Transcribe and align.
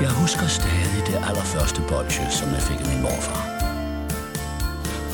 Jeg 0.00 0.12
husker 0.22 0.46
stadig 0.60 1.00
det 1.10 1.16
allerførste 1.28 1.80
bolsje, 1.90 2.26
som 2.38 2.48
jeg 2.56 2.62
fik 2.68 2.80
af 2.84 2.88
min 2.92 3.02
morfar. 3.06 3.42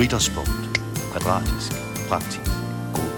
Ritterspunkt. 0.00 0.64
Kvadratisk. 1.12 1.70
Praktisk. 2.10 2.52
God. 2.96 3.12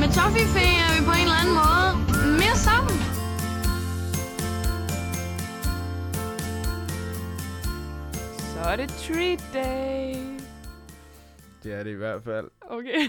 Med 0.00 0.08
Toffifee 0.16 0.74
er 0.84 0.90
vi 0.94 1.00
på 1.08 1.14
en 1.20 1.26
eller 1.28 1.40
anden 1.42 1.56
måde 1.62 1.88
mere 2.42 2.56
sammen. 2.68 2.96
Så 8.52 8.60
er 8.70 8.76
det 8.80 8.88
treat 9.04 9.42
day. 9.58 10.14
Det 11.62 11.70
er 11.78 11.82
det 11.84 11.90
i 11.90 12.00
hvert 12.04 12.22
fald. 12.22 12.48
Okay. 12.76 13.00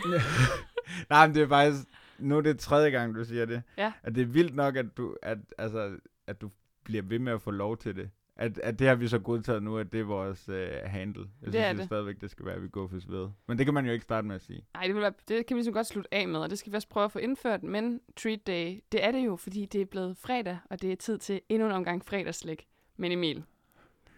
Nej, 1.12 1.28
men 1.28 1.36
det 1.36 1.44
er 1.44 1.48
faktisk... 1.48 1.84
Nu 2.20 2.38
er 2.38 2.42
det 2.42 2.60
tredje 2.60 2.90
gang, 2.90 3.16
du 3.16 3.24
siger 3.26 3.46
det. 3.46 3.64
Ja. 3.78 3.92
At 4.04 4.16
det 4.16 4.22
er 4.22 4.26
vildt 4.26 4.56
nok, 4.56 4.76
at 4.76 4.86
du, 4.98 5.16
at, 5.24 5.38
altså, 5.58 5.90
at 6.28 6.42
du 6.42 6.50
bliver 6.84 7.04
ved 7.04 7.20
med 7.20 7.34
at 7.34 7.42
få 7.42 7.52
lov 7.52 7.78
til 7.78 7.96
det. 7.96 8.10
At, 8.36 8.58
at 8.60 8.80
det 8.80 8.88
har 8.88 8.96
vi 8.96 9.08
så 9.08 9.20
godtaget 9.20 9.64
nu, 9.64 9.78
at 9.78 9.92
det 9.92 10.00
er 10.00 10.04
vores 10.04 10.50
uh, 10.50 10.56
handle. 10.86 11.26
Jeg 11.42 11.54
Det 11.54 11.62
er 11.62 11.70
synes 11.70 11.80
det. 11.80 11.86
stadigvæk, 11.86 12.22
det 12.22 12.32
skal 12.32 12.46
være, 12.46 12.56
at 12.56 12.64
vi 12.64 12.68
går 12.68 12.88
ved. 13.08 13.30
Men 13.48 13.58
det 13.58 13.66
kan 13.66 13.74
man 13.74 13.86
jo 13.86 13.92
ikke 13.92 14.04
starte 14.04 14.28
med 14.28 14.36
at 14.36 14.42
sige. 14.42 14.66
Nej, 14.74 14.84
det, 14.86 14.96
vil 14.96 15.02
være, 15.02 15.14
det 15.28 15.46
kan 15.46 15.56
vi 15.56 15.60
ligesom 15.60 15.74
godt 15.74 15.88
slutte 15.88 16.14
af 16.14 16.28
med, 16.28 16.40
og 16.40 16.50
det 16.50 16.60
skal 16.60 16.72
vi 16.72 16.76
også 16.76 16.88
prøve 16.88 17.04
at 17.04 17.12
få 17.12 17.20
indført. 17.20 17.64
Men 17.64 18.02
treat 18.18 18.48
day, 18.48 18.80
det 18.92 19.04
er 19.06 19.12
det 19.12 19.26
jo, 19.26 19.36
fordi 19.36 19.66
det 19.66 19.82
er 19.82 19.86
blevet 19.86 20.18
fredag, 20.18 20.58
og 20.70 20.82
det 20.82 20.92
er 20.92 20.96
tid 20.96 21.18
til 21.18 21.42
endnu 21.50 21.66
en 21.68 21.74
omgang 21.74 22.06
fredagslæg. 22.06 22.68
Men 22.98 23.12
Emil, 23.12 23.44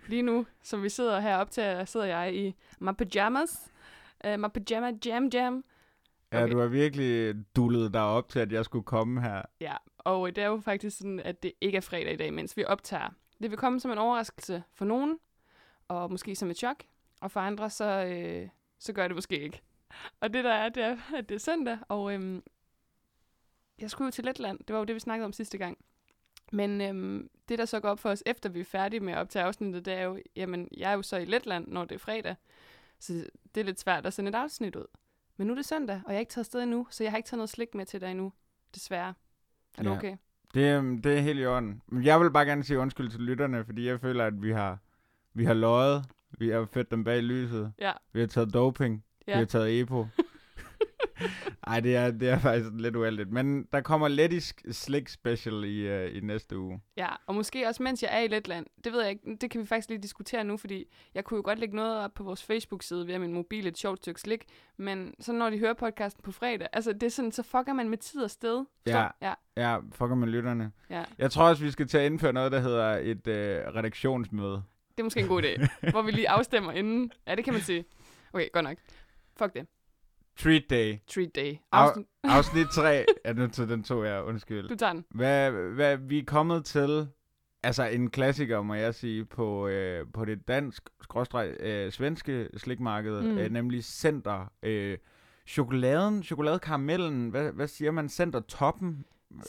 lige 0.07 0.21
nu, 0.21 0.45
som 0.63 0.83
vi 0.83 0.89
sidder 0.89 1.19
her 1.19 1.37
op 1.37 1.51
til, 1.51 1.83
sidder 1.85 2.05
jeg 2.05 2.35
i 2.35 2.55
my 2.79 2.89
pyjamas. 2.97 3.71
Uh, 4.27 4.39
my 4.39 4.47
pyjama 4.55 4.91
jam 5.05 5.29
jam. 5.33 5.63
Ja, 6.33 6.43
Okay. 6.43 6.53
du 6.53 6.59
har 6.59 6.67
virkelig 6.67 7.35
dullet 7.55 7.93
dig 7.93 8.01
op 8.01 8.29
til, 8.29 8.39
at 8.39 8.51
jeg 8.51 8.65
skulle 8.65 8.83
komme 8.85 9.21
her. 9.21 9.41
Ja, 9.61 9.73
og 10.03 10.27
øh, 10.27 10.35
det 10.35 10.43
er 10.43 10.47
jo 10.47 10.59
faktisk 10.59 10.97
sådan, 10.97 11.19
at 11.19 11.43
det 11.43 11.53
ikke 11.61 11.75
er 11.75 11.81
fredag 11.81 12.13
i 12.13 12.17
dag, 12.17 12.33
mens 12.33 12.57
vi 12.57 12.65
optager. 12.65 13.09
Det 13.41 13.51
vil 13.51 13.59
komme 13.59 13.79
som 13.79 13.91
en 13.91 13.97
overraskelse 13.97 14.63
for 14.73 14.85
nogen, 14.85 15.19
og 15.87 16.11
måske 16.11 16.35
som 16.35 16.49
et 16.49 16.57
chok, 16.57 16.83
og 17.21 17.31
for 17.31 17.39
andre, 17.39 17.69
så, 17.69 17.85
øh, 17.85 18.49
så 18.79 18.93
gør 18.93 19.07
det 19.07 19.15
måske 19.15 19.39
ikke. 19.39 19.61
Og 20.19 20.33
det 20.33 20.43
der 20.43 20.53
er, 20.53 20.69
det 20.69 20.83
er, 20.83 20.97
at 21.15 21.29
det 21.29 21.35
er 21.35 21.39
søndag, 21.39 21.77
og 21.87 22.13
øhm, 22.13 22.43
jeg 23.79 23.89
skulle 23.89 24.07
jo 24.07 24.11
til 24.11 24.25
Letland. 24.25 24.59
Det 24.59 24.73
var 24.73 24.79
jo 24.79 24.85
det, 24.85 24.95
vi 24.95 24.99
snakkede 24.99 25.25
om 25.25 25.33
sidste 25.33 25.57
gang. 25.57 25.77
Men 26.51 26.81
øhm, 26.81 27.29
det, 27.49 27.59
der 27.59 27.65
så 27.65 27.79
går 27.79 27.89
op 27.89 27.99
for 27.99 28.09
os, 28.09 28.23
efter 28.25 28.49
vi 28.49 28.59
er 28.59 28.65
færdige 28.65 28.99
med 28.99 29.13
at 29.13 29.19
optage 29.19 29.45
afsnittet, 29.45 29.85
det 29.85 29.93
er 29.93 30.01
jo, 30.01 30.19
jamen, 30.35 30.67
jeg 30.77 30.91
er 30.91 30.95
jo 30.95 31.01
så 31.01 31.17
i 31.17 31.25
Letland, 31.25 31.67
når 31.67 31.85
det 31.85 31.95
er 31.95 31.99
fredag. 31.99 32.35
Så 32.99 33.13
det 33.55 33.61
er 33.61 33.65
lidt 33.65 33.79
svært 33.79 34.05
at 34.05 34.13
sende 34.13 34.29
et 34.29 34.35
afsnit 34.35 34.75
ud. 34.75 34.85
Men 35.37 35.47
nu 35.47 35.53
er 35.53 35.55
det 35.55 35.65
søndag, 35.65 36.01
og 36.05 36.11
jeg 36.11 36.15
er 36.15 36.19
ikke 36.19 36.29
taget 36.29 36.45
afsted 36.45 36.63
endnu, 36.63 36.87
så 36.89 37.03
jeg 37.03 37.11
har 37.11 37.17
ikke 37.17 37.27
taget 37.27 37.37
noget 37.37 37.49
slik 37.49 37.75
med 37.75 37.85
til 37.85 38.01
dig 38.01 38.11
endnu, 38.11 38.33
desværre. 38.75 39.13
Er 39.77 39.83
du 39.83 39.89
Ja. 39.89 39.95
okay? 39.97 40.15
Det, 40.53 41.03
det 41.03 41.17
er 41.17 41.21
helt 41.21 41.39
i 41.39 41.45
orden. 41.45 41.81
Men 41.87 42.03
jeg 42.03 42.19
vil 42.21 42.31
bare 42.31 42.45
gerne 42.45 42.63
sige 42.63 42.79
undskyld 42.79 43.09
til 43.09 43.19
lytterne, 43.19 43.65
fordi 43.65 43.87
jeg 43.87 43.99
føler, 43.99 44.25
at 44.25 44.41
vi 44.41 44.51
har, 44.51 44.77
vi 45.33 45.45
har 45.45 45.53
løjet. 45.53 46.05
Vi 46.39 46.49
har 46.49 46.67
fedt 46.73 46.91
dem 46.91 47.03
bag 47.03 47.23
lyset. 47.23 47.73
Ja. 47.79 47.91
Vi 48.13 48.19
har 48.19 48.27
taget 48.27 48.53
doping. 48.53 49.03
Ja. 49.27 49.33
Vi 49.33 49.37
har 49.39 49.45
taget 49.45 49.79
EPO. 49.81 50.07
Ej, 51.67 51.79
det 51.79 51.95
er, 51.95 52.11
det 52.11 52.29
er 52.29 52.39
faktisk 52.39 52.69
lidt 52.73 52.95
uheldigt. 52.95 53.31
Men 53.31 53.67
der 53.73 53.81
kommer 53.81 54.07
lettisk 54.07 54.61
slik 54.71 55.09
special 55.09 55.63
i, 55.63 56.05
uh, 56.05 56.15
i 56.15 56.19
næste 56.19 56.57
uge. 56.59 56.81
Ja, 56.97 57.07
og 57.27 57.35
måske 57.35 57.67
også 57.67 57.83
mens 57.83 58.03
jeg 58.03 58.09
er 58.13 58.19
i 58.19 58.27
Letland. 58.27 58.65
Det 58.83 58.91
ved 58.93 59.01
jeg 59.01 59.09
ikke. 59.11 59.37
Det 59.41 59.51
kan 59.51 59.61
vi 59.61 59.65
faktisk 59.65 59.89
lige 59.89 60.01
diskutere 60.01 60.43
nu, 60.43 60.57
fordi 60.57 60.85
jeg 61.15 61.23
kunne 61.23 61.35
jo 61.37 61.41
godt 61.45 61.59
lægge 61.59 61.75
noget 61.75 61.97
op 61.99 62.13
på 62.13 62.23
vores 62.23 62.43
Facebook-side 62.43 63.05
via 63.05 63.17
min 63.17 63.33
mobil, 63.33 63.67
et 63.67 63.77
sjovt 63.77 63.97
stykke 63.97 64.21
slik. 64.21 64.43
Men 64.77 65.13
så 65.19 65.33
når 65.33 65.49
de 65.49 65.57
hører 65.59 65.73
podcasten 65.73 66.23
på 66.23 66.31
fredag, 66.31 66.67
altså 66.73 66.93
det 66.93 67.03
er 67.03 67.09
sådan, 67.09 67.31
så 67.31 67.43
fucker 67.43 67.73
man 67.73 67.89
med 67.89 67.97
tid 67.97 68.21
og 68.23 68.29
sted. 68.31 68.65
Ja. 68.85 69.07
ja, 69.21 69.33
Ja, 69.57 69.77
fucker 69.91 70.15
med 70.15 70.27
lytterne. 70.27 70.71
ja. 70.89 71.03
Jeg 71.17 71.31
tror 71.31 71.49
også, 71.49 71.63
vi 71.63 71.71
skal 71.71 71.87
til 71.87 71.97
at 71.97 72.05
indføre 72.05 72.33
noget, 72.33 72.51
der 72.51 72.59
hedder 72.59 72.97
et 72.97 73.27
uh, 73.27 73.75
redaktionsmøde. 73.75 74.63
Det 74.91 74.99
er 74.99 75.03
måske 75.03 75.19
en 75.19 75.27
god 75.27 75.43
idé, 75.43 75.67
hvor 75.91 76.01
vi 76.01 76.11
lige 76.11 76.29
afstemmer 76.29 76.71
inden. 76.71 77.11
Ja, 77.27 77.35
det 77.35 77.43
kan 77.43 77.53
man 77.53 77.61
sige. 77.61 77.85
Okay, 78.33 78.47
godt 78.53 78.63
nok. 78.63 78.77
Fuck 79.37 79.53
det. 79.53 79.67
Treat 80.37 80.63
day. 80.69 80.97
Treat 81.07 81.35
day. 81.35 81.55
Af, 81.71 81.79
Afsnit, 81.87 82.05
afsnit 82.23 82.67
3. 82.75 83.05
Ja, 83.25 83.33
nu 83.33 83.47
tog 83.47 83.67
den 83.69 83.83
to 83.83 84.03
jeg, 84.03 84.23
undskyld. 84.23 84.69
du 84.69 84.75
tager 84.75 84.93
den. 84.93 85.05
Hvad, 85.09 85.51
hvad, 85.51 85.97
vi 85.97 86.19
er 86.19 86.23
kommet 86.25 86.65
til, 86.65 87.07
altså 87.63 87.83
en 87.83 88.09
klassiker, 88.09 88.61
må 88.61 88.73
jeg 88.73 88.95
sige, 88.95 89.25
på, 89.25 89.67
øh, 89.67 90.05
på 90.13 90.25
det 90.25 90.47
dansk, 90.47 90.89
skråstreg, 91.01 91.55
øh, 91.59 91.91
svenske 91.91 92.49
slikmarked, 92.57 93.21
Mm. 93.21 93.37
øh, 93.37 93.51
nemlig 93.51 93.83
Center. 93.83 94.51
Øh, 94.63 94.97
chokoladen, 95.47 96.23
chokoladekaramellen, 96.23 97.29
hvad, 97.29 97.51
hvad 97.51 97.67
siger 97.67 97.91
man? 97.91 98.09
Center 98.09 98.39
toppen? 98.39 99.05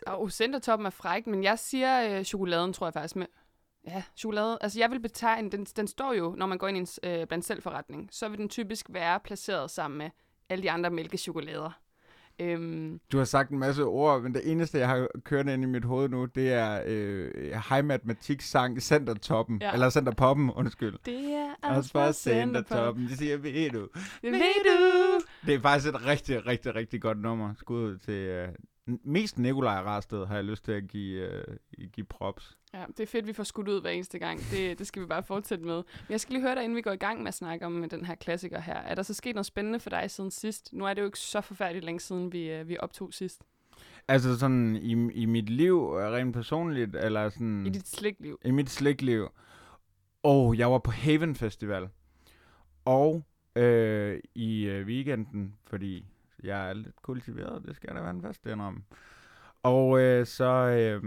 Og 0.06 0.31
centertoppen 0.33 0.87
er 0.87 0.91
fræk, 0.91 1.27
men 1.27 1.44
jeg 1.44 1.59
siger 1.59 2.19
øh, 2.19 2.25
chokoladen, 2.25 2.73
tror 2.73 2.87
jeg 2.87 2.93
faktisk 2.94 3.17
med. 3.17 3.27
Ja, 3.87 4.03
chokolade. 4.17 4.59
Altså 4.61 4.78
jeg 4.78 4.91
vil 4.91 5.00
betegne, 5.00 5.50
den, 5.50 5.65
den 5.65 5.87
står 5.87 6.12
jo, 6.12 6.34
når 6.39 6.47
man 6.47 6.59
går 6.59 6.69
ind 6.69 6.77
i 6.77 6.81
en 7.06 7.21
øh, 7.21 7.27
blandt 7.27 7.44
selv 7.44 7.62
forretning, 7.62 8.09
så 8.12 8.28
vil 8.28 8.39
den 8.39 8.49
typisk 8.49 8.87
være 8.91 9.21
placeret 9.21 9.71
sammen 9.71 9.99
med 9.99 10.11
alle 10.50 10.62
de 10.62 10.71
andre 10.71 10.91
mælkechokolader. 10.91 11.71
Øhm, 12.38 13.00
Du 13.12 13.19
har 13.19 13.25
sagt 13.25 13.50
en 13.50 13.59
masse 13.59 13.84
ord, 13.84 14.22
men 14.22 14.34
det 14.34 14.50
eneste, 14.50 14.78
jeg 14.78 14.88
har 14.88 15.09
kørt 15.25 15.47
ind 15.49 15.62
i 15.62 15.66
mit 15.66 15.84
hoved 15.84 16.09
nu, 16.09 16.25
det 16.25 16.53
er 16.53 16.82
øh, 16.87 17.31
high 17.69 17.84
matematik 17.84 18.41
sang 18.41 18.82
Center 18.82 19.15
toppen, 19.15 19.59
Ja. 19.62 19.72
eller 19.72 19.91
Center 19.91 20.12
poppen, 20.12 20.50
undskyld. 20.50 20.94
det 21.06 21.25
er 21.34 21.55
Også 21.77 21.91
for 21.91 22.12
Center 22.12 22.62
toppen, 22.62 23.06
det 23.06 23.19
siger 23.19 23.37
ved 23.37 23.71
du. 23.71 23.88
Det 24.22 24.32
ved 24.32 24.65
du. 24.65 25.21
Det 25.47 25.55
er 25.55 25.60
faktisk 25.60 25.94
et 25.94 26.06
rigtig, 26.06 26.47
rigtig, 26.47 26.75
rigtig 26.75 27.03
godt 27.03 27.19
nummer. 27.21 27.55
Skud 27.59 27.82
ud 27.82 27.99
til 27.99 28.15
øh, 28.15 28.49
mest 28.87 29.39
Nikolaj 29.39 29.83
Rasted, 29.83 30.27
har 30.27 30.34
jeg 30.34 30.45
lyst 30.45 30.65
til 30.65 30.72
at 30.72 30.89
give, 30.89 31.31
øh, 31.31 31.56
give 31.93 32.06
props. 32.06 32.59
Ja, 32.75 32.84
det 32.97 33.00
er 33.00 33.06
fedt, 33.06 33.27
vi 33.27 33.33
får 33.33 33.45
skudt 33.45 33.69
ud 33.69 33.81
hver 33.81 33.91
eneste 33.91 34.19
gang. 34.19 34.41
Det, 34.50 34.78
det 34.78 34.87
skal 34.87 35.03
vi 35.03 35.06
bare 35.06 35.22
fortsætte 35.22 35.65
med. 35.65 35.77
Men 35.77 36.11
jeg 36.11 36.21
skal 36.21 36.33
lige 36.33 36.43
høre 36.43 36.55
dig, 36.55 36.65
inden 36.65 36.77
vi 36.77 36.83
går 36.83 36.93
i 36.93 36.97
gang 36.97 37.19
med 37.19 37.28
at 37.28 37.34
snakke 37.34 37.67
om 37.67 37.89
den 37.89 38.05
her 38.05 38.15
klassiker 38.15 38.61
her. 38.61 38.75
Er 38.75 38.94
der 38.94 39.03
så 39.03 39.15
sket 39.15 39.34
noget 39.34 39.47
spændende 39.47 39.81
for 39.81 39.91
dig 39.91 40.11
siden 40.11 40.31
sidst? 40.31 40.73
Nu 40.73 40.84
er 40.84 40.94
det 40.94 41.00
jo 41.03 41.06
ikke 41.06 41.19
så 41.19 41.41
forfærdeligt 41.41 41.84
længe 41.84 42.00
siden, 42.00 42.33
vi, 42.33 42.50
øh, 42.50 42.69
vi 42.69 42.77
optog 42.78 43.12
sidst. 43.12 43.43
Altså 44.09 44.39
sådan 44.39 44.77
i, 44.77 44.93
i 45.12 45.25
mit 45.25 45.49
liv, 45.49 45.97
øh, 45.99 46.12
rent 46.12 46.34
personligt, 46.34 46.97
eller 46.97 47.28
sådan 47.28 47.67
I 47.67 47.71
dit 47.71 47.89
slikliv. 47.89 48.39
i 48.44 48.50
mit 48.50 48.71
slikliv. 48.71 49.28
Og 50.23 50.59
jeg 50.59 50.71
var 50.71 50.78
på 50.78 50.91
Haven 50.91 51.34
Festival. 51.34 51.89
Og 52.84 53.25
øh, 53.56 54.21
i 54.34 54.65
øh, 54.65 54.87
weekenden, 54.87 55.55
fordi 55.67 56.06
jeg 56.44 56.69
er 56.69 56.72
lidt 56.72 57.03
kultiveret, 57.03 57.62
det 57.66 57.77
skal 57.77 57.87
jeg 57.88 57.97
da 57.97 58.00
være 58.00 58.10
en 58.10 58.22
fast 58.22 58.47
om. 58.47 58.84
Og 59.62 60.00
øh, 60.00 60.27
så 60.27 60.44
øh, 60.44 61.03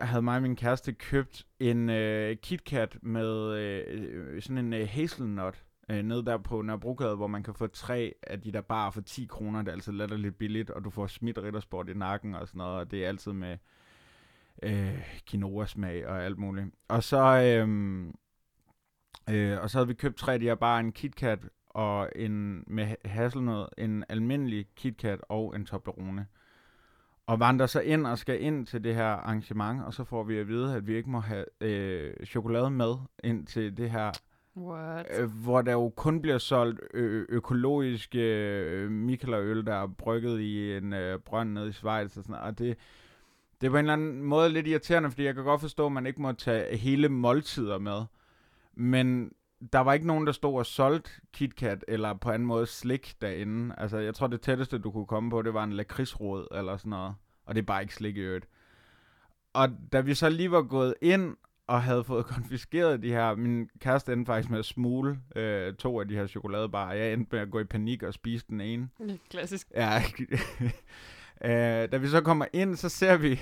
havde 0.00 0.22
mig 0.22 0.36
og 0.36 0.42
min 0.42 0.56
kæreste 0.56 0.92
købt 0.92 1.46
en 1.60 1.90
øh, 1.90 2.36
KitKat 2.36 2.98
med 3.02 3.58
øh, 3.58 4.42
sådan 4.42 4.58
en 4.58 4.72
øh, 4.72 4.88
hazelnut 4.90 5.64
øh, 5.88 6.02
nede 6.02 6.24
der 6.24 6.38
på 6.38 6.62
Nørrebrogade, 6.62 7.16
hvor 7.16 7.26
man 7.26 7.42
kan 7.42 7.54
få 7.54 7.66
tre 7.66 8.14
af 8.22 8.40
de 8.40 8.52
der 8.52 8.60
bare 8.60 8.92
for 8.92 9.00
10 9.00 9.26
kroner. 9.26 9.58
Det 9.58 9.68
er 9.68 9.72
altid 9.72 9.92
lidt 9.92 10.38
billigt, 10.38 10.70
og 10.70 10.84
du 10.84 10.90
får 10.90 11.06
smidt 11.06 11.38
riddersport 11.38 11.88
i 11.88 11.94
nakken 11.94 12.34
og 12.34 12.48
sådan 12.48 12.58
noget, 12.58 12.78
og 12.78 12.90
det 12.90 13.04
er 13.04 13.08
altid 13.08 13.32
med 13.32 13.56
øh, 14.62 15.02
quinoa-smag 15.30 16.06
og 16.06 16.24
alt 16.24 16.38
muligt. 16.38 16.66
Og 16.88 17.02
så, 17.02 17.18
øh, 17.18 18.06
øh, 19.30 19.62
og 19.62 19.70
så 19.70 19.78
havde 19.78 19.88
vi 19.88 19.94
købt 19.94 20.16
tre 20.16 20.32
af 20.32 20.40
de 20.40 20.46
her 20.46 20.54
bare 20.54 20.80
en 20.80 20.92
KitKat 20.92 21.48
og 21.74 22.08
en 22.16 22.64
med 22.66 22.84
ha- 22.84 22.94
hasselnød, 23.04 23.66
en 23.78 24.04
almindelig 24.08 24.66
KitKat 24.76 25.20
og 25.28 25.56
en 25.56 25.66
Toblerone. 25.66 26.26
Og 27.26 27.40
vandrer 27.40 27.66
så 27.66 27.80
ind 27.80 28.06
og 28.06 28.18
skal 28.18 28.42
ind 28.42 28.66
til 28.66 28.84
det 28.84 28.94
her 28.94 29.06
arrangement, 29.06 29.84
og 29.84 29.94
så 29.94 30.04
får 30.04 30.22
vi 30.24 30.38
at 30.38 30.48
vide, 30.48 30.76
at 30.76 30.86
vi 30.86 30.96
ikke 30.96 31.10
må 31.10 31.20
have 31.20 31.44
øh, 31.60 32.26
chokolade 32.26 32.70
med 32.70 32.94
ind 33.24 33.46
til 33.46 33.76
det 33.76 33.90
her, 33.90 34.10
What? 34.56 35.06
øh, 35.18 35.30
hvor 35.30 35.62
der 35.62 35.72
jo 35.72 35.92
kun 35.96 36.22
bliver 36.22 36.38
solgt 36.38 36.80
ø- 36.94 37.24
økologisk 37.28 38.14
øh, 38.14 38.90
Mikkelerøl, 38.90 39.66
der 39.66 39.74
er 39.74 39.86
brygget 39.86 40.40
i 40.40 40.76
en 40.76 40.92
øh, 40.92 41.18
brønd 41.18 41.52
nede 41.52 41.68
i 41.68 41.72
Schweiz 41.72 42.16
og 42.16 42.22
sådan 42.24 42.32
noget. 42.32 42.46
Og 42.46 42.58
det, 42.58 42.76
det 43.60 43.66
er 43.66 43.70
på 43.70 43.76
en 43.76 43.84
eller 43.84 43.92
anden 43.92 44.22
måde 44.22 44.48
lidt 44.48 44.66
irriterende, 44.66 45.10
fordi 45.10 45.24
jeg 45.24 45.34
kan 45.34 45.44
godt 45.44 45.60
forstå, 45.60 45.86
at 45.86 45.92
man 45.92 46.06
ikke 46.06 46.22
må 46.22 46.32
tage 46.32 46.76
hele 46.76 47.08
måltider 47.08 47.78
med. 47.78 48.02
Men 48.74 49.32
der 49.72 49.78
var 49.78 49.92
ikke 49.92 50.06
nogen, 50.06 50.26
der 50.26 50.32
stod 50.32 50.58
og 50.58 50.66
solgte 50.66 51.10
KitKat, 51.32 51.84
eller 51.88 52.14
på 52.14 52.30
anden 52.30 52.46
måde 52.46 52.66
slik 52.66 53.14
derinde. 53.20 53.74
Altså, 53.78 53.98
jeg 53.98 54.14
tror, 54.14 54.26
det 54.26 54.40
tætteste, 54.40 54.78
du 54.78 54.90
kunne 54.90 55.06
komme 55.06 55.30
på, 55.30 55.42
det 55.42 55.54
var 55.54 55.64
en 55.64 55.72
lakridsrod, 55.72 56.46
eller 56.52 56.76
sådan 56.76 56.90
noget. 56.90 57.14
Og 57.46 57.54
det 57.54 57.62
er 57.62 57.66
bare 57.66 57.82
ikke 57.82 57.94
slik 57.94 58.16
i 58.16 58.20
øvrigt. 58.20 58.48
Og 59.52 59.68
da 59.92 60.00
vi 60.00 60.14
så 60.14 60.28
lige 60.28 60.50
var 60.50 60.62
gået 60.62 60.94
ind, 61.02 61.36
og 61.66 61.82
havde 61.82 62.04
fået 62.04 62.26
konfiskeret 62.34 63.02
de 63.02 63.08
her, 63.08 63.34
min 63.34 63.68
kæreste 63.78 64.12
endte 64.12 64.30
faktisk 64.30 64.50
med 64.50 64.58
at 64.58 64.64
smule 64.64 65.18
øh, 65.36 65.74
to 65.74 66.00
af 66.00 66.08
de 66.08 66.14
her 66.14 66.26
chokoladebarer. 66.26 66.94
Jeg 66.94 67.12
endte 67.12 67.28
med 67.32 67.40
at 67.40 67.50
gå 67.50 67.58
i 67.60 67.64
panik 67.64 68.02
og 68.02 68.14
spise 68.14 68.44
den 68.48 68.60
ene. 68.60 68.88
Klassisk. 69.30 69.70
Ja. 69.74 70.02
øh, 71.44 71.92
da 71.92 71.96
vi 71.96 72.06
så 72.06 72.20
kommer 72.20 72.46
ind, 72.52 72.76
så 72.76 72.88
ser 72.88 73.16
vi, 73.16 73.40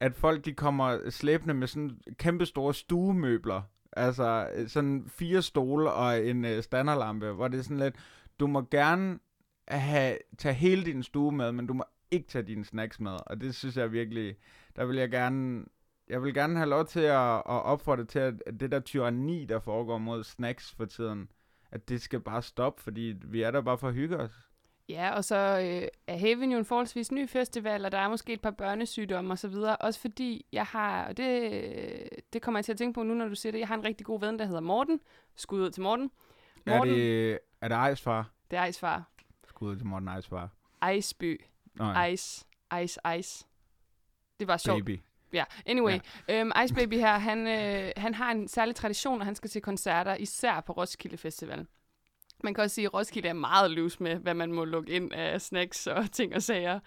at 0.00 0.14
folk 0.14 0.44
de 0.44 0.52
kommer 0.52 1.10
slæbende 1.10 1.54
med 1.54 1.66
sådan 1.66 1.98
kæmpe 2.18 2.46
store 2.46 2.74
stuemøbler. 2.74 3.62
Altså 3.96 4.48
øh, 4.54 4.68
sådan 4.68 5.04
fire 5.08 5.42
stole 5.42 5.92
og 5.92 6.26
en 6.26 6.44
øh, 6.44 6.62
standerlampe, 6.62 7.32
hvor 7.32 7.48
det 7.48 7.58
er 7.58 7.62
sådan 7.62 7.78
lidt, 7.78 7.96
du 8.40 8.46
må 8.46 8.62
gerne 8.70 9.18
have, 9.68 10.18
tage 10.38 10.54
hele 10.54 10.84
din 10.84 11.02
stue 11.02 11.32
med, 11.32 11.52
men 11.52 11.66
du 11.66 11.74
må 11.74 11.84
ikke 12.10 12.28
tage 12.28 12.46
dine 12.46 12.64
snacks 12.64 13.00
med. 13.00 13.16
Og 13.26 13.40
det 13.40 13.54
synes 13.54 13.76
jeg 13.76 13.92
virkelig, 13.92 14.36
der 14.76 14.84
vil 14.84 14.96
jeg 14.96 15.10
gerne 15.10 15.64
jeg 16.08 16.22
vil 16.22 16.34
gerne 16.34 16.56
have 16.56 16.68
lov 16.68 16.86
til 16.86 17.00
at, 17.00 17.36
at 17.36 17.42
opfordre 17.46 18.04
til, 18.04 18.18
at, 18.18 18.42
at 18.46 18.60
det 18.60 18.72
der 18.72 18.80
tyranni, 18.80 19.44
der 19.44 19.58
foregår 19.58 19.98
mod 19.98 20.24
snacks 20.24 20.72
for 20.72 20.84
tiden, 20.84 21.28
at 21.70 21.88
det 21.88 22.02
skal 22.02 22.20
bare 22.20 22.42
stoppe, 22.42 22.82
fordi 22.82 23.14
vi 23.24 23.42
er 23.42 23.50
der 23.50 23.60
bare 23.60 23.78
for 23.78 23.88
at 23.88 23.94
hygge 23.94 24.16
os. 24.16 24.45
Ja, 24.88 25.14
og 25.14 25.24
så 25.24 25.36
øh, 25.36 25.88
er 26.06 26.16
Haven 26.16 26.52
jo 26.52 26.58
en 26.58 26.64
forholdsvis 26.64 27.12
ny 27.12 27.28
festival, 27.28 27.84
og 27.84 27.92
der 27.92 27.98
er 27.98 28.08
måske 28.08 28.32
et 28.32 28.40
par 28.40 28.50
børnesygdomme 28.50 29.32
og 29.32 29.38
så 29.38 29.48
videre. 29.48 29.76
Også 29.76 30.00
fordi 30.00 30.46
jeg 30.52 30.64
har, 30.64 31.04
og 31.04 31.16
det, 31.16 32.08
det 32.32 32.42
kommer 32.42 32.58
jeg 32.58 32.64
til 32.64 32.72
at 32.72 32.78
tænke 32.78 32.94
på 32.94 33.02
nu, 33.02 33.14
når 33.14 33.28
du 33.28 33.34
siger 33.34 33.52
det, 33.52 33.58
jeg 33.58 33.68
har 33.68 33.74
en 33.74 33.84
rigtig 33.84 34.06
god 34.06 34.20
ven, 34.20 34.38
der 34.38 34.44
hedder 34.44 34.60
Morten. 34.60 35.00
Skud 35.36 35.60
ud 35.60 35.70
til 35.70 35.82
Morten. 35.82 36.10
Er 36.66 36.76
Morten, 36.76 36.94
det, 36.94 37.38
er 37.60 37.68
det 37.68 37.74
Ejsfar? 37.74 38.30
det 38.50 38.56
er 38.56 38.60
Ejsfar. 38.60 39.10
Skud 39.48 39.70
ud 39.70 39.76
til 39.76 39.86
Morten 39.86 40.08
Ejsfar. 40.08 40.48
Ejsby. 40.82 41.44
Nå, 41.74 41.84
ja. 41.84 42.04
Ice. 42.04 42.46
Ice, 42.82 43.00
ice. 43.18 43.46
Det 44.40 44.48
var 44.48 44.56
sjovt. 44.56 44.84
Baby. 44.84 45.00
Ja, 45.32 45.44
anyway. 45.66 45.98
Ja. 46.28 46.40
Øhm, 46.40 46.52
Ice 46.64 46.74
Baby 46.74 46.94
her, 46.94 47.18
han, 47.18 47.46
øh, 47.46 47.92
han 47.96 48.14
har 48.14 48.30
en 48.30 48.48
særlig 48.48 48.74
tradition, 48.74 49.20
og 49.20 49.24
han 49.26 49.34
skal 49.34 49.50
til 49.50 49.62
koncerter, 49.62 50.14
især 50.14 50.60
på 50.60 50.72
Roskilde 50.72 51.16
Festival. 51.16 51.66
Man 52.46 52.54
kan 52.54 52.64
også 52.64 52.74
sige, 52.74 52.84
at 52.84 52.94
Roskilde 52.94 53.28
er 53.28 53.32
meget 53.32 53.70
løs 53.70 54.00
med, 54.00 54.16
hvad 54.16 54.34
man 54.34 54.52
må 54.52 54.64
lukke 54.64 54.92
ind 54.92 55.12
af 55.12 55.40
snacks 55.40 55.86
og 55.86 56.12
ting 56.12 56.34
og 56.34 56.42
sager. 56.42 56.80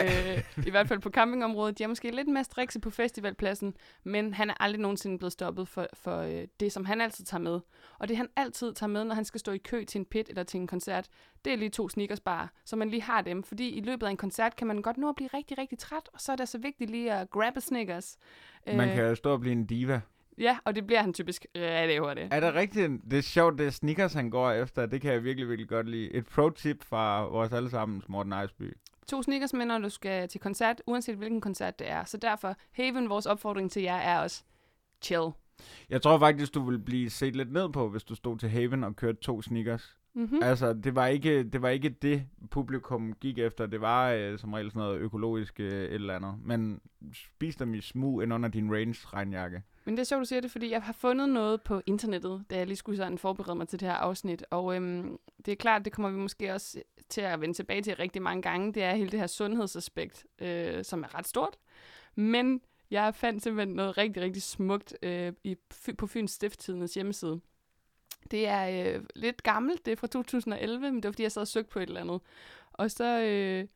øh, 0.00 0.66
I 0.66 0.70
hvert 0.70 0.88
fald 0.88 1.00
på 1.00 1.10
campingområdet. 1.10 1.78
De 1.78 1.84
er 1.84 1.88
måske 1.88 2.10
lidt 2.10 2.28
mere 2.28 2.44
strikse 2.44 2.80
på 2.80 2.90
festivalpladsen, 2.90 3.74
men 4.04 4.34
han 4.34 4.50
er 4.50 4.54
aldrig 4.60 4.80
nogensinde 4.80 5.18
blevet 5.18 5.32
stoppet 5.32 5.68
for, 5.68 5.86
for 5.92 6.18
øh, 6.18 6.46
det, 6.60 6.72
som 6.72 6.84
han 6.84 7.00
altid 7.00 7.24
tager 7.24 7.42
med. 7.42 7.60
Og 7.98 8.08
det, 8.08 8.16
han 8.16 8.28
altid 8.36 8.72
tager 8.72 8.90
med, 8.90 9.04
når 9.04 9.14
han 9.14 9.24
skal 9.24 9.40
stå 9.40 9.52
i 9.52 9.58
kø 9.58 9.84
til 9.84 9.98
en 9.98 10.04
pit 10.04 10.28
eller 10.28 10.42
til 10.42 10.60
en 10.60 10.66
koncert, 10.66 11.08
det 11.44 11.52
er 11.52 11.56
lige 11.56 11.70
to 11.70 11.88
sneakersbar, 11.88 12.52
så 12.64 12.76
man 12.76 12.90
lige 12.90 13.02
har 13.02 13.22
dem. 13.22 13.42
Fordi 13.42 13.68
i 13.68 13.80
løbet 13.80 14.06
af 14.06 14.10
en 14.10 14.16
koncert 14.16 14.56
kan 14.56 14.66
man 14.66 14.82
godt 14.82 14.96
nå 14.96 15.08
at 15.08 15.16
blive 15.16 15.30
rigtig, 15.34 15.58
rigtig 15.58 15.78
træt, 15.78 16.08
og 16.12 16.20
så 16.20 16.32
er 16.32 16.36
det 16.36 16.48
så 16.48 16.58
vigtigt 16.58 16.90
lige 16.90 17.12
at 17.12 17.30
grabbe 17.30 17.60
sneakers. 17.60 18.16
Man 18.66 18.88
kan 18.88 19.04
jo 19.04 19.14
stå 19.14 19.32
og 19.32 19.40
blive 19.40 19.52
en 19.52 19.66
diva. 19.66 20.00
Ja, 20.38 20.58
og 20.64 20.74
det 20.74 20.86
bliver 20.86 21.00
han 21.00 21.12
typisk 21.12 21.46
rigtig 21.54 21.98
hurtigt. 21.98 22.28
Er 22.34 22.40
det 22.40 22.54
rigtigt? 22.54 22.92
Det 23.10 23.18
er 23.18 23.22
sjovt, 23.22 23.58
det 23.58 23.66
er 23.66 23.70
sneakers, 23.70 24.12
han 24.12 24.30
går 24.30 24.50
efter. 24.50 24.86
Det 24.86 25.00
kan 25.00 25.12
jeg 25.12 25.24
virkelig, 25.24 25.48
virkelig 25.48 25.68
godt 25.68 25.88
lide. 25.88 26.14
Et 26.14 26.26
pro-tip 26.26 26.84
fra 26.84 27.22
vores 27.22 27.52
allesammens 27.52 28.08
Morten 28.08 28.32
Ejsby. 28.32 28.76
To 29.06 29.22
sneakers 29.22 29.52
med, 29.52 29.66
når 29.66 29.78
du 29.78 29.88
skal 29.88 30.28
til 30.28 30.40
koncert, 30.40 30.82
uanset 30.86 31.16
hvilken 31.16 31.40
koncert 31.40 31.78
det 31.78 31.90
er. 31.90 32.04
Så 32.04 32.16
derfor, 32.16 32.56
Haven, 32.72 33.08
vores 33.08 33.26
opfordring 33.26 33.70
til 33.70 33.82
jer 33.82 33.96
er 33.96 34.20
også 34.20 34.42
chill. 35.02 35.30
Jeg 35.90 36.02
tror 36.02 36.18
faktisk, 36.18 36.54
du 36.54 36.70
vil 36.70 36.78
blive 36.78 37.10
set 37.10 37.36
lidt 37.36 37.52
ned 37.52 37.72
på, 37.72 37.88
hvis 37.88 38.04
du 38.04 38.14
stod 38.14 38.38
til 38.38 38.48
Haven 38.48 38.84
og 38.84 38.96
kørte 38.96 39.18
to 39.20 39.42
sneakers. 39.42 39.98
Mm-hmm. 40.14 40.42
Altså, 40.42 40.72
det 40.72 40.94
var, 40.94 41.06
ikke, 41.06 41.42
det 41.42 41.62
var 41.62 41.68
ikke 41.68 41.88
det, 41.88 42.26
publikum 42.50 43.12
gik 43.20 43.38
efter. 43.38 43.66
Det 43.66 43.80
var 43.80 44.10
øh, 44.10 44.38
som 44.38 44.52
regel 44.52 44.70
sådan 44.70 44.80
noget 44.80 44.98
økologisk 44.98 45.60
øh, 45.60 45.84
et 45.84 45.94
eller 45.94 46.16
andet. 46.16 46.34
Men 46.42 46.80
spis 47.12 47.56
dem 47.56 47.74
i 47.74 47.80
smug 47.80 48.22
ind 48.22 48.34
under 48.34 48.48
din 48.48 48.72
range-regnjakke. 48.72 49.62
Men 49.84 49.94
det 49.94 50.00
er 50.00 50.04
sjovt, 50.04 50.20
du 50.20 50.24
siger 50.24 50.40
det, 50.40 50.50
fordi 50.50 50.70
jeg 50.70 50.82
har 50.82 50.92
fundet 50.92 51.28
noget 51.28 51.62
på 51.62 51.80
internettet, 51.86 52.44
da 52.50 52.56
jeg 52.56 52.66
lige 52.66 52.76
skulle 52.76 52.96
sådan 52.96 53.18
forberede 53.18 53.54
mig 53.54 53.68
til 53.68 53.80
det 53.80 53.88
her 53.88 53.94
afsnit. 53.94 54.44
Og 54.50 54.76
øhm, 54.76 55.18
det 55.46 55.52
er 55.52 55.56
klart, 55.56 55.84
det 55.84 55.92
kommer 55.92 56.10
vi 56.10 56.16
måske 56.16 56.54
også 56.54 56.82
til 57.08 57.20
at 57.20 57.40
vende 57.40 57.54
tilbage 57.54 57.82
til 57.82 57.96
rigtig 57.96 58.22
mange 58.22 58.42
gange. 58.42 58.72
Det 58.72 58.82
er 58.82 58.94
hele 58.94 59.10
det 59.10 59.20
her 59.20 59.26
sundhedsaspekt, 59.26 60.26
øh, 60.38 60.84
som 60.84 61.02
er 61.02 61.18
ret 61.18 61.26
stort. 61.26 61.56
Men 62.14 62.60
jeg 62.90 63.14
fandt 63.14 63.42
simpelthen 63.42 63.76
noget 63.76 63.98
rigtig, 63.98 64.22
rigtig 64.22 64.42
smukt 64.42 64.94
øh, 65.02 65.32
i, 65.44 65.56
på 65.98 66.06
Fyns 66.06 66.30
Stifttidens 66.30 66.94
hjemmeside. 66.94 67.40
Det 68.30 68.48
er 68.48 68.94
øh, 68.94 69.02
lidt 69.14 69.42
gammelt, 69.42 69.86
det 69.86 69.92
er 69.92 69.96
fra 69.96 70.06
2011, 70.06 70.80
men 70.80 70.96
det 70.96 71.04
var 71.04 71.12
fordi, 71.12 71.22
jeg 71.22 71.32
sad 71.32 71.42
og 71.42 71.48
søgte 71.48 71.70
på 71.70 71.78
et 71.78 71.88
eller 71.88 72.00
andet. 72.00 72.20
Og 72.72 72.90
så 72.90 73.20
øh, 73.20 73.68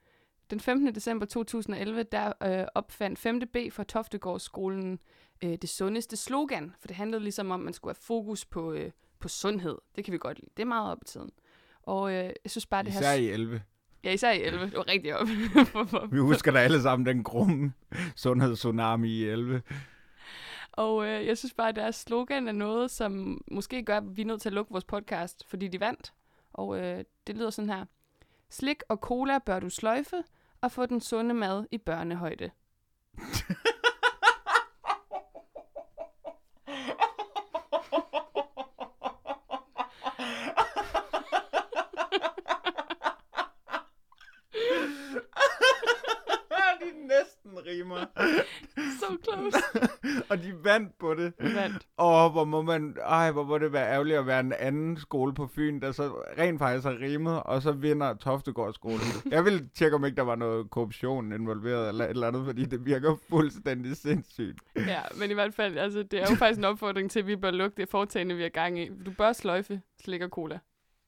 den 0.51 0.61
15. 0.61 0.95
december 0.95 1.27
2011, 1.27 2.03
der 2.03 2.33
øh, 2.43 2.67
opfandt 2.75 3.19
5. 3.19 3.41
B 3.41 3.57
fra 3.73 3.85
Toftegårdsskolen 3.85 4.99
øh, 5.45 5.51
det 5.63 5.69
sundeste 5.69 6.17
slogan, 6.17 6.75
for 6.81 6.87
det 6.87 6.97
handlede 6.97 7.23
ligesom 7.23 7.51
om, 7.51 7.61
at 7.61 7.65
man 7.65 7.73
skulle 7.73 7.95
have 7.95 8.03
fokus 8.03 8.45
på, 8.45 8.73
øh, 8.73 8.91
på 9.21 9.29
sundhed. 9.29 9.79
Det 9.97 10.05
kan 10.05 10.13
vi 10.13 10.19
godt 10.19 10.39
lide. 10.39 10.51
Det 10.57 10.63
er 10.63 10.67
meget 10.67 10.91
op 10.93 10.99
i 11.03 11.05
tiden. 11.05 11.31
Og 11.83 12.11
øh, 12.11 12.17
jeg 12.17 12.35
synes 12.47 12.67
bare, 12.67 12.83
det 12.83 12.91
Især 12.91 13.01
her... 13.01 13.15
i 13.15 13.29
11. 13.29 13.63
Ja, 14.05 14.13
især 14.13 14.31
i 14.31 14.43
11. 14.43 14.65
Det 14.65 14.75
var 14.75 14.89
rigtig 14.89 15.17
op. 15.17 15.29
Vi 16.13 16.19
husker 16.19 16.53
da 16.53 16.59
alle 16.59 16.83
sammen 16.83 17.07
den 17.07 17.25
grumme 17.25 17.73
sundhedstsunami 18.17 19.09
i 19.09 19.25
11. 19.25 19.63
Og 20.79 21.07
øh, 21.07 21.27
jeg 21.27 21.39
synes 21.39 21.55
bare, 21.55 21.69
at 21.69 21.77
deres 21.77 21.97
slogan 21.97 22.49
er 22.49 22.53
noget, 22.53 22.91
som 22.91 23.43
måske 23.51 23.83
gør, 23.83 23.97
at 23.97 24.17
vi 24.17 24.23
er 24.23 24.27
nødt 24.27 24.41
til 24.41 24.49
at 24.49 24.53
lukke 24.53 24.73
vores 24.73 24.85
podcast, 24.85 25.45
fordi 25.47 25.69
de 25.69 25.81
vandt. 25.81 26.13
Og 26.53 26.79
øh, 26.79 27.05
det 27.27 27.37
lyder 27.37 27.51
sådan 27.51 27.71
her. 27.71 27.85
Slik 28.51 28.83
og 28.89 28.97
cola 28.97 29.39
bør 29.39 29.61
du 29.61 29.71
sløjfe, 29.71 30.25
og 30.61 30.73
få 30.73 30.87
den 30.87 31.01
sunde 31.01 31.35
mad 31.35 31.67
i 31.71 31.79
børnehøjde. 31.79 32.51
de 46.81 47.07
næsten 47.07 47.67
rimer. 47.67 48.07
So 49.01 49.17
close. 49.25 49.59
og 50.31 50.43
de 50.43 50.58
vandt 50.69 50.99
på 50.99 51.15
det. 51.15 51.33
Vandt. 51.39 51.87
Åh, 51.99 52.33
hvor 52.33 52.45
må 52.45 52.63
man... 52.63 52.97
Ej, 53.05 53.31
hvor 53.31 53.45
må 53.45 53.59
det 53.59 53.73
være 53.73 53.93
ærgerligt 53.93 54.19
at 54.19 54.27
være 54.27 54.41
en 54.41 54.53
anden 54.53 54.97
skole 54.97 55.35
på 55.35 55.47
Fyn, 55.47 55.81
der 55.81 55.93
så 55.93 56.09
rent 56.39 56.59
faktisk 56.59 56.85
har 56.85 56.99
rimet, 57.01 57.43
og 57.43 57.63
så 57.63 57.73
vinder 57.73 58.15
Toftegård 58.15 58.75
skole. 58.75 58.99
Jeg 59.37 59.45
vil 59.45 59.69
tjekke, 59.75 59.97
om 59.97 60.05
ikke 60.05 60.17
der 60.17 60.23
var 60.23 60.37
noget 60.37 60.71
korruption 60.71 61.33
involveret, 61.33 61.89
eller 61.89 62.05
et 62.05 62.11
eller 62.11 62.29
andet, 62.29 62.47
fordi 62.47 62.65
det 62.65 62.87
virker 62.87 63.17
fuldstændig 63.29 63.97
sindssygt. 63.97 64.59
Ja, 64.77 65.01
men 65.21 65.31
i 65.31 65.35
hvert 65.35 65.55
fald, 65.55 65.79
altså, 65.79 66.03
det 66.03 66.21
er 66.21 66.27
jo 66.31 66.37
faktisk 66.37 66.59
en 66.59 66.65
opfordring 66.65 67.11
til, 67.11 67.19
at 67.21 67.27
vi 67.27 67.37
bør 67.37 67.51
lukke 67.51 67.77
det 67.77 67.89
foretagende, 67.89 68.35
vi 68.35 68.45
er 68.45 68.49
gang 68.49 68.79
i. 68.79 68.91
Du 69.07 69.11
bør 69.11 69.33
sløjfe 69.33 69.81
slik 70.01 70.23
og 70.23 70.29
cola. 70.29 70.59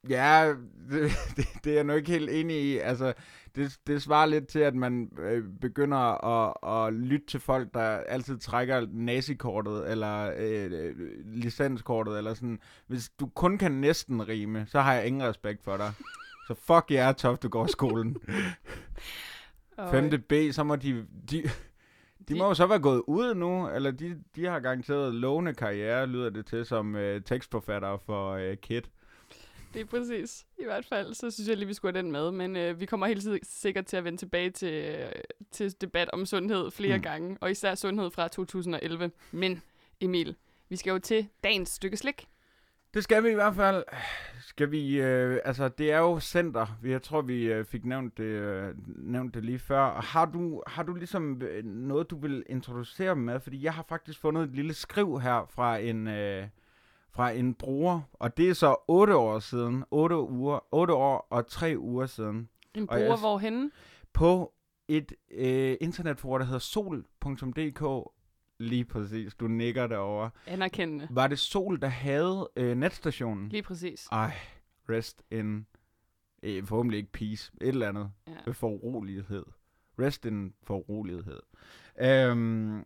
Ja, 0.09 0.55
det, 0.91 1.11
det, 1.37 1.47
det 1.65 1.71
er 1.71 1.75
jeg 1.75 1.85
nu 1.85 1.93
ikke 1.93 2.11
helt 2.11 2.31
enig 2.31 2.57
i. 2.57 2.79
Altså, 2.79 3.13
det, 3.55 3.79
det 3.87 4.03
svarer 4.03 4.27
lidt 4.27 4.49
til, 4.49 4.59
at 4.59 4.75
man 4.75 5.11
øh, 5.19 5.45
begynder 5.61 6.25
at, 6.25 6.87
at 6.87 6.95
lytte 6.95 7.27
til 7.27 7.41
folk, 7.41 7.75
der 7.75 7.81
altid 7.81 8.39
trækker 8.39 8.87
nazikortet, 8.93 9.91
eller 9.91 10.33
øh, 10.39 10.71
øh, 10.73 10.95
licenskortet, 11.25 12.19
eller 12.19 12.35
sådan. 12.35 12.59
Hvis 12.87 13.11
du 13.21 13.27
kun 13.27 13.59
kan 13.59 13.73
næsten 13.73 14.29
rime, 14.29 14.67
så 14.69 14.81
har 14.81 14.95
jeg 14.95 15.07
ingen 15.07 15.23
respekt 15.23 15.65
for 15.65 15.77
dig. 15.77 15.93
Så 16.47 16.55
fuck 16.55 16.91
jer, 16.91 17.13
Toftegårdsskolen. 17.13 18.17
Og, 19.77 19.91
5. 19.91 20.23
B, 20.29 20.33
så 20.53 20.65
må 20.65 20.77
de... 20.77 21.07
de 21.31 21.51
de 22.29 22.35
må 22.35 22.49
jo 22.49 22.55
så 22.55 22.67
være 22.67 22.79
gået 22.79 23.03
ud 23.07 23.35
nu, 23.35 23.69
eller 23.69 23.91
de, 23.91 24.23
de 24.37 24.47
har 24.47 24.61
garanteret 24.61 25.15
lovende 25.15 25.55
karriere, 25.55 26.07
lyder 26.07 26.31
det 26.31 26.47
til, 26.47 26.67
som 26.67 26.97
øh, 26.97 27.23
tekstforfatter 27.23 27.97
for 28.07 28.31
øh, 28.31 28.57
Kid. 28.57 28.83
Det 29.75 29.81
er 29.81 29.85
præcis. 29.85 30.47
I 30.59 30.65
hvert 30.65 30.85
fald, 30.87 31.15
så 31.15 31.31
synes 31.31 31.49
jeg 31.49 31.57
lige, 31.57 31.67
vi 31.69 31.75
skulle 31.75 31.95
have 31.95 32.03
den 32.03 32.13
med. 32.13 32.31
Men 32.31 32.57
øh, 32.57 32.81
vi 32.81 32.87
kommer 32.87 33.07
helt 33.07 33.23
sid- 33.25 33.39
sikkert 33.43 33.87
til 33.87 33.97
at 33.97 34.05
vende 34.05 34.19
tilbage 34.19 34.51
til, 34.51 34.73
øh, 34.99 35.13
til 35.51 35.81
debat 35.81 36.11
om 36.11 36.27
sundhed 36.27 36.71
flere 36.71 36.97
Mm. 36.97 37.03
gange. 37.03 37.37
Og 37.41 37.51
især 37.51 37.75
sundhed 37.75 38.11
fra 38.11 38.29
2011. 38.29 39.11
Men 39.33 39.63
Emil, 40.01 40.37
vi 40.69 40.77
skal 40.77 40.91
jo 40.91 40.99
til 40.99 41.29
dagens 41.45 41.69
stykke 41.69 41.97
slik. 41.97 42.27
Det 42.95 43.05
skal 43.05 43.25
vi 43.25 43.31
i 43.31 43.35
hvert 43.35 43.55
fald. 43.55 43.85
Skal 44.47 44.71
vi, 44.71 45.01
øh, 45.01 45.39
altså 45.45 45.69
det 45.69 45.93
er 45.93 45.99
jo 45.99 46.21
center. 46.21 46.67
Vi- 46.83 46.91
Jeg 46.91 47.03
tror, 47.03 47.23
vi 47.23 47.45
øh, 47.45 47.65
fik 47.65 47.85
nævnt 47.85 48.17
det, 48.19 48.25
øh, 48.25 48.75
nævnt 48.87 49.35
det 49.35 49.45
lige 49.45 49.59
før. 49.59 50.01
Har 50.01 50.25
du, 50.27 50.63
har 50.67 50.83
du 50.83 50.95
ligesom 50.95 51.43
øh, 51.43 51.65
noget, 51.65 52.11
du 52.11 52.19
vil 52.19 52.45
introducere 52.49 53.17
med? 53.17 53.41
Fordi 53.41 53.63
jeg 53.65 53.75
har 53.75 53.85
faktisk 53.89 54.19
fundet 54.21 54.43
et 54.43 54.51
lille 54.55 54.75
skriv 54.75 55.21
her 55.21 55.47
fra 55.51 55.79
en, 55.79 56.07
øh, 56.09 56.47
fra 57.13 57.31
en 57.31 57.55
bruger. 57.55 58.01
Og 58.13 58.37
det 58.37 58.49
er 58.51 58.55
så 58.55 58.77
8 58.89 59.17
år 59.17 59.39
siden. 59.39 59.85
8, 59.91 60.17
uger, 60.17 60.59
8 60.75 60.95
år 60.95 61.27
og 61.31 61.47
3 61.47 61.79
uger 61.79 62.07
siden. 62.07 62.49
En 62.75 62.81
jeg 62.81 62.87
bruger 62.89 63.17
s- 63.17 63.21
hvorhenne? 63.21 63.71
På 64.13 64.53
et 64.89 65.13
øh, 65.31 65.77
internetforum, 65.81 66.39
der 66.39 66.47
hedder 66.47 66.59
sol.dk. 66.59 68.11
Lige 68.59 68.85
præcis, 68.85 69.35
du 69.35 69.49
nikker 69.49 69.87
derovre. 69.87 70.31
Anerkendende. 70.47 71.07
Var 71.11 71.27
det 71.27 71.39
Sol, 71.39 71.81
der 71.81 71.89
havde 71.89 72.49
øh, 72.57 72.77
netstationen? 72.77 73.49
Lige 73.49 73.63
præcis. 73.63 74.07
Ej, 74.13 74.33
rest 74.89 75.23
in, 75.31 75.67
eh, 76.43 76.65
forhåbentlig 76.65 76.99
ikke 76.99 77.13
peace, 77.13 77.53
et 77.61 77.69
eller 77.69 77.89
andet, 77.89 78.11
ja. 78.47 78.51
for 78.53 78.69
urolighed. 78.69 79.45
Rest 79.99 80.25
in 80.27 80.55
for 80.63 80.91
urolighed. 80.91 81.41
Øhm, 82.01 82.85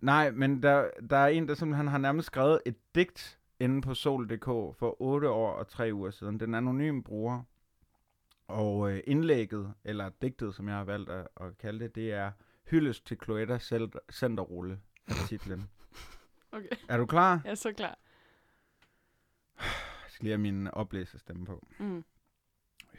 nej, 0.00 0.30
men 0.30 0.62
der, 0.62 0.90
der 1.10 1.16
er 1.16 1.26
en, 1.26 1.48
der 1.48 1.54
simpelthen 1.54 1.88
har 1.88 1.98
nærmest 1.98 2.26
skrevet 2.26 2.60
et 2.66 2.76
digt 2.94 3.38
inde 3.60 3.82
på 3.82 3.94
sol.dk 3.94 4.44
for 4.78 5.02
8 5.02 5.28
år 5.28 5.52
og 5.52 5.68
3 5.68 5.90
uger 5.94 6.10
siden. 6.10 6.40
Den 6.40 6.54
anonyme 6.54 7.02
bruger. 7.02 7.42
Og 8.48 8.92
øh, 8.92 9.00
indlægget, 9.06 9.74
eller 9.84 10.10
digtet, 10.22 10.54
som 10.54 10.68
jeg 10.68 10.76
har 10.76 10.84
valgt 10.84 11.10
at, 11.10 11.28
at 11.40 11.58
kalde 11.58 11.84
det, 11.84 11.94
det 11.94 12.12
er 12.12 12.32
Hyldest 12.70 13.06
til 13.06 13.18
Cloetta 13.24 13.58
Centerrulle 14.12 14.80
er 15.06 15.12
titlen. 15.28 15.70
Okay, 16.52 16.68
er 16.88 16.96
du 16.96 17.06
klar? 17.06 17.40
jeg 17.44 17.50
er 17.50 17.54
så 17.54 17.72
klar. 17.72 17.98
Jeg 19.58 20.08
skal 20.08 20.24
lige 20.24 20.32
have 20.32 20.38
min 20.38 20.68
oplæsestemme 20.68 21.46
på. 21.46 21.66
Mm. 21.78 22.04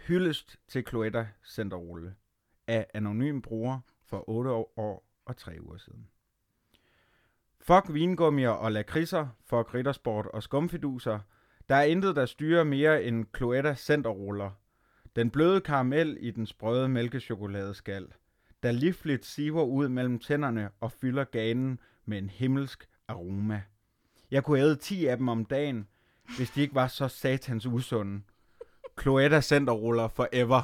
Hyldest 0.08 0.60
til 0.67 0.88
Cloetta 0.88 1.27
Centerrulle 1.46 2.15
af 2.67 2.88
anonym 2.93 3.41
bruger 3.41 3.79
for 4.03 4.29
8 4.29 4.51
år 4.51 5.03
og 5.25 5.38
3 5.38 5.58
uger 5.62 5.77
siden. 5.77 6.08
Fuck 7.63 7.94
vingummier 7.94 8.50
og 8.50 8.72
lakridser, 8.72 9.27
fuck 9.46 9.74
riddersport 9.74 10.25
og 10.25 10.44
skumfiduser. 10.44 11.20
Der 11.70 11.75
er 11.75 11.84
intet, 11.84 12.15
der 12.15 12.25
styrer 12.25 12.63
mere 12.63 13.03
end 13.03 13.25
Cloetta 13.38 13.75
centerruller. 13.75 14.51
Den 15.15 15.30
bløde 15.30 15.62
karamel 15.62 16.18
i 16.20 16.32
den 16.32 16.46
sprøde 16.46 16.89
mælkechokoladeskal, 16.89 18.08
der 18.63 18.72
livligt 18.72 19.25
siver 19.25 19.63
ud 19.63 19.89
mellem 19.89 20.20
tænderne 20.20 20.70
og 20.80 20.91
fylder 20.91 21.24
ganen 21.24 21.80
med 22.06 22.18
en 22.18 22.30
himmelsk 22.30 22.89
aroma. 23.08 23.62
Jeg 24.32 24.44
kunne 24.44 24.60
æde 24.60 24.75
10 24.75 25.06
af 25.06 25.18
dem 25.18 25.27
om 25.27 25.46
dagen, 25.46 25.88
hvis 26.38 26.50
de 26.50 26.62
ikke 26.62 26.75
var 26.75 26.88
så 26.88 27.08
satans 27.08 27.65
usunde. 27.65 28.22
Cloetta 29.01 29.41
centerruller 29.41 30.08
forever. 30.08 30.62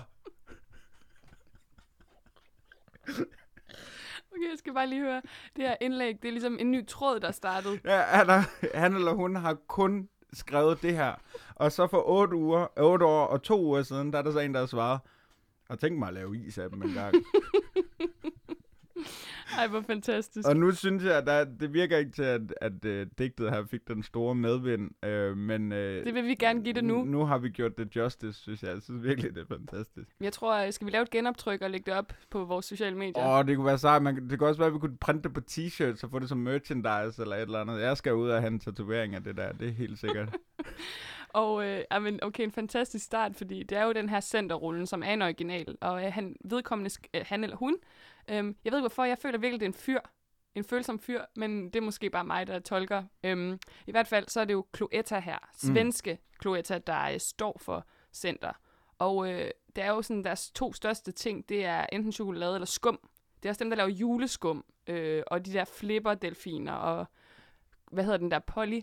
Okay, 4.37 4.49
jeg 4.49 4.57
skal 4.57 4.73
bare 4.73 4.87
lige 4.87 5.01
høre. 5.01 5.21
Det 5.55 5.67
her 5.67 5.75
indlæg, 5.81 6.15
det 6.21 6.27
er 6.27 6.31
ligesom 6.31 6.57
en 6.59 6.71
ny 6.71 6.87
tråd, 6.87 7.19
der 7.19 7.31
startede. 7.31 7.79
Ja, 7.85 8.01
han, 8.01 8.29
er, 8.29 8.41
han 8.77 8.93
eller 8.95 9.11
hun 9.11 9.35
har 9.35 9.53
kun 9.67 10.09
skrevet 10.33 10.81
det 10.81 10.95
her. 10.95 11.13
Og 11.55 11.71
så 11.71 11.87
for 11.87 12.09
8, 12.09 12.35
uger, 12.35 12.67
8 12.79 13.05
år 13.05 13.25
og 13.25 13.43
2 13.43 13.61
uger 13.65 13.83
siden, 13.83 14.13
der 14.13 14.19
er 14.19 14.23
der 14.23 14.31
så 14.31 14.39
en, 14.39 14.53
der 14.53 14.59
har 14.59 14.67
svaret, 14.67 14.99
og 15.69 15.79
tænk 15.79 15.99
mig 15.99 16.07
at 16.07 16.13
lave 16.13 16.37
is 16.37 16.57
af 16.57 16.69
dem 16.69 16.81
en 16.81 16.93
gang. 16.93 17.15
Ej, 19.57 19.67
hvor 19.67 19.81
fantastisk. 19.81 20.47
og 20.47 20.57
nu 20.57 20.71
synes 20.71 21.03
jeg, 21.03 21.17
at 21.17 21.27
der, 21.27 21.43
det 21.43 21.73
virker 21.73 21.97
ikke 21.97 22.11
til, 22.11 22.23
at, 22.23 22.41
at 22.61 22.85
uh, 22.85 23.07
digtet 23.17 23.49
her 23.49 23.65
fik 23.65 23.87
den 23.87 24.03
store 24.03 24.35
medvind. 24.35 24.91
Uh, 25.05 25.37
men 25.37 25.71
uh, 25.71 25.77
Det 25.77 26.13
vil 26.13 26.25
vi 26.25 26.35
gerne 26.35 26.63
give 26.63 26.73
det 26.73 26.83
nu. 26.83 27.03
Nu 27.03 27.25
har 27.25 27.37
vi 27.37 27.49
gjort 27.49 27.77
det 27.77 27.95
justice, 27.95 28.41
synes 28.41 28.63
jeg. 28.63 28.73
Jeg 28.73 28.81
synes 28.81 29.03
virkelig, 29.03 29.35
det 29.35 29.41
er 29.41 29.55
fantastisk. 29.55 30.09
Jeg 30.21 30.33
tror, 30.33 30.71
skal 30.71 30.87
vi 30.87 30.91
lave 30.91 31.03
et 31.03 31.09
genoptryk 31.09 31.61
og 31.61 31.69
lægge 31.69 31.91
det 31.91 31.99
op 31.99 32.13
på 32.29 32.45
vores 32.45 32.65
sociale 32.65 32.97
medier? 32.97 33.25
Åh, 33.25 33.37
oh, 33.37 33.45
det 33.45 33.55
kunne 33.55 33.65
være 33.65 33.77
sejt. 33.77 34.01
Man, 34.01 34.29
det 34.29 34.39
kunne 34.39 34.49
også 34.49 34.59
være, 34.59 34.67
at 34.67 34.73
vi 34.73 34.79
kunne 34.79 34.97
printe 34.97 35.23
det 35.23 35.33
på 35.33 35.41
t-shirts 35.51 35.99
og 36.03 36.09
få 36.11 36.19
det 36.19 36.29
som 36.29 36.37
merchandise 36.37 37.21
eller 37.21 37.35
et 37.35 37.41
eller 37.41 37.59
andet. 37.59 37.81
Jeg 37.81 37.97
skal 37.97 38.13
ud 38.13 38.29
og 38.29 38.39
have 38.39 38.51
en 38.51 38.59
tatovering 38.59 39.15
af 39.15 39.23
det 39.23 39.37
der. 39.37 39.51
Det 39.51 39.67
er 39.67 39.73
helt 39.73 39.99
sikkert. 39.99 40.35
Og 41.29 41.65
øh, 41.65 41.81
jamen, 41.91 42.23
okay, 42.23 42.43
en 42.43 42.51
fantastisk 42.51 43.05
start, 43.05 43.35
fordi 43.35 43.63
det 43.63 43.77
er 43.77 43.83
jo 43.83 43.93
den 43.93 44.09
her 44.09 44.19
centerrullen, 44.19 44.87
som 44.87 45.03
er 45.03 45.13
en 45.13 45.21
original, 45.21 45.77
og 45.81 46.05
øh, 46.05 46.13
han 46.13 46.35
vedkommende, 46.45 46.91
øh, 47.13 47.21
han 47.25 47.43
eller 47.43 47.55
hun, 47.55 47.75
øh, 48.29 48.35
jeg 48.35 48.43
ved 48.43 48.53
ikke 48.63 48.79
hvorfor, 48.79 49.03
jeg 49.03 49.17
føler 49.17 49.37
virkelig, 49.37 49.59
det 49.59 49.65
er 49.65 49.69
en 49.69 49.73
fyr, 49.73 49.99
en 50.55 50.63
følsom 50.63 50.99
fyr, 50.99 51.21
men 51.35 51.65
det 51.65 51.75
er 51.75 51.81
måske 51.81 52.09
bare 52.09 52.25
mig, 52.25 52.47
der 52.47 52.59
tolker. 52.59 53.03
Øhm, 53.23 53.59
I 53.87 53.91
hvert 53.91 54.07
fald, 54.07 54.27
så 54.27 54.41
er 54.41 54.45
det 54.45 54.53
jo 54.53 54.65
Cloetta 54.75 55.19
her, 55.19 55.37
svenske 55.55 56.13
mm. 56.13 56.41
Cloetta, 56.41 56.77
der 56.77 57.11
øh, 57.11 57.19
står 57.19 57.57
for 57.61 57.85
center. 58.13 58.51
Og 58.99 59.31
øh, 59.31 59.51
det 59.75 59.83
er 59.83 59.89
jo 59.89 60.01
sådan, 60.01 60.23
deres 60.23 60.51
to 60.51 60.73
største 60.73 61.11
ting, 61.11 61.49
det 61.49 61.65
er 61.65 61.85
enten 61.91 62.11
chokolade 62.11 62.55
eller 62.55 62.65
skum. 62.65 62.99
Det 63.43 63.45
er 63.45 63.51
også 63.51 63.63
dem, 63.63 63.69
der 63.69 63.77
laver 63.77 63.89
juleskum, 63.89 64.65
øh, 64.87 65.23
og 65.27 65.45
de 65.45 65.53
der 65.53 65.65
flipper-delfiner, 65.65 66.73
og 66.73 67.05
hvad 67.91 68.03
hedder 68.03 68.17
den 68.17 68.31
der, 68.31 68.39
Polly? 68.39 68.79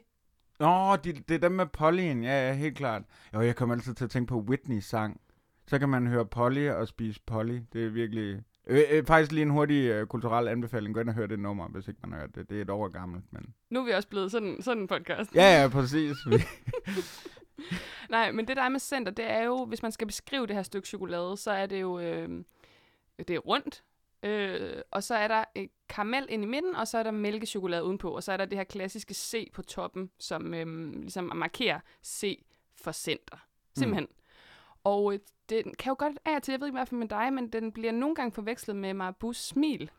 Nå, 0.61 0.97
de, 0.97 1.13
det 1.13 1.35
er 1.35 1.39
dem 1.39 1.53
med 1.53 1.67
Pollyen. 1.67 2.25
Ja, 2.25 2.49
ja, 2.49 2.55
helt 2.55 2.77
klart. 2.77 3.03
Jo, 3.35 3.41
jeg 3.41 3.57
kommer 3.57 3.75
altid 3.75 3.95
til 3.95 4.05
at 4.05 4.11
tænke 4.11 4.29
på 4.29 4.41
Whitneys 4.41 4.85
sang. 4.85 5.21
Så 5.67 5.79
kan 5.79 5.89
man 5.89 6.07
høre 6.07 6.27
Polly 6.27 6.69
og 6.69 6.89
spise 6.89 7.21
Polly. 7.27 7.61
Det 7.73 7.85
er 7.85 7.89
virkelig... 7.89 8.43
Øh, 8.67 8.83
øh, 8.91 9.07
faktisk 9.07 9.33
lige 9.33 9.43
en 9.43 9.51
hurtig 9.51 9.85
øh, 9.85 10.07
kulturel 10.07 10.49
anbefaling. 10.49 10.95
Gå 10.95 11.01
ind 11.01 11.09
og 11.09 11.15
hør 11.15 11.27
det 11.27 11.39
nummer, 11.39 11.69
hvis 11.69 11.89
ikke 11.89 12.01
man 12.03 12.13
har 12.13 12.21
hørt 12.21 12.35
det. 12.35 12.51
Det 12.51 12.59
er 12.59 12.63
et 12.63 12.71
år 12.71 12.89
gammelt, 12.89 13.25
men... 13.33 13.55
Nu 13.71 13.81
er 13.81 13.85
vi 13.85 13.91
også 13.91 14.09
blevet 14.09 14.31
sådan, 14.31 14.63
sådan 14.63 14.83
en 14.83 14.89
podcast. 14.89 15.35
Ja, 15.35 15.63
ja, 15.63 15.69
præcis. 15.69 16.17
Nej, 18.11 18.33
men 18.33 18.49
det 18.49 18.57
der 18.57 18.63
er 18.63 18.69
med 18.69 18.81
center, 18.81 19.13
det 19.13 19.31
er 19.31 19.43
jo, 19.43 19.65
hvis 19.65 19.83
man 19.83 19.93
skal 19.93 20.07
beskrive 20.07 20.47
det 20.47 20.57
her 20.57 20.63
stykke 20.63 20.89
chokolade, 20.89 21.37
så 21.37 21.51
er 21.51 21.67
det 21.67 21.81
jo, 21.81 21.99
øh, 21.99 22.45
det 23.19 23.31
er 23.31 23.39
rundt, 23.39 23.85
øh, 24.23 24.83
og 24.91 25.03
så 25.03 25.15
er 25.15 25.29
der 25.29 25.45
øh, 25.57 25.69
karamel 25.89 26.27
ind 26.29 26.43
i 26.43 26.47
midten, 26.47 26.75
og 26.77 26.89
så 26.89 26.99
er 26.99 27.03
der 27.03 27.11
mælkechokolade 27.11 27.85
udenpå, 27.85 28.11
og 28.11 28.23
så 28.23 28.33
er 28.33 28.37
der 28.37 28.45
det 28.45 28.59
her 28.59 28.65
klassiske 28.65 29.15
C 29.15 29.51
på 29.53 29.63
toppen, 29.63 30.11
som 30.19 30.55
øh, 30.55 30.93
ligesom 30.93 31.33
markerer 31.35 31.81
C 32.05 32.45
for 32.83 32.93
center. 32.93 33.37
Simpelthen. 33.77 34.07
Mm. 34.11 34.17
Og 34.85 35.15
øh, 35.15 35.19
den 35.51 35.75
kan 35.79 35.91
jo 35.91 35.97
godt 35.99 36.19
af 36.25 36.37
og 36.37 36.43
til, 36.43 36.53
jeg 36.53 36.61
ved 36.61 36.67
ikke 36.67 36.77
hvad 36.77 36.87
for 36.87 36.97
med 36.97 37.09
dig, 37.09 37.33
men 37.33 37.49
den 37.49 37.73
bliver 37.73 37.93
nogle 37.93 38.15
gange 38.15 38.33
forvekslet 38.33 38.77
med 38.77 38.95
Marabous 38.95 39.37
smil. 39.37 39.91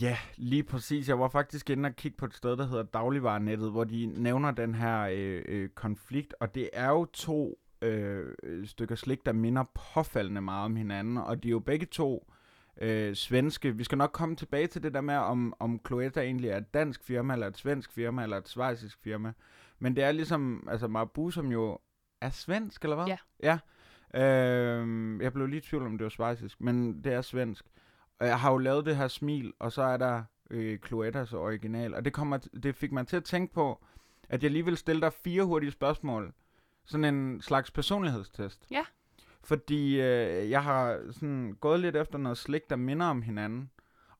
Ja, 0.00 0.16
lige 0.36 0.62
præcis. 0.62 1.08
Jeg 1.08 1.18
var 1.18 1.28
faktisk 1.28 1.70
inde 1.70 1.86
og 1.86 1.96
kigge 1.96 2.16
på 2.16 2.24
et 2.24 2.34
sted, 2.34 2.56
der 2.56 2.66
hedder 2.66 2.82
Dagligvarenettet, 2.82 3.70
hvor 3.70 3.84
de 3.84 4.06
nævner 4.06 4.50
den 4.50 4.74
her 4.74 5.00
øh, 5.12 5.42
øh, 5.48 5.68
konflikt, 5.68 6.34
og 6.40 6.54
det 6.54 6.70
er 6.72 6.88
jo 6.88 7.04
to 7.04 7.58
øh, 7.82 8.34
stykker 8.64 8.94
slik, 8.94 9.26
der 9.26 9.32
minder 9.32 9.64
påfaldende 9.94 10.40
meget 10.40 10.64
om 10.64 10.76
hinanden, 10.76 11.16
og 11.16 11.42
de 11.42 11.48
er 11.48 11.50
jo 11.50 11.58
begge 11.58 11.86
to 11.86 12.32
øh, 12.80 13.14
svenske. 13.14 13.76
Vi 13.76 13.84
skal 13.84 13.98
nok 13.98 14.12
komme 14.12 14.36
tilbage 14.36 14.66
til 14.66 14.82
det 14.82 14.94
der 14.94 15.00
med, 15.00 15.16
om, 15.16 15.54
om 15.58 15.80
Cloetta 15.86 16.20
egentlig 16.20 16.50
er 16.50 16.56
et 16.56 16.74
dansk 16.74 17.04
firma, 17.04 17.32
eller 17.32 17.46
et 17.46 17.56
svensk 17.56 17.92
firma, 17.92 18.22
eller 18.22 18.36
et 18.36 18.48
svejsisk 18.48 18.98
firma. 19.02 19.32
Men 19.78 19.96
det 19.96 20.04
er 20.04 20.12
ligesom, 20.12 20.68
altså 20.70 20.88
Marabou, 20.88 21.30
som 21.30 21.52
jo 21.52 21.78
er 22.20 22.30
svensk, 22.30 22.82
eller 22.82 22.96
hvad? 22.96 23.06
Ja. 23.06 23.16
Ja. 23.42 23.58
Øh, 24.14 25.22
jeg 25.22 25.32
blev 25.32 25.46
lige 25.46 25.58
i 25.58 25.60
tvivl 25.60 25.86
om, 25.86 25.98
det 25.98 26.04
var 26.04 26.10
svejsisk, 26.10 26.60
men 26.60 27.04
det 27.04 27.12
er 27.12 27.22
svensk. 27.22 27.64
Og 28.18 28.26
jeg 28.26 28.40
har 28.40 28.52
jo 28.52 28.58
lavet 28.58 28.86
det 28.86 28.96
her 28.96 29.08
smil, 29.08 29.52
og 29.58 29.72
så 29.72 29.82
er 29.82 29.96
der 29.96 30.22
øh, 30.50 30.78
Cloettas 30.78 31.32
original. 31.32 31.94
Og 31.94 32.04
det, 32.04 32.12
kommer, 32.12 32.36
det 32.62 32.74
fik 32.74 32.92
mig 32.92 33.06
til 33.06 33.16
at 33.16 33.24
tænke 33.24 33.54
på, 33.54 33.84
at 34.28 34.42
jeg 34.42 34.50
lige 34.50 34.64
vil 34.64 34.76
stille 34.76 35.00
dig 35.00 35.12
fire 35.12 35.42
hurtige 35.44 35.70
spørgsmål. 35.70 36.32
Sådan 36.84 37.14
en 37.14 37.40
slags 37.42 37.70
personlighedstest. 37.70 38.66
Ja. 38.70 38.84
Fordi 39.44 40.00
øh, 40.00 40.50
jeg 40.50 40.62
har 40.64 41.00
sådan 41.10 41.56
gået 41.60 41.80
lidt 41.80 41.96
efter 41.96 42.18
noget 42.18 42.38
slik, 42.38 42.70
der 42.70 42.76
minder 42.76 43.06
om 43.06 43.22
hinanden. 43.22 43.70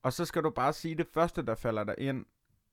Og 0.03 0.13
så 0.13 0.25
skal 0.25 0.43
du 0.43 0.51
bare 0.51 0.73
sige 0.73 0.95
det 0.95 1.07
første, 1.15 1.47
der 1.47 1.55
falder 1.55 1.85
dig 1.85 1.95
ind. 1.99 2.27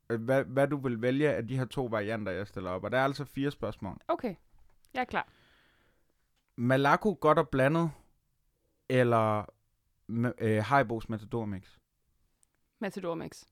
øh, 0.10 0.22
Hvad, 0.22 0.44
hvad 0.44 0.68
du 0.68 0.78
vil 0.78 1.02
vælge 1.02 1.34
af 1.34 1.48
de 1.48 1.58
her 1.58 1.66
to 1.66 1.86
varianter, 1.86 2.32
jeg 2.32 2.48
stiller 2.48 2.70
op. 2.70 2.84
Og 2.84 2.92
der 2.92 2.98
er 2.98 3.04
altså 3.04 3.26
fire 3.26 3.52
spørgsmål. 3.52 3.98
Okay, 4.08 4.36
jeg 4.94 5.02
er 5.02 5.06
klar. 5.06 5.28
Malaco 6.58 7.18
godt 7.22 7.40
og 7.40 7.50
blandet, 7.50 7.92
eller 8.90 9.46
øh, 10.40 10.60
Haribo's 10.60 11.06
Matador 11.10 11.46
Mix? 11.46 11.78
Matador 12.80 13.16
Mix. 13.16 13.44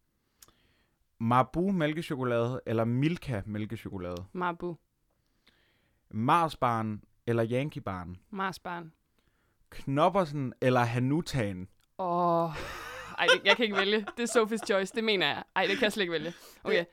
Marabou 1.19 1.71
mælkechokolade 1.71 2.61
eller 2.65 2.85
Milka 2.85 3.41
mælkechokolade? 3.45 4.25
Marabou. 4.33 4.77
Marsbarn 6.09 7.03
eller 7.27 7.47
Yankee 7.51 7.81
Barn? 7.81 8.17
Marsbarn. 8.29 8.91
Knoppersen 9.69 10.53
eller 10.61 10.81
Hanutaen? 10.81 11.67
Åh, 11.97 12.43
oh, 12.43 12.51
ej, 13.17 13.25
det, 13.25 13.41
jeg 13.45 13.55
kan 13.55 13.63
ikke 13.63 13.77
vælge. 13.77 14.05
Det 14.17 14.29
er 14.29 14.45
Sophie's 14.45 14.65
Choice, 14.65 14.95
det 14.95 15.03
mener 15.03 15.27
jeg. 15.27 15.43
Ej, 15.55 15.65
det 15.65 15.77
kan 15.77 15.83
jeg 15.83 15.91
slet 15.91 16.03
ikke 16.03 16.13
vælge. 16.13 16.33
Okay. 16.63 16.85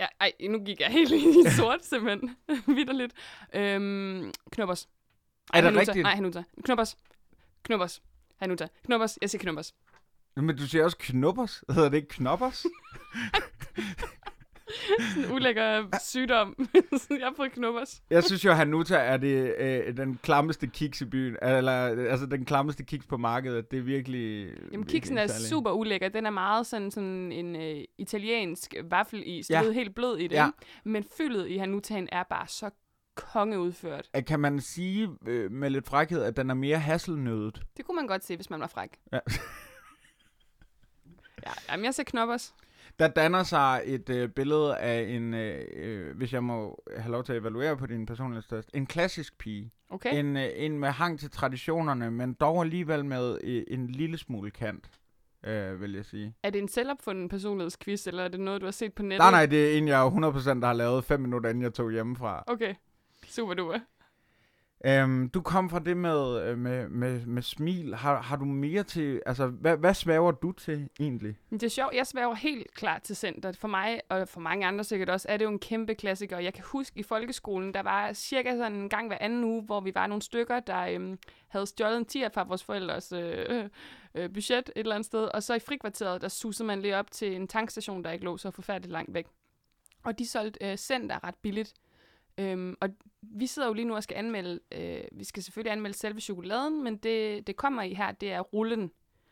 Ja, 0.00 0.06
ej, 0.20 0.32
nu 0.50 0.64
gik 0.64 0.80
jeg 0.80 0.90
helt 0.90 1.12
i 1.12 1.50
sort, 1.56 1.84
simpelthen. 1.84 2.36
Vitterligt. 2.76 3.14
Øhm, 3.54 4.32
Knoppers. 4.52 4.88
Er 5.52 5.60
det 5.60 5.64
Hanuta. 5.64 5.80
rigtigt? 5.80 6.02
Nej, 6.02 6.14
Hanuta. 6.14 6.42
Knoppers. 6.64 6.96
Knoppers. 7.64 8.02
Hanuta. 8.40 8.68
Knoppers. 8.84 9.18
Jeg 9.22 9.30
siger 9.30 9.40
Knoppers. 9.42 9.74
Men 10.36 10.56
du 10.56 10.66
siger 10.66 10.84
også 10.84 10.96
knoppers? 10.98 11.64
Hedder 11.70 11.88
det 11.88 11.96
ikke 11.96 12.08
knoppers? 12.08 12.64
Sådan 15.14 15.24
en 15.24 15.32
ulækker 15.32 15.86
sygdom. 16.04 16.56
Jeg 17.10 17.26
har 17.26 17.32
fået 17.36 17.52
Knoppers. 17.52 18.02
Jeg 18.10 18.24
synes 18.24 18.44
jo, 18.44 18.52
Hanuta 18.52 18.96
er 18.96 19.16
det, 19.16 19.54
øh, 19.58 19.96
den 19.96 20.18
klammeste 20.22 20.66
kiks 20.66 21.00
i 21.00 21.04
byen. 21.04 21.36
Eller, 21.42 21.72
altså 22.10 22.26
den 22.26 22.44
klammeste 22.44 22.84
kiks 22.84 23.06
på 23.06 23.16
markedet. 23.16 23.70
Det 23.70 23.78
er 23.78 23.82
virkelig... 23.82 24.48
Jamen, 24.72 24.86
kiksen 24.86 25.18
er 25.18 25.26
særlig. 25.26 25.48
super 25.48 25.70
ulækker. 25.70 26.08
Den 26.08 26.26
er 26.26 26.30
meget 26.30 26.66
sådan, 26.66 26.90
sådan 26.90 27.32
en 27.32 27.56
øh, 27.56 27.84
italiensk 27.98 28.74
vaffelis. 28.84 29.50
Ja. 29.50 29.60
Ja. 29.60 29.66
Det 29.66 29.74
helt 29.74 29.94
blød 29.94 30.18
i 30.18 30.22
det. 30.22 30.32
Ja. 30.36 30.44
Ja. 30.44 30.50
Men 30.84 31.04
fyldet 31.16 31.48
i 31.48 31.56
Hanutaen 31.56 32.08
er 32.12 32.22
bare 32.22 32.48
så 32.48 32.70
kongeudført. 33.14 34.10
Øh, 34.16 34.24
Kan 34.24 34.40
man 34.40 34.60
sige 34.60 35.10
øh, 35.26 35.52
med 35.52 35.70
lidt 35.70 35.86
frækhed, 35.86 36.22
at 36.22 36.36
den 36.36 36.50
er 36.50 36.54
mere 36.54 36.78
hasselnødet? 36.78 37.62
Det 37.76 37.84
kunne 37.84 37.96
man 37.96 38.06
godt 38.06 38.24
se, 38.24 38.36
hvis 38.36 38.50
man 38.50 38.60
var 38.60 38.66
fræk. 38.66 38.90
Ja. 39.12 39.18
ja, 41.46 41.52
jamen, 41.70 41.84
jeg 41.84 41.94
ser 41.94 42.04
knoppers. 42.04 42.54
Der 42.98 43.08
danner 43.08 43.42
sig 43.42 43.82
et 43.84 44.10
øh, 44.10 44.28
billede 44.28 44.76
af 44.76 45.02
en, 45.02 45.34
øh, 45.34 45.64
øh, 45.76 46.16
hvis 46.16 46.32
jeg 46.32 46.44
må 46.44 46.82
have 46.96 47.12
lov 47.12 47.24
til 47.24 47.32
at 47.32 47.38
evaluere 47.38 47.76
på 47.76 47.86
din 47.86 48.06
personlighedstest, 48.06 48.70
en 48.74 48.86
klassisk 48.86 49.38
pige. 49.38 49.70
Okay. 49.90 50.18
En, 50.18 50.36
øh, 50.36 50.48
en 50.56 50.78
med 50.78 50.88
hang 50.88 51.18
til 51.20 51.30
traditionerne, 51.30 52.10
men 52.10 52.34
dog 52.34 52.60
alligevel 52.62 53.04
med 53.04 53.38
øh, 53.44 53.62
en 53.68 53.86
lille 53.86 54.18
smule 54.18 54.50
kant, 54.50 54.90
øh, 55.44 55.80
vil 55.80 55.92
jeg 55.92 56.04
sige. 56.04 56.34
Er 56.42 56.50
det 56.50 56.58
en 56.58 56.68
selvopfunden 56.68 57.28
personlighedsquiz, 57.28 58.06
eller 58.06 58.24
er 58.24 58.28
det 58.28 58.40
noget, 58.40 58.60
du 58.60 58.66
har 58.66 58.72
set 58.72 58.92
på 58.94 59.02
nettet? 59.02 59.18
Nej, 59.18 59.30
nej, 59.30 59.46
det 59.46 59.72
er 59.74 59.78
en, 59.78 59.88
jeg 59.88 60.06
100% 60.06 60.64
har 60.66 60.72
lavet 60.72 61.04
fem 61.04 61.20
minutter, 61.20 61.50
inden 61.50 61.62
jeg 61.62 61.74
tog 61.74 61.90
hjemmefra. 61.90 62.44
Okay. 62.46 62.74
Super 63.32 63.54
duper. 63.54 63.78
Øhm, 64.84 65.28
du 65.28 65.40
kom 65.40 65.70
fra 65.70 65.78
det 65.78 65.96
med, 65.96 66.42
øh, 66.42 66.58
med, 66.58 66.88
med, 66.88 67.26
med 67.26 67.42
smil. 67.42 67.94
Har, 67.94 68.22
har 68.22 68.36
du 68.36 68.44
mere 68.44 68.82
til... 68.82 69.22
Altså, 69.26 69.46
hvad, 69.46 69.76
hvad 69.76 69.94
svæver 69.94 70.30
du 70.30 70.52
til 70.52 70.88
egentlig? 71.00 71.36
Det 71.50 71.62
er 71.62 71.68
sjovt, 71.68 71.94
jeg 71.94 72.06
svæver 72.06 72.34
helt 72.34 72.74
klart 72.74 73.02
til 73.02 73.16
center. 73.16 73.52
For 73.52 73.68
mig, 73.68 74.00
og 74.08 74.28
for 74.28 74.40
mange 74.40 74.66
andre 74.66 74.84
sikkert 74.84 75.10
også, 75.10 75.28
er 75.28 75.36
det 75.36 75.44
jo 75.44 75.50
en 75.50 75.58
kæmpe 75.58 75.94
klassiker. 75.94 76.38
Jeg 76.38 76.54
kan 76.54 76.64
huske 76.66 77.00
i 77.00 77.02
folkeskolen, 77.02 77.74
der 77.74 77.82
var 77.82 78.12
cirka 78.12 78.56
sådan 78.56 78.72
en 78.72 78.88
gang 78.88 79.08
hver 79.08 79.18
anden 79.20 79.44
uge, 79.44 79.62
hvor 79.62 79.80
vi 79.80 79.94
var 79.94 80.06
nogle 80.06 80.22
stykker, 80.22 80.60
der 80.60 80.86
øhm, 80.86 81.18
havde 81.48 81.66
stjålet 81.66 81.96
en 81.96 82.04
tier 82.04 82.28
fra 82.34 82.44
vores 82.44 82.64
forældres 82.64 83.12
øh, 83.12 83.64
øh, 84.14 84.32
budget 84.32 84.68
et 84.68 84.72
eller 84.76 84.94
andet 84.94 85.06
sted. 85.06 85.24
Og 85.24 85.42
så 85.42 85.54
i 85.54 85.60
frikvarteret, 85.60 86.22
der 86.22 86.28
susede 86.28 86.66
man 86.66 86.82
lige 86.82 86.96
op 86.96 87.10
til 87.10 87.36
en 87.36 87.48
tankstation, 87.48 88.04
der 88.04 88.10
ikke 88.10 88.24
lå 88.24 88.36
så 88.36 88.50
forfærdeligt 88.50 88.92
langt 88.92 89.14
væk. 89.14 89.26
Og 90.04 90.18
de 90.18 90.28
solgte 90.28 90.70
øh, 90.70 90.76
center 90.76 91.24
ret 91.24 91.36
billigt. 91.42 91.74
Øhm, 92.38 92.76
og 92.80 92.88
vi 93.22 93.46
sidder 93.46 93.68
jo 93.68 93.74
lige 93.74 93.84
nu 93.84 93.94
og 93.94 94.02
skal 94.02 94.16
anmelde, 94.16 94.60
øh, 94.72 95.04
vi 95.12 95.24
skal 95.24 95.42
selvfølgelig 95.42 95.72
anmelde 95.72 95.98
selve 95.98 96.20
chokoladen, 96.20 96.84
men 96.84 96.96
det, 96.96 97.46
det 97.46 97.56
kommer 97.56 97.82
i 97.82 97.94
her, 97.94 98.12
det 98.12 98.32
er 98.32 98.40
rullen. 98.40 98.90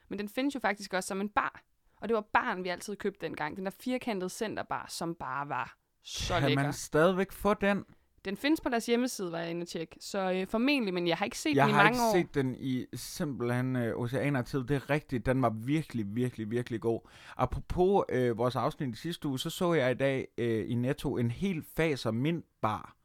Men 0.09 0.19
den 0.19 0.29
findes 0.29 0.55
jo 0.55 0.61
faktisk 0.61 0.95
også 0.95 1.07
som 1.07 1.21
en 1.21 1.29
bar. 1.29 1.63
Og 2.01 2.09
det 2.09 2.15
var 2.15 2.21
baren, 2.21 2.65
vi 2.65 2.69
altid 2.69 2.97
købte 2.97 3.27
dengang. 3.27 3.57
Den 3.57 3.65
der 3.65 3.71
firkantede 3.81 4.31
centerbar, 4.31 4.87
som 4.89 5.15
bare 5.15 5.49
var 5.49 5.77
så 6.03 6.35
kan 6.35 6.49
lækker. 6.49 6.63
man 6.63 6.73
stadigvæk 6.73 7.33
få 7.33 7.55
den? 7.55 7.85
Den 8.25 8.37
findes 8.37 8.61
på 8.61 8.69
deres 8.69 8.87
hjemmeside, 8.87 9.33
var 9.33 9.39
jeg 9.39 9.51
inde 9.51 9.63
og 9.65 9.69
tjekke. 9.69 9.97
Så 10.01 10.33
øh, 10.33 10.47
formentlig, 10.47 10.95
men 10.95 11.07
jeg 11.09 11.17
har 11.17 11.25
ikke 11.25 11.39
set 11.39 11.57
Jeg 11.57 11.65
den 11.65 11.71
i 11.71 11.73
har 11.75 11.83
mange 11.83 11.97
ikke 11.97 12.05
år. 12.05 12.13
set 12.13 12.35
den 12.35 12.57
i 12.61 12.87
simpelthen 12.95 13.77
øh, 13.77 13.97
oceanertid. 13.97 14.65
Det 14.65 14.75
er 14.77 14.91
rigtigt. 14.91 15.27
Den 15.27 15.43
var 15.43 15.51
virkelig, 15.51 16.07
virkelig, 16.09 16.51
virkelig 16.51 16.81
god. 16.81 17.01
Apropos 17.37 18.05
øh, 18.09 18.39
vores 18.39 18.57
afsnit 18.57 18.95
i 18.95 18.99
sidste 18.99 19.29
uge, 19.29 19.39
så 19.39 19.51
så 19.51 19.73
jeg 19.73 19.91
i 19.91 19.95
dag 19.95 20.27
øh, 20.39 20.71
i 20.71 20.75
Netto 20.75 21.17
en 21.17 21.31
helt 21.31 21.67
faser 21.77 22.11
mintbar 22.11 22.97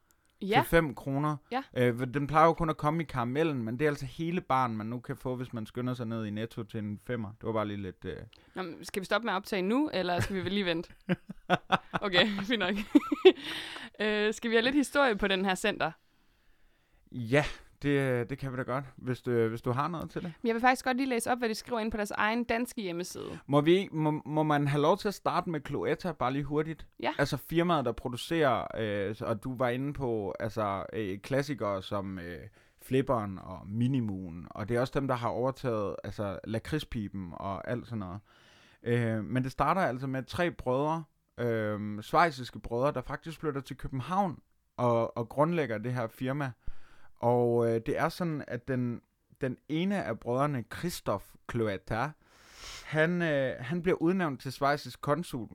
Ja, 0.42 0.62
til 0.62 0.70
5 0.70 0.96
kroner. 0.96 1.38
Ja. 1.52 1.64
Øh, 1.78 2.08
den 2.14 2.28
plejer 2.28 2.46
jo 2.46 2.54
kun 2.54 2.70
at 2.70 2.78
komme 2.78 3.04
i 3.04 3.06
karamellen, 3.06 3.64
men 3.64 3.80
det 3.80 3.86
er 3.86 3.90
altså 3.90 4.06
hele 4.06 4.42
baren, 4.42 4.78
man 4.78 4.88
nu 4.88 5.00
kan 5.00 5.18
få, 5.18 5.36
hvis 5.36 5.54
man 5.54 5.66
skynder 5.66 5.94
sig 5.94 6.06
ned 6.06 6.26
i 6.26 6.30
Netto 6.30 6.64
til 6.64 6.78
en 6.78 7.00
femmer. 7.08 7.30
Det 7.30 7.48
var 7.48 7.54
bare 7.54 7.68
lige 7.68 7.82
lidt... 7.82 8.06
Øh... 8.06 8.18
Nå, 8.56 8.64
skal 8.82 9.00
vi 9.00 9.06
stoppe 9.06 9.26
med 9.26 9.34
at 9.34 9.38
optage 9.38 9.62
nu, 9.62 9.90
eller 9.94 10.20
skal 10.20 10.36
vi 10.36 10.50
lige 10.50 10.66
vente? 10.66 10.94
Okay, 12.02 12.28
fint 12.50 12.60
nok. 12.60 12.76
øh, 14.02 14.34
skal 14.34 14.50
vi 14.50 14.56
have 14.56 14.64
lidt 14.64 14.76
historie 14.76 15.16
på 15.16 15.28
den 15.28 15.46
her 15.46 15.56
center? 15.56 15.92
Ja, 17.12 17.46
det, 17.84 18.30
det 18.30 18.38
kan 18.38 18.52
vi 18.52 18.58
da 18.58 18.62
godt, 18.62 18.86
hvis 18.96 19.22
du, 19.22 19.48
hvis 19.48 19.62
du 19.62 19.72
har 19.72 19.88
noget 19.88 20.10
til 20.10 20.22
det. 20.22 20.34
Jeg 20.44 20.54
vil 20.54 20.62
faktisk 20.62 20.86
godt 20.86 20.98
lige 20.98 21.10
læse 21.10 21.32
op, 21.32 21.38
hvad 21.38 21.50
de 21.50 21.56
skriver 21.56 21.80
ind 21.80 21.92
på 21.92 21.98
deres 21.98 22.12
egen 22.12 22.44
danske 22.44 22.82
hjemmeside. 22.82 23.40
Må, 23.48 23.62
vi, 23.62 23.90
må, 23.92 24.22
må 24.26 24.44
man 24.44 24.68
have 24.68 24.82
lov 24.82 24.98
til 24.98 25.08
at 25.08 25.14
starte 25.14 25.50
med 25.50 25.60
Cloetta, 25.68 26.12
bare 26.12 26.34
lige 26.34 26.44
hurtigt? 26.44 26.88
Ja. 27.00 27.12
Altså 27.18 27.38
firmaet, 27.38 27.86
der 27.86 27.92
producerer, 27.92 28.68
øh, 28.78 29.16
og 29.22 29.44
du 29.44 29.56
var 29.58 29.70
inde 29.70 29.94
på 29.94 30.36
altså, 30.40 30.86
øh, 30.94 31.20
klassikere 31.20 31.82
som 31.82 32.20
øh, 32.20 32.40
Flipperen 32.82 33.40
og 33.40 33.60
Minimoon, 33.68 34.48
og 34.50 34.70
det 34.70 34.78
er 34.78 34.82
også 34.82 35.00
dem, 35.00 35.08
der 35.08 35.16
har 35.16 35.30
overtaget 35.30 35.96
altså, 36.04 36.40
lakridspipen 36.44 37.30
og 37.34 37.70
alt 37.70 37.88
sådan 37.88 38.00
noget. 38.00 38.20
Øh, 38.84 39.24
men 39.24 39.44
det 39.44 39.52
starter 39.52 39.82
altså 39.82 40.08
med 40.08 40.24
tre 40.24 40.52
brødre, 40.52 41.04
øh, 41.38 42.04
svejsiske 42.04 42.60
brødre, 42.60 42.92
der 42.92 43.02
faktisk 43.02 43.40
flytter 43.40 43.62
til 43.62 43.78
København 43.78 44.40
og, 44.78 45.18
og 45.18 45.30
grundlægger 45.30 45.78
det 45.78 45.94
her 45.94 46.08
firma. 46.08 46.52
Og 47.20 47.68
øh, 47.68 47.82
det 47.86 47.98
er 47.98 48.10
sådan, 48.10 48.44
at 48.48 48.68
den, 48.68 49.02
den 49.42 49.58
ene 49.70 50.04
af 50.04 50.20
brødrene, 50.20 50.64
Christoph 50.78 51.26
Cloetta, 51.52 52.10
han, 52.86 53.22
øh, 53.22 53.56
han 53.60 53.82
bliver 53.82 53.98
udnævnt 54.02 54.42
til 54.42 54.52
Schweizisk 54.52 55.02
konsul, 55.02 55.50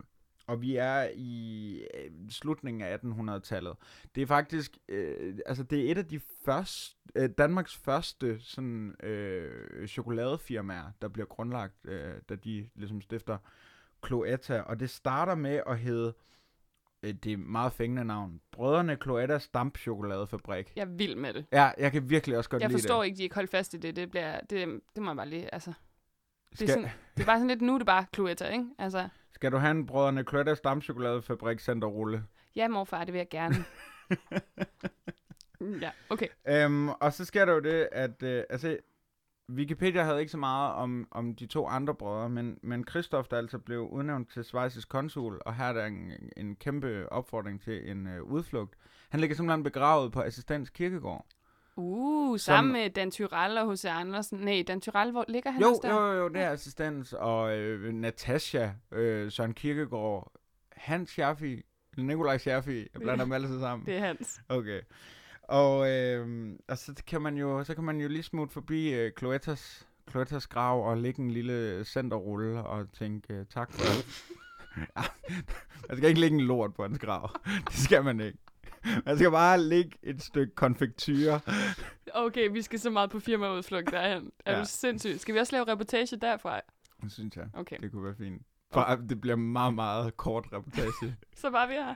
og 0.47 0.63
vi 0.63 0.77
er 0.77 1.09
i 1.15 1.75
øh, 1.95 2.11
slutningen 2.31 2.83
af 2.83 2.97
1800-tallet. 2.97 3.77
Det 4.15 4.23
er 4.23 4.27
faktisk, 4.27 4.79
øh, 4.89 5.39
altså 5.47 5.63
det 5.63 5.87
er 5.87 5.91
et 5.91 5.99
af 5.99 6.07
de 6.07 6.21
første, 6.45 6.97
øh, 7.15 7.31
Danmarks 7.39 7.77
første 7.77 8.41
sådan 8.41 8.95
øh, 9.03 9.89
chokoladefirmaer, 9.89 10.91
der 11.03 11.09
bliver 11.09 11.27
grundlagt, 11.27 11.75
øh, 11.85 12.15
da 12.29 12.35
de 12.35 12.69
ligesom 12.75 13.01
stifter 13.01 13.39
Cloetta, 14.07 14.61
og 14.61 14.81
det 14.81 14.91
starter 14.91 15.35
med 15.35 15.61
at 15.67 15.79
hedde, 15.79 16.15
det 17.03 17.27
er 17.33 17.37
meget 17.37 17.73
fængende 17.73 18.05
navn, 18.05 18.41
Brødrene 18.53 18.97
Cloettas 19.03 19.49
Dampchokoladefabrik. 19.49 20.73
Jeg 20.77 20.83
er 20.83 20.87
vild 20.87 21.17
med 21.17 21.35
det. 21.35 21.47
Ja, 21.53 21.71
jeg 21.79 21.93
kan 21.93 22.11
virkelig 22.11 22.39
også 22.39 22.51
godt 22.51 22.63
Jeg 22.63 22.69
lide 22.71 22.79
forstår 22.79 22.99
det. 23.01 23.07
ikke, 23.07 23.17
de 23.17 23.23
ikke 23.23 23.35
holdt 23.35 23.51
fast 23.51 23.75
i 23.75 23.77
det. 23.77 23.97
Det, 23.97 24.11
bliver, 24.11 24.41
det, 24.41 24.81
det 24.95 25.03
må 25.03 25.11
jeg 25.11 25.17
bare 25.17 25.29
lige, 25.29 25.55
altså. 25.55 25.73
Det 26.51 26.53
er, 26.53 26.57
Skal, 26.57 26.69
sådan, 26.69 26.91
det 27.17 27.23
er 27.23 27.27
bare 27.27 27.37
sådan 27.37 27.49
lidt, 27.49 27.63
nu 27.63 27.75
er 27.75 27.79
det 27.79 27.87
bare 27.87 28.07
Cloetta, 28.15 28.49
ikke? 28.49 28.65
Altså, 28.79 29.09
skal 29.33 29.53
du 29.53 29.57
have 29.57 29.71
en 29.71 29.87
Brødrene 29.87 30.25
Cloettas 30.29 30.61
Dampchokoladefabrik 30.61 31.61
Centerrulle? 31.61 32.25
ja 32.57 32.69
morfar, 32.69 33.05
det 33.05 33.13
vil 33.13 33.19
jeg 33.19 33.29
gerne. 33.31 33.55
ja, 35.85 35.91
okay. 36.11 36.27
Øhm, 36.49 36.89
og 36.89 37.13
så 37.13 37.25
sker 37.25 37.45
der 37.45 37.53
jo 37.53 37.61
det, 37.61 37.89
at 37.93 38.23
øh, 38.23 38.45
altså, 38.51 38.79
Wikipedia 39.55 40.03
havde 40.03 40.21
ikke 40.21 40.33
så 40.33 40.39
meget 40.39 40.75
om, 40.75 41.09
om 41.11 41.35
de 41.35 41.47
to 41.47 41.67
andre 41.67 41.95
brødre, 41.95 42.29
men, 42.29 42.59
men 42.63 42.85
Christoph, 42.91 43.29
der 43.31 43.39
altså 43.39 43.59
blev 43.59 43.81
udnævnt 43.81 44.31
til 44.31 44.45
svejsisk 44.45 44.89
konsul, 44.89 45.41
og 45.47 45.55
her 45.55 45.65
er 45.65 45.73
der 45.73 45.87
en, 45.87 46.13
en 46.37 46.57
kæmpe 46.57 47.13
opfordring 47.13 47.63
til 47.63 47.91
en 47.91 48.07
øh, 48.07 48.23
udflugt. 48.23 48.75
Han 49.09 49.21
ligger 49.21 49.37
simpelthen 49.37 49.63
begravet 49.63 50.13
på 50.13 50.23
Assistens 50.23 50.71
Kirkegård. 50.71 51.27
Uh, 51.77 52.39
sammen 52.39 52.73
med 52.73 52.91
Dan 52.91 53.11
Tyrell 53.11 53.59
og 53.59 53.73
H.C. 53.73 53.85
Andersen. 53.85 54.39
Nej, 54.39 54.65
Dan 54.69 54.81
Tyrell, 54.81 55.11
hvor 55.11 55.25
ligger 55.29 55.51
han 55.51 55.61
Jo, 55.63 55.69
også 55.69 55.81
der? 55.83 55.95
jo, 55.95 56.13
jo, 56.13 56.29
det 56.29 56.41
er 56.43 56.51
Assistens, 56.51 57.13
og 57.13 57.59
øh, 57.59 57.93
Natasha, 57.95 58.69
øh, 58.93 59.33
Søren 59.33 59.55
Kirkegård, 59.55 60.33
Hans 60.73 61.11
Schaffi, 61.11 61.63
Nikolaj 61.97 62.39
Schaffi, 62.39 62.79
jeg 62.79 63.01
blander 63.01 63.25
dem 63.25 63.33
altid 63.33 63.61
sammen. 63.61 63.87
Det 63.87 63.97
er 63.97 64.01
hans. 64.01 64.41
Okay. 64.49 64.81
Og, 65.51 65.91
øh, 65.91 66.51
og 66.69 66.79
så 66.79 67.03
kan 67.07 67.23
man 67.23 67.37
jo 67.37 67.65
så 67.65 67.75
kan 67.75 67.85
man 67.85 68.01
jo 68.01 68.09
lige 68.09 68.23
smutte 68.23 68.53
forbi 68.53 68.93
øh, 68.95 69.13
Cloettas, 69.19 69.87
Cloettas 70.11 70.47
grav 70.47 70.89
og 70.91 70.97
lægge 70.99 71.21
en 71.23 71.31
lille 71.31 71.85
centerrulle 71.85 72.65
og 72.65 72.93
tænke 72.93 73.35
øh, 73.35 73.47
tak 73.47 73.73
for 73.73 73.83
alt. 73.91 74.25
man 75.89 75.97
skal 75.97 76.09
ikke 76.09 76.21
lægge 76.21 76.35
en 76.35 76.45
lort 76.45 76.75
på 76.75 76.83
hans 76.83 76.99
grav. 76.99 77.31
Det 77.69 77.75
skal 77.77 78.05
man 78.05 78.21
ikke. 78.21 78.39
Man 79.07 79.17
skal 79.19 79.31
bare 79.31 79.61
lægge 79.61 79.99
et 80.03 80.23
stykke 80.23 80.55
konfektyre. 80.55 81.41
Okay, 82.15 82.49
vi 82.53 82.63
skal 82.63 82.79
så 82.81 82.91
meget 82.91 83.11
på 83.11 83.21
firmaudflugt 83.21 83.91
derhen. 83.91 84.31
Er 84.47 84.53
Ja. 84.53 84.61
du 84.61 84.65
sindssyg? 84.69 85.21
Skal 85.21 85.35
vi 85.35 85.39
også 85.41 85.53
lave 85.57 85.65
reportage 85.73 86.17
derfra? 86.17 86.61
Det 87.03 87.13
synes 87.13 87.37
jeg, 87.37 87.47
Okay, 87.55 87.77
det 87.83 87.93
kunne 87.93 88.05
være 88.05 88.15
fint. 88.15 88.43
For 88.73 89.01
det 89.09 89.21
bliver 89.21 89.37
meget, 89.37 89.75
meget 89.75 90.17
kort 90.17 90.47
reportage. 90.53 91.17
så 91.43 91.51
var 91.51 91.67
vi 91.67 91.73
her. 91.73 91.95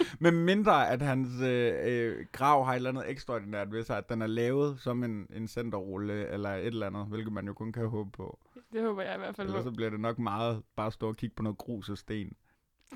Men 0.18 0.44
mindre, 0.44 0.88
at 0.88 1.02
hans 1.02 1.28
øh, 1.42 1.74
øh, 1.84 2.26
grav 2.32 2.64
har 2.64 2.72
et 2.72 2.76
eller 2.76 2.90
andet 2.90 3.10
ekstraordinært 3.10 3.72
ved 3.72 3.84
sig, 3.84 3.98
at 3.98 4.08
den 4.08 4.22
er 4.22 4.26
lavet 4.26 4.80
som 4.80 5.04
en, 5.04 5.26
en 5.34 5.48
centerrulle 5.48 6.28
eller 6.28 6.50
et 6.50 6.66
eller 6.66 6.86
andet, 6.86 7.06
hvilket 7.06 7.32
man 7.32 7.46
jo 7.46 7.52
kun 7.52 7.72
kan 7.72 7.88
håbe 7.88 8.10
på. 8.10 8.38
Det 8.72 8.82
håber 8.82 9.02
jeg 9.02 9.14
i 9.14 9.18
hvert 9.18 9.36
fald 9.36 9.48
Ellers 9.48 9.64
så 9.64 9.70
bliver 9.70 9.90
det 9.90 10.00
nok 10.00 10.18
meget 10.18 10.62
bare 10.76 10.86
at 10.86 10.92
stå 10.92 11.08
og 11.08 11.16
kigge 11.16 11.36
på 11.36 11.42
noget 11.42 11.58
grus 11.58 11.88
og 11.88 11.98
sten. 11.98 12.32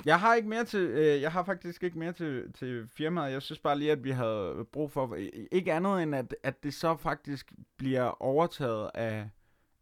Jeg 0.04 0.20
har 0.20 0.34
ikke 0.34 0.48
mere 0.48 0.64
til, 0.64 0.80
øh, 0.80 1.22
jeg 1.22 1.32
har 1.32 1.44
faktisk 1.44 1.82
ikke 1.82 1.98
mere 1.98 2.12
til, 2.12 2.52
til 2.52 2.88
firmaet. 2.96 3.32
Jeg 3.32 3.42
synes 3.42 3.58
bare 3.58 3.78
lige, 3.78 3.92
at 3.92 4.04
vi 4.04 4.10
havde 4.10 4.66
brug 4.72 4.90
for, 4.90 5.16
ikke 5.52 5.72
andet 5.72 6.02
end, 6.02 6.14
at, 6.14 6.36
at 6.42 6.62
det 6.62 6.74
så 6.74 6.96
faktisk 6.96 7.52
bliver 7.76 8.22
overtaget 8.22 8.90
af, 8.94 9.30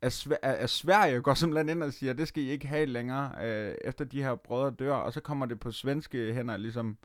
af, 0.02 0.12
Sver- 0.12 0.38
af 0.42 0.70
Sverige, 0.70 1.20
går 1.20 1.34
simpelthen 1.34 1.68
ind 1.68 1.82
og 1.82 1.92
siger, 1.92 2.12
det 2.12 2.28
skal 2.28 2.42
I 2.42 2.48
ikke 2.50 2.66
have 2.66 2.86
længere, 2.86 3.32
øh, 3.42 3.74
efter 3.84 4.04
de 4.04 4.22
her 4.22 4.34
brødre 4.34 4.70
dør, 4.70 4.94
og 4.94 5.12
så 5.12 5.20
kommer 5.20 5.46
det 5.46 5.60
på 5.60 5.70
svenske 5.72 6.34
hænder, 6.34 6.56
ligesom 6.56 6.98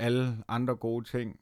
alle 0.00 0.36
andre 0.48 0.76
gode 0.76 1.04
ting. 1.04 1.40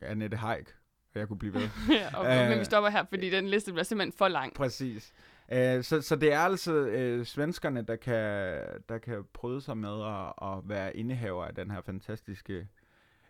Annette 0.00 0.36
Haik, 0.36 0.68
og 1.14 1.20
jeg 1.20 1.28
kunne 1.28 1.38
blive 1.38 1.54
ved. 1.54 1.60
ja, 1.90 2.20
okay, 2.20 2.42
men 2.44 2.52
Øh. 2.52 2.60
vi 2.60 2.64
stopper 2.64 2.90
her, 2.90 3.04
fordi 3.08 3.30
den 3.30 3.48
liste 3.48 3.72
bliver 3.72 3.84
simpelthen 3.84 4.12
for 4.18 4.28
lang. 4.28 4.54
Præcis. 4.54 5.12
Uh, 5.48 5.56
så, 5.82 6.00
så 6.02 6.16
det 6.16 6.32
er 6.32 6.38
altså 6.38 6.72
uh, 7.18 7.26
svenskerne, 7.26 7.82
der 7.82 7.96
kan, 7.96 8.58
der 8.88 8.98
kan 8.98 9.24
prøve 9.34 9.60
sig 9.60 9.76
med 9.76 10.02
at, 10.06 10.48
at 10.48 10.68
være 10.68 10.96
indehaver 10.96 11.44
af 11.44 11.54
den 11.54 11.70
her 11.70 11.80
fantastiske, 11.80 12.68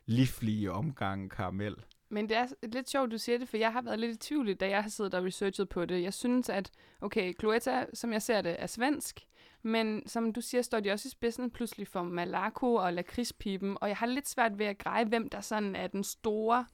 livlige 0.06 0.72
omgang 0.72 1.30
karamel. 1.30 1.76
Men 2.10 2.28
det 2.28 2.36
er 2.36 2.46
lidt 2.62 2.90
sjovt, 2.90 3.10
du 3.10 3.18
siger 3.18 3.38
det, 3.38 3.48
for 3.48 3.56
jeg 3.56 3.72
har 3.72 3.82
været 3.82 4.00
lidt 4.00 4.14
i 4.14 4.28
tvivl, 4.28 4.54
da 4.54 4.68
jeg 4.68 4.82
har 4.82 4.90
siddet 4.90 5.14
og 5.14 5.24
researchet 5.24 5.68
på 5.68 5.84
det. 5.84 6.02
Jeg 6.02 6.14
synes, 6.14 6.48
at, 6.48 6.70
okay, 7.00 7.34
Cloetta, 7.40 7.84
som 7.94 8.12
jeg 8.12 8.22
ser 8.22 8.42
det, 8.42 8.56
er 8.58 8.66
svensk, 8.66 9.20
men 9.62 10.08
som 10.08 10.32
du 10.32 10.40
siger, 10.40 10.62
står 10.62 10.80
de 10.80 10.90
også 10.90 11.08
i 11.08 11.10
spidsen 11.10 11.50
pludselig 11.50 11.88
for 11.88 12.02
Malaco 12.02 12.74
og 12.74 12.92
lakridspipen, 12.92 13.76
og 13.80 13.88
jeg 13.88 13.96
har 13.96 14.06
lidt 14.06 14.28
svært 14.28 14.58
ved 14.58 14.66
at 14.66 14.78
greje, 14.78 15.04
hvem 15.04 15.28
der 15.28 15.40
sådan 15.40 15.76
er 15.76 15.86
den 15.86 16.04
store, 16.04 16.64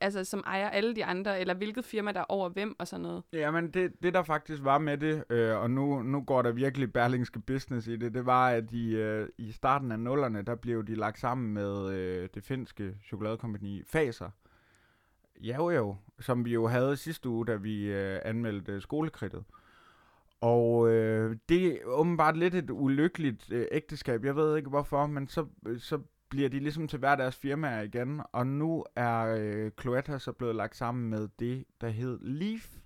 altså 0.00 0.24
som 0.24 0.42
ejer 0.46 0.70
alle 0.70 0.96
de 0.96 1.04
andre, 1.04 1.40
eller 1.40 1.54
hvilket 1.54 1.84
firma, 1.84 2.12
der 2.12 2.20
er 2.20 2.24
over 2.28 2.48
hvem 2.48 2.76
og 2.78 2.88
sådan 2.88 3.02
noget. 3.02 3.22
Jamen, 3.32 3.70
det, 3.70 3.92
det 4.02 4.14
der 4.14 4.22
faktisk 4.22 4.64
var 4.64 4.78
med 4.78 4.98
det, 4.98 5.24
øh, 5.30 5.56
og 5.56 5.70
nu, 5.70 6.02
nu 6.02 6.20
går 6.20 6.42
der 6.42 6.52
virkelig 6.52 6.92
berlingske 6.92 7.40
business 7.40 7.86
i 7.86 7.96
det, 7.96 8.14
det 8.14 8.26
var, 8.26 8.48
at 8.48 8.72
i, 8.72 8.94
øh, 8.94 9.28
i 9.38 9.52
starten 9.52 9.92
af 9.92 10.00
nullerne, 10.00 10.42
der 10.42 10.54
blev 10.54 10.86
de 10.86 10.94
lagt 10.94 11.18
sammen 11.18 11.54
med 11.54 11.92
øh, 11.92 12.28
det 12.34 12.44
finske 12.44 12.96
chokoladekompagni 13.06 13.82
Faser. 13.86 14.30
Jo 15.40 15.70
jo, 15.70 15.96
som 16.20 16.44
vi 16.44 16.52
jo 16.52 16.66
havde 16.66 16.96
sidste 16.96 17.28
uge, 17.28 17.46
da 17.46 17.54
vi 17.54 17.84
øh, 17.84 18.20
anmeldte 18.24 18.80
skolekridtet. 18.80 19.44
Og 20.40 20.88
øh, 20.90 21.36
det 21.48 21.66
er 21.66 21.84
åbenbart 21.84 22.36
lidt 22.36 22.54
et 22.54 22.70
ulykkeligt 22.70 23.52
øh, 23.52 23.66
ægteskab. 23.72 24.24
Jeg 24.24 24.36
ved 24.36 24.56
ikke 24.56 24.68
hvorfor, 24.68 25.06
men 25.06 25.28
så, 25.28 25.46
øh, 25.66 25.80
så 25.80 26.00
bliver 26.28 26.48
de 26.48 26.58
ligesom 26.58 26.88
til 26.88 26.98
hver 26.98 27.16
deres 27.16 27.36
firmaer 27.36 27.82
igen. 27.82 28.20
Og 28.32 28.46
nu 28.46 28.84
er 28.96 29.36
øh, 29.38 29.70
Cloetta 29.80 30.18
så 30.18 30.32
blevet 30.32 30.54
lagt 30.54 30.76
sammen 30.76 31.10
med 31.10 31.28
det, 31.38 31.64
der 31.80 31.88
hed 31.88 32.18
Leaf, 32.20 32.76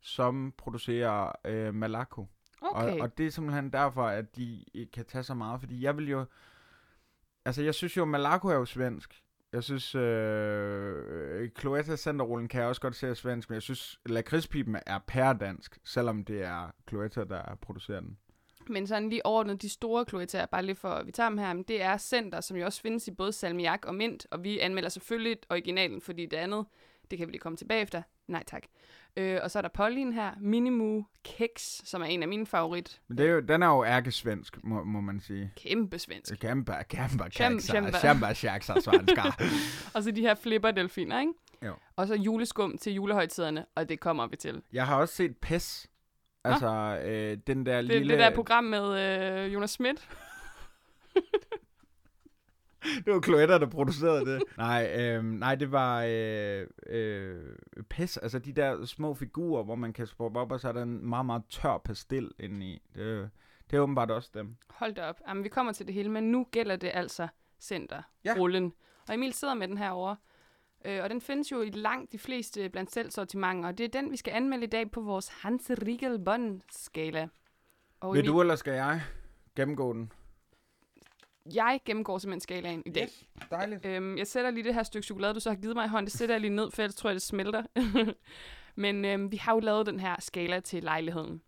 som 0.00 0.54
producerer 0.56 1.32
øh, 1.44 1.74
Malaco. 1.74 2.26
Okay. 2.60 2.92
Og, 2.92 3.00
og 3.00 3.18
det 3.18 3.26
er 3.26 3.30
simpelthen 3.30 3.72
derfor, 3.72 4.04
at 4.04 4.36
de 4.36 4.64
ikke 4.74 4.92
kan 4.92 5.04
tage 5.04 5.24
så 5.24 5.34
meget. 5.34 5.60
Fordi 5.60 5.82
jeg 5.82 5.96
vil 5.96 6.08
jo... 6.08 6.24
Altså, 7.44 7.62
jeg 7.62 7.74
synes 7.74 7.96
jo, 7.96 8.04
Malaco 8.04 8.48
er 8.48 8.54
jo 8.54 8.64
svensk. 8.64 9.22
Jeg 9.52 9.64
synes, 9.64 9.94
øh, 9.94 11.40
øh 11.40 11.50
Cloetta 11.60 11.96
Centerrullen 11.96 12.48
kan 12.48 12.60
jeg 12.60 12.68
også 12.68 12.80
godt 12.80 12.96
se 12.96 13.08
er 13.08 13.14
svensk, 13.14 13.50
men 13.50 13.54
jeg 13.54 13.62
synes, 13.62 13.98
lakridspipen 14.06 14.76
er 14.86 14.98
pærdansk, 15.06 15.78
selvom 15.84 16.24
det 16.24 16.42
er 16.42 16.70
Cloetta, 16.88 17.24
der 17.24 17.54
producerer 17.62 18.00
den. 18.00 18.18
Men 18.68 18.86
sådan 18.86 19.08
lige 19.08 19.26
overordnet, 19.26 19.62
de 19.62 19.68
store 19.68 20.04
Cloetta, 20.08 20.46
bare 20.46 20.62
lige 20.62 20.76
for, 20.76 21.02
vi 21.02 21.12
tager 21.12 21.28
dem 21.28 21.38
her, 21.38 21.52
men 21.52 21.62
det 21.62 21.82
er 21.82 21.96
Center, 21.96 22.40
som 22.40 22.56
jo 22.56 22.64
også 22.64 22.80
findes 22.80 23.08
i 23.08 23.10
både 23.10 23.32
salmiak 23.32 23.84
og 23.84 23.94
mint, 23.94 24.26
og 24.30 24.44
vi 24.44 24.58
anmelder 24.58 24.88
selvfølgelig 24.88 25.38
originalen, 25.50 26.00
fordi 26.00 26.26
det 26.26 26.36
andet, 26.36 26.66
det 27.10 27.18
kan 27.18 27.26
vi 27.26 27.32
lige 27.32 27.40
komme 27.40 27.56
tilbage 27.56 27.82
efter. 27.82 28.02
Nej 28.26 28.44
tak. 28.46 28.62
Øh, 29.18 29.40
og 29.42 29.50
så 29.50 29.58
er 29.58 29.62
der 29.62 29.68
Pauline 29.68 30.14
her, 30.14 30.30
Minimu 30.40 31.04
Keks, 31.24 31.82
som 31.84 32.02
er 32.02 32.06
en 32.06 32.22
af 32.22 32.28
mine 32.28 32.46
favorit. 32.46 33.00
Men 33.08 33.18
det 33.18 33.26
er 33.26 33.30
jo, 33.30 33.40
den 33.40 33.62
er 33.62 33.66
jo 33.66 33.84
ærkesvensk, 33.84 34.64
må, 34.64 34.84
må 34.84 35.00
man 35.00 35.20
sige. 35.20 35.52
Kæmpe 35.56 35.98
svensk. 35.98 36.40
Kæmpe, 36.40 36.72
kæmpe, 36.88 37.24
Kæmpe, 37.30 37.62
kæmpe, 37.72 37.92
kæmpe, 38.00 38.34
svenskar. 38.34 39.40
Og 39.94 40.02
så 40.02 40.10
de 40.10 40.20
her 40.20 40.34
flipper-delfiner, 40.34 41.20
ikke? 41.20 41.32
Jo. 41.66 41.74
Og 41.96 42.06
så 42.06 42.14
juleskum 42.14 42.78
til 42.78 42.92
julehøjtiderne, 42.92 43.66
og 43.74 43.88
det 43.88 44.00
kommer 44.00 44.26
vi 44.26 44.36
til. 44.36 44.62
Jeg 44.72 44.86
har 44.86 44.96
også 44.96 45.14
set 45.14 45.36
PES. 45.36 45.86
Altså, 46.44 47.00
øh, 47.04 47.38
den 47.46 47.66
der 47.66 47.76
Det, 47.76 47.84
lille... 47.84 48.12
det 48.12 48.18
der 48.18 48.34
program 48.34 48.64
med 48.64 48.98
øh, 49.44 49.54
Jonas 49.54 49.70
Schmidt. 49.70 50.08
det 53.04 53.12
var 53.14 53.20
Cloetta, 53.20 53.58
der 53.58 53.66
producerede 53.66 54.26
det. 54.32 54.42
nej, 54.56 54.96
øh, 54.98 55.24
nej, 55.24 55.54
det 55.54 55.72
var 55.72 56.04
øh, 56.08 56.66
øh, 56.86 57.56
PES. 57.90 58.16
Altså 58.16 58.38
de 58.38 58.52
der 58.52 58.84
små 58.84 59.14
figurer, 59.14 59.62
hvor 59.64 59.74
man 59.74 59.92
kan 59.92 60.06
sproppe 60.06 60.40
op, 60.40 60.52
og 60.52 60.60
så 60.60 60.68
er 60.68 60.72
der 60.72 60.82
en 60.82 61.06
meget, 61.08 61.26
meget 61.26 61.42
tør 61.50 61.78
pastil 61.78 62.30
indeni. 62.38 62.82
Det, 62.94 63.30
det 63.70 63.76
er 63.76 63.80
åbenbart 63.80 64.10
også 64.10 64.30
dem. 64.34 64.56
Hold 64.70 64.94
da 64.94 65.08
op. 65.08 65.20
Jamen, 65.28 65.44
vi 65.44 65.48
kommer 65.48 65.72
til 65.72 65.86
det 65.86 65.94
hele, 65.94 66.08
men 66.08 66.24
nu 66.32 66.46
gælder 66.52 66.76
det 66.76 66.90
altså 66.94 67.28
Center, 67.60 68.02
Ja. 68.24 68.34
rullen. 68.38 68.72
Og 69.08 69.14
Emil 69.14 69.32
sidder 69.32 69.54
med 69.54 69.68
den 69.68 69.78
her 69.78 69.90
over. 69.90 70.16
Øh, 70.84 71.02
og 71.02 71.10
den 71.10 71.20
findes 71.20 71.52
jo 71.52 71.62
i 71.62 71.70
langt 71.70 72.12
de 72.12 72.18
fleste 72.18 72.68
blandt 72.68 72.92
selv 72.92 73.10
sortimenter, 73.10 73.68
og 73.68 73.78
det 73.78 73.84
er 73.84 74.00
den, 74.00 74.10
vi 74.12 74.16
skal 74.16 74.32
anmelde 74.32 74.64
i 74.64 74.68
dag 74.68 74.90
på 74.90 75.00
vores 75.00 75.28
Hans 75.28 75.70
Riegel 75.70 76.60
skala 76.70 77.28
Og 78.00 78.12
Vil 78.14 78.18
Emil, 78.20 78.30
du, 78.30 78.40
eller 78.40 78.56
skal 78.56 78.72
jeg 78.72 79.02
gennemgå 79.56 79.92
den? 79.92 80.12
Jeg 81.54 81.80
gennemgår 81.84 82.18
simpelthen 82.18 82.40
skalaen 82.40 82.82
i 82.86 82.90
dag. 82.90 83.02
Yes. 83.02 83.24
Dejligt. 83.50 83.86
Øhm, 83.86 84.18
jeg 84.18 84.26
sætter 84.26 84.50
lige 84.50 84.64
det 84.64 84.74
her 84.74 84.82
stykke 84.82 85.06
chokolade, 85.06 85.34
du 85.34 85.40
så 85.40 85.50
har 85.50 85.56
givet 85.56 85.76
mig 85.76 85.84
i 85.84 85.88
hånd. 85.88 86.06
Det 86.06 86.14
sætter 86.14 86.34
jeg 86.34 86.40
lige 86.40 86.54
ned, 86.54 86.70
for 86.70 86.82
ellers 86.82 86.94
tror 86.94 87.10
jeg, 87.10 87.14
det 87.14 87.22
smelter. 87.22 87.62
Men 88.74 89.04
øhm, 89.04 89.32
vi 89.32 89.36
har 89.36 89.54
jo 89.54 89.60
lavet 89.60 89.86
den 89.86 90.00
her 90.00 90.16
skala 90.18 90.60
til 90.60 90.82
lejligheden, 90.82 91.42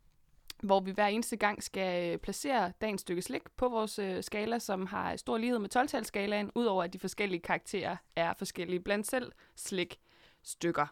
hvor 0.63 0.81
vi 0.81 0.91
hver 0.91 1.07
eneste 1.07 1.37
gang 1.37 1.63
skal 1.63 2.13
øh, 2.13 2.19
placere 2.19 2.73
dagens 2.81 3.01
stykke 3.01 3.23
slik 3.23 3.43
på 3.57 3.69
vores 3.69 3.99
øh, 3.99 4.23
skala, 4.23 4.59
som 4.59 4.87
har 4.87 5.17
stor 5.17 5.39
lighed 5.39 5.59
med 5.59 5.77
12-talsskalaen, 5.77 6.51
udover 6.55 6.85
at 6.85 6.93
de 6.93 6.99
forskellige 6.99 7.41
karakterer 7.41 7.97
er 8.17 8.35
forskellige 8.39 8.81
blandt 8.81 9.07
selv 9.07 9.33
slik 9.57 9.99
stykker. 10.43 10.87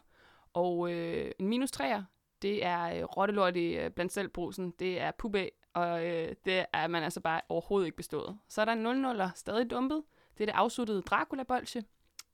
Og 0.53 0.91
øh, 0.91 1.31
en 1.39 1.47
minus 1.47 1.71
3'er, 1.81 2.01
det 2.41 2.65
er 2.65 2.83
øh, 2.83 3.03
rottelort 3.03 3.55
i 3.55 3.77
øh, 3.77 3.91
blandt 3.91 4.13
selv 4.13 4.27
brusen, 4.29 4.73
det 4.79 5.01
er 5.01 5.11
pubæ, 5.11 5.47
og 5.73 6.05
øh, 6.05 6.35
det 6.45 6.65
er 6.73 6.87
man 6.87 7.03
altså 7.03 7.21
bare 7.21 7.41
overhovedet 7.49 7.85
ikke 7.85 7.97
bestået. 7.97 8.39
Så 8.47 8.61
er 8.61 8.65
der 8.65 8.73
en 8.73 9.05
0-0'er 9.05 9.29
stadig 9.35 9.69
dumpet, 9.69 10.03
det 10.37 10.43
er 10.43 10.45
det 10.45 10.53
afsluttede 10.53 11.01
Dracula-bolsje. 11.01 11.83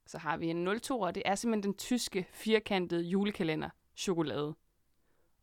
Så 0.06 0.18
har 0.18 0.38
vi 0.38 0.48
en 0.48 0.80
02, 0.82 1.00
og 1.00 1.16
det 1.16 1.24
er 1.26 1.36
simpelthen 1.36 1.64
den 1.64 1.78
tyske 1.78 2.28
firkantede 2.32 3.04
julekalender 3.04 3.70
chokolade. 3.96 4.56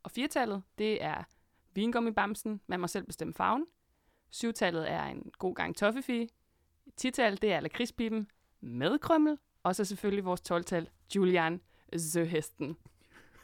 Og 0.03 0.11
firtallet, 0.11 0.63
det 0.79 1.05
er 1.05 1.23
vingummibamsen, 1.75 2.61
man 2.67 2.81
må 2.81 2.87
selv 2.87 3.07
bestemme 3.07 3.35
farven. 3.35 3.67
Syvtallet 4.31 4.91
er 4.91 5.05
en 5.05 5.33
god 5.39 5.55
gang 5.55 5.77
toffefie. 5.77 6.29
Tital, 6.97 7.43
det 7.43 7.53
er 7.53 7.61
lakridspipen 7.61 8.31
med 8.61 8.99
krømmel. 8.99 9.39
Og 9.63 9.77
så 9.77 9.85
selvfølgelig 9.85 10.25
vores 10.25 10.53
12-tal, 10.53 10.89
Julian 11.15 11.61
Zøhesten. 11.99 12.77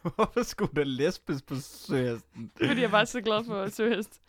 Hvorfor 0.16 0.42
skulle 0.42 0.74
der 0.76 0.84
lesbes 0.84 1.42
på 1.42 1.54
søhesten? 1.54 2.52
Fordi 2.56 2.80
jeg 2.80 2.92
var 2.92 3.04
så 3.04 3.20
glad 3.20 3.44
for 3.44 3.68
Søhest. 3.68 4.22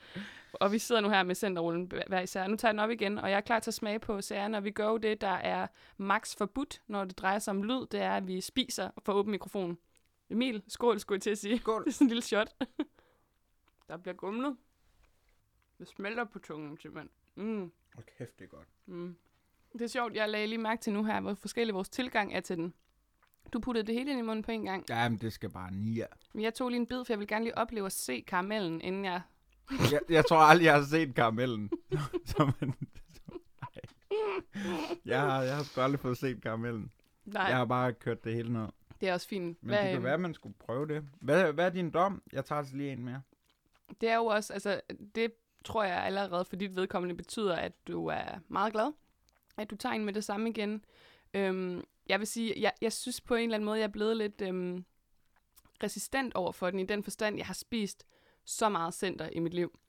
Og 0.53 0.71
vi 0.71 0.79
sidder 0.79 1.01
nu 1.01 1.09
her 1.09 1.23
med 1.23 1.35
centerrullen 1.35 1.91
hver 2.07 2.19
især. 2.21 2.47
Nu 2.47 2.55
tager 2.55 2.69
jeg 2.69 2.73
den 2.73 2.79
op 2.79 2.89
igen, 2.89 3.17
og 3.17 3.29
jeg 3.29 3.37
er 3.37 3.41
klar 3.41 3.59
til 3.59 3.69
at 3.69 3.73
smage 3.73 3.99
på 3.99 4.21
sagerne. 4.21 4.57
Og 4.57 4.63
vi 4.63 4.71
gør 4.71 4.87
jo 4.87 4.97
det, 4.97 5.21
der 5.21 5.27
er 5.27 5.67
max 5.97 6.35
forbudt, 6.37 6.81
når 6.87 7.05
det 7.05 7.17
drejer 7.17 7.39
sig 7.39 7.51
om 7.51 7.63
lyd. 7.63 7.85
Det 7.91 7.99
er, 8.01 8.11
at 8.11 8.27
vi 8.27 8.41
spiser 8.41 8.89
for 9.05 9.13
åben 9.13 9.31
mikrofon. 9.31 9.77
Emil, 10.29 10.63
skål 10.67 10.99
skulle 10.99 11.15
jeg 11.17 11.21
til 11.21 11.29
at 11.29 11.37
sige. 11.37 11.57
Skål. 11.59 11.81
Det 11.85 11.89
er 11.89 11.93
sådan 11.93 12.05
en 12.05 12.09
lille 12.09 12.21
shot. 12.23 12.47
der 13.87 13.97
bliver 13.97 14.15
gumlet. 14.15 14.57
Det 15.79 15.87
smelter 15.87 16.23
på 16.23 16.39
tungen, 16.39 16.77
simpelthen. 16.77 17.09
Mm, 17.35 17.71
Hold 17.93 18.05
kæft, 18.17 18.39
det 18.39 18.45
er 18.45 18.49
godt. 18.49 18.67
mm. 18.85 19.15
Det 19.73 19.81
er 19.81 19.87
sjovt, 19.87 20.13
jeg 20.15 20.29
lagde 20.29 20.47
lige 20.47 20.57
mærke 20.59 20.81
til 20.81 20.93
nu 20.93 21.03
her, 21.03 21.21
hvor 21.21 21.33
forskellig 21.33 21.75
vores 21.75 21.89
tilgang 21.89 22.33
er 22.33 22.39
til 22.39 22.57
den. 22.57 22.73
Du 23.53 23.59
puttede 23.59 23.87
det 23.87 23.95
hele 23.95 24.11
ind 24.11 24.19
i 24.19 24.23
munden 24.23 24.43
på 24.43 24.51
en 24.51 24.63
gang. 24.65 24.85
Jamen, 24.89 25.17
det 25.17 25.33
skal 25.33 25.49
bare 25.49 25.71
nia. 25.73 26.05
Men 26.33 26.43
jeg 26.43 26.53
tog 26.53 26.69
lige 26.69 26.79
en 26.79 26.87
bid, 26.87 27.05
for 27.05 27.13
jeg 27.13 27.19
vil 27.19 27.27
gerne 27.27 27.45
lige 27.45 27.57
opleve 27.57 27.85
at 27.85 27.91
se 27.91 28.23
karamellen, 28.27 28.81
inden 28.81 29.05
jeg... 29.05 29.21
jeg, 29.91 29.99
jeg 30.09 30.25
tror 30.25 30.37
aldrig, 30.37 30.65
jeg 30.65 30.73
har 30.75 30.83
set 30.83 31.15
karamellen. 31.15 31.69
Som 32.25 32.53
en, 32.61 32.75
som, 33.13 33.41
nej. 33.61 34.97
Jeg 35.05 35.21
har, 35.21 35.41
jeg 35.43 35.55
har 35.55 35.63
sgu 35.63 35.81
aldrig 35.81 35.99
fået 35.99 36.17
set 36.17 36.41
karamellen. 36.43 36.91
Nej, 37.25 37.43
Jeg 37.43 37.57
har 37.57 37.65
bare 37.65 37.93
kørt 37.93 38.23
det 38.23 38.33
hele 38.33 38.53
ned. 38.53 38.67
det 39.01 39.09
er 39.09 39.13
også 39.13 39.27
fint. 39.27 39.63
Men 39.63 39.69
det 39.83 39.91
kan 39.93 40.03
være, 40.03 40.13
at 40.13 40.19
man 40.19 40.33
skulle 40.33 40.55
prøve 40.59 40.87
det. 40.87 41.05
Hvad, 41.21 41.53
hvad 41.53 41.65
er 41.65 41.69
din 41.69 41.89
dom? 41.91 42.21
Jeg 42.33 42.45
tager 42.45 42.59
altså 42.59 42.75
lige 42.75 42.91
en 42.91 43.05
mere. 43.05 43.21
Det 44.01 44.09
er 44.09 44.15
jo 44.15 44.25
også, 44.25 44.53
altså, 44.53 44.81
det 45.15 45.31
tror 45.65 45.83
jeg 45.83 46.03
allerede 46.03 46.45
for 46.45 46.55
dit 46.55 46.75
vedkommende 46.75 47.15
betyder, 47.15 47.55
at 47.55 47.71
du 47.87 48.07
er 48.07 48.23
meget 48.47 48.73
glad, 48.73 48.91
at 49.57 49.69
du 49.69 49.75
tager 49.75 49.93
en 49.95 50.05
med 50.05 50.13
det 50.13 50.23
samme 50.23 50.49
igen. 50.49 50.85
Øhm, 51.33 51.83
jeg 52.09 52.19
vil 52.19 52.27
sige, 52.27 52.53
jeg, 52.57 52.71
jeg 52.81 52.93
synes 52.93 53.21
på 53.21 53.35
en 53.35 53.43
eller 53.43 53.55
anden 53.55 53.65
måde, 53.65 53.77
jeg 53.77 53.83
er 53.83 53.91
blevet 53.91 54.17
lidt 54.17 54.41
øhm, 54.41 54.85
resistent 55.83 56.33
over 56.33 56.51
for 56.51 56.69
den, 56.69 56.79
i 56.79 56.85
den 56.85 57.03
forstand, 57.03 57.37
jeg 57.37 57.45
har 57.45 57.53
spist 57.53 58.05
så 58.45 58.69
meget 58.69 58.93
center 58.93 59.29
i 59.31 59.39
mit 59.39 59.53
liv. 59.53 59.79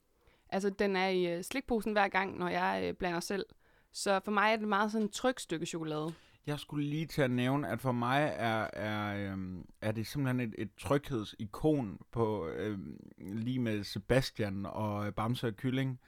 Altså, 0.49 0.69
den 0.69 0.95
er 0.95 1.07
i 1.07 1.37
øh, 1.37 1.43
slikposen 1.43 1.91
hver 1.91 2.07
gang, 2.07 2.37
når 2.37 2.49
jeg 2.49 2.81
øh, 2.83 2.93
blander 2.93 3.19
selv. 3.19 3.45
Så 3.91 4.19
for 4.25 4.31
mig 4.31 4.53
er 4.53 4.55
det 4.55 4.67
meget 4.67 4.91
sådan 4.91 5.05
et 5.05 5.13
trygt 5.13 5.41
stykke 5.41 5.65
chokolade. 5.65 6.13
Jeg 6.45 6.59
skulle 6.59 6.87
lige 6.87 7.05
til 7.05 7.21
at 7.21 7.31
nævne, 7.31 7.67
at 7.67 7.81
for 7.81 7.91
mig 7.91 8.33
er, 8.37 8.67
er, 8.73 9.31
øhm, 9.31 9.65
er 9.81 9.91
det 9.91 10.07
simpelthen 10.07 10.39
et, 10.39 10.55
et 10.57 10.69
tryghedsikon 10.75 11.99
på 12.11 12.47
øhm, 12.47 12.99
lige 13.17 13.59
med 13.59 13.83
Sebastian 13.83 14.65
og 14.65 15.05
øh, 15.05 15.13
Bamse 15.13 15.47
og 15.47 15.55
Kylling. 15.55 15.99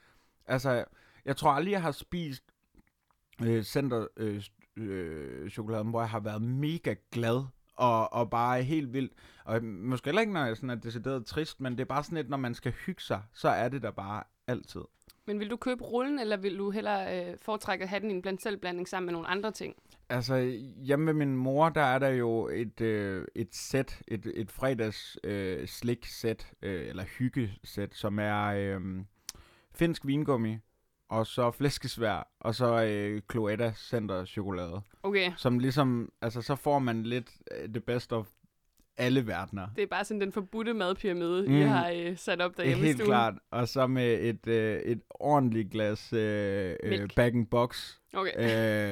Altså, 0.46 0.86
jeg 1.26 1.38
tror 1.38 1.52
aldrig, 1.52 1.72
jeg 1.72 1.82
har 1.82 1.92
spist 1.92 2.44
øh, 3.44 3.64
center 3.64 4.08
øh, 4.18 4.44
øh, 4.78 5.50
chokoladen, 5.50 5.90
hvor 5.90 6.02
jeg 6.02 6.10
har 6.10 6.20
været 6.20 6.42
mega 6.42 6.96
glad 7.12 7.44
og, 7.76 8.14
og 8.14 8.30
bare 8.30 8.64
helt 8.64 8.94
vildt. 8.94 9.14
Og 9.46 9.64
måske 9.64 10.08
heller 10.08 10.22
ikke, 10.22 10.34
når 10.34 10.46
jeg 10.46 10.56
sådan 10.56 10.70
er 10.70 10.76
decideret 10.76 11.26
trist, 11.26 11.62
men 11.62 11.74
det 11.74 11.80
er 11.80 11.86
bare 11.86 12.04
sådan 12.04 12.16
lidt, 12.16 12.30
når 12.30 12.38
man 12.38 12.54
skal 12.54 12.72
hygge 12.72 13.02
sig, 13.02 13.22
så 13.34 13.50
er 13.50 13.70
det 13.70 13.82
der 13.82 13.92
bare 13.92 14.24
altid. 14.48 14.82
Men 15.26 15.40
vil 15.40 15.50
du 15.50 15.56
købe 15.56 15.84
rullen, 15.84 16.20
eller 16.20 16.38
vil 16.38 16.58
du 16.58 16.70
hellere 16.70 17.32
øh, 17.32 17.38
foretrække 17.42 17.84
at 17.84 17.90
have 17.90 18.00
den 18.00 18.12
i 18.12 18.14
en 18.14 18.22
blandt 18.22 18.42
selvblanding 18.42 18.88
sammen 18.88 19.06
med 19.06 19.14
nogle 19.14 19.28
andre 19.28 19.52
ting? 19.52 19.76
Altså, 20.10 20.38
hjemme 20.78 21.06
med 21.06 21.14
min 21.14 21.36
mor, 21.36 21.70
der 21.70 21.82
er 21.82 22.00
der 22.00 22.10
jo 22.10 22.48
et, 22.48 22.82
øh, 22.82 23.26
et 23.36 23.56
sæt, 23.56 24.02
et, 24.08 24.32
et 24.36 24.52
fredags 24.52 25.18
øh, 25.24 25.68
slik-sæt, 25.68 26.54
øh, 26.62 26.88
eller 26.88 27.04
hyggesæt, 27.04 27.96
som 27.96 28.20
er 28.20 28.46
øh, 28.46 28.82
finsk 29.76 30.06
vingummi, 30.06 30.58
og 31.18 31.28
så 31.28 31.52
flæskesvær, 31.52 32.28
og 32.40 32.56
så 32.56 32.84
øh, 32.84 33.22
Cloetta 33.32 33.74
Center 33.78 34.26
chokolade. 34.26 34.82
Okay, 35.04 35.32
Som 35.38 35.60
ligesom, 35.60 36.12
altså 36.22 36.42
så 36.42 36.56
får 36.56 36.80
man 36.80 37.04
lidt 37.04 37.30
øh, 37.52 37.74
det 37.74 37.84
bedste 37.84 38.16
af 38.16 38.24
alle 38.98 39.28
verdener. 39.28 39.68
det 39.76 39.82
er 39.84 39.88
bare 39.88 40.06
sådan 40.06 40.22
den 40.22 40.32
forbudte 40.32 40.74
madpyramide, 40.74 41.46
Mm. 41.48 41.56
I 41.58 41.62
har 41.62 41.90
øh, 41.96 42.18
sat 42.18 42.42
op 42.42 42.52
er 42.52 42.56
derhjemme 42.56 42.84
i 42.84 42.86
helt 42.86 42.98
stuen. 42.98 43.08
klart. 43.10 43.34
Og 43.52 43.68
så 43.68 43.88
med 43.88 44.20
et, 44.22 44.48
øh, 44.48 44.80
et 44.80 45.02
ordentligt 45.10 45.72
glas 45.72 46.14
øh, 46.14 46.76
øh, 46.84 46.90
Mælk. 46.90 47.16
bag-in-box 47.16 47.94
Okay, 48.14 48.32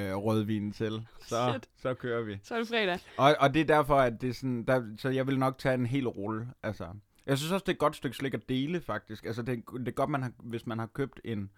øh, 0.10 0.16
rødvin 0.18 0.72
til. 0.72 1.08
Så, 1.28 1.50
Shit. 1.52 1.70
så 1.78 1.94
kører 1.94 2.22
vi. 2.24 2.40
så 2.44 2.54
er 2.56 2.60
det 2.60 2.68
fredag. 2.68 3.00
Og, 3.18 3.36
og 3.40 3.54
det 3.54 3.60
er 3.62 3.66
derfor, 3.66 3.96
at 3.96 4.22
det 4.22 4.30
er 4.30 4.34
sådan, 4.34 4.64
der, 4.64 4.84
så 4.98 5.10
jeg 5.10 5.28
vil 5.28 5.40
nok 5.40 5.58
tage 5.58 5.76
en 5.76 5.86
hel 5.86 6.08
rulle. 6.08 6.48
Altså, 6.64 6.86
jeg 7.26 7.38
synes 7.38 7.52
også, 7.52 7.64
det 7.64 7.70
er 7.70 7.74
et 7.76 7.80
godt 7.80 7.96
stykke 7.96 8.16
slik 8.18 8.34
at 8.34 8.50
dele, 8.50 8.82
faktisk. 8.82 9.26
Altså, 9.26 9.42
det, 9.42 9.64
det 9.80 9.88
er 9.88 9.92
godt, 9.92 10.10
man 10.10 10.22
har, 10.24 10.32
hvis 10.40 10.68
man 10.68 10.80
har 10.80 10.86
købt 10.86 11.22
en... 11.24 11.50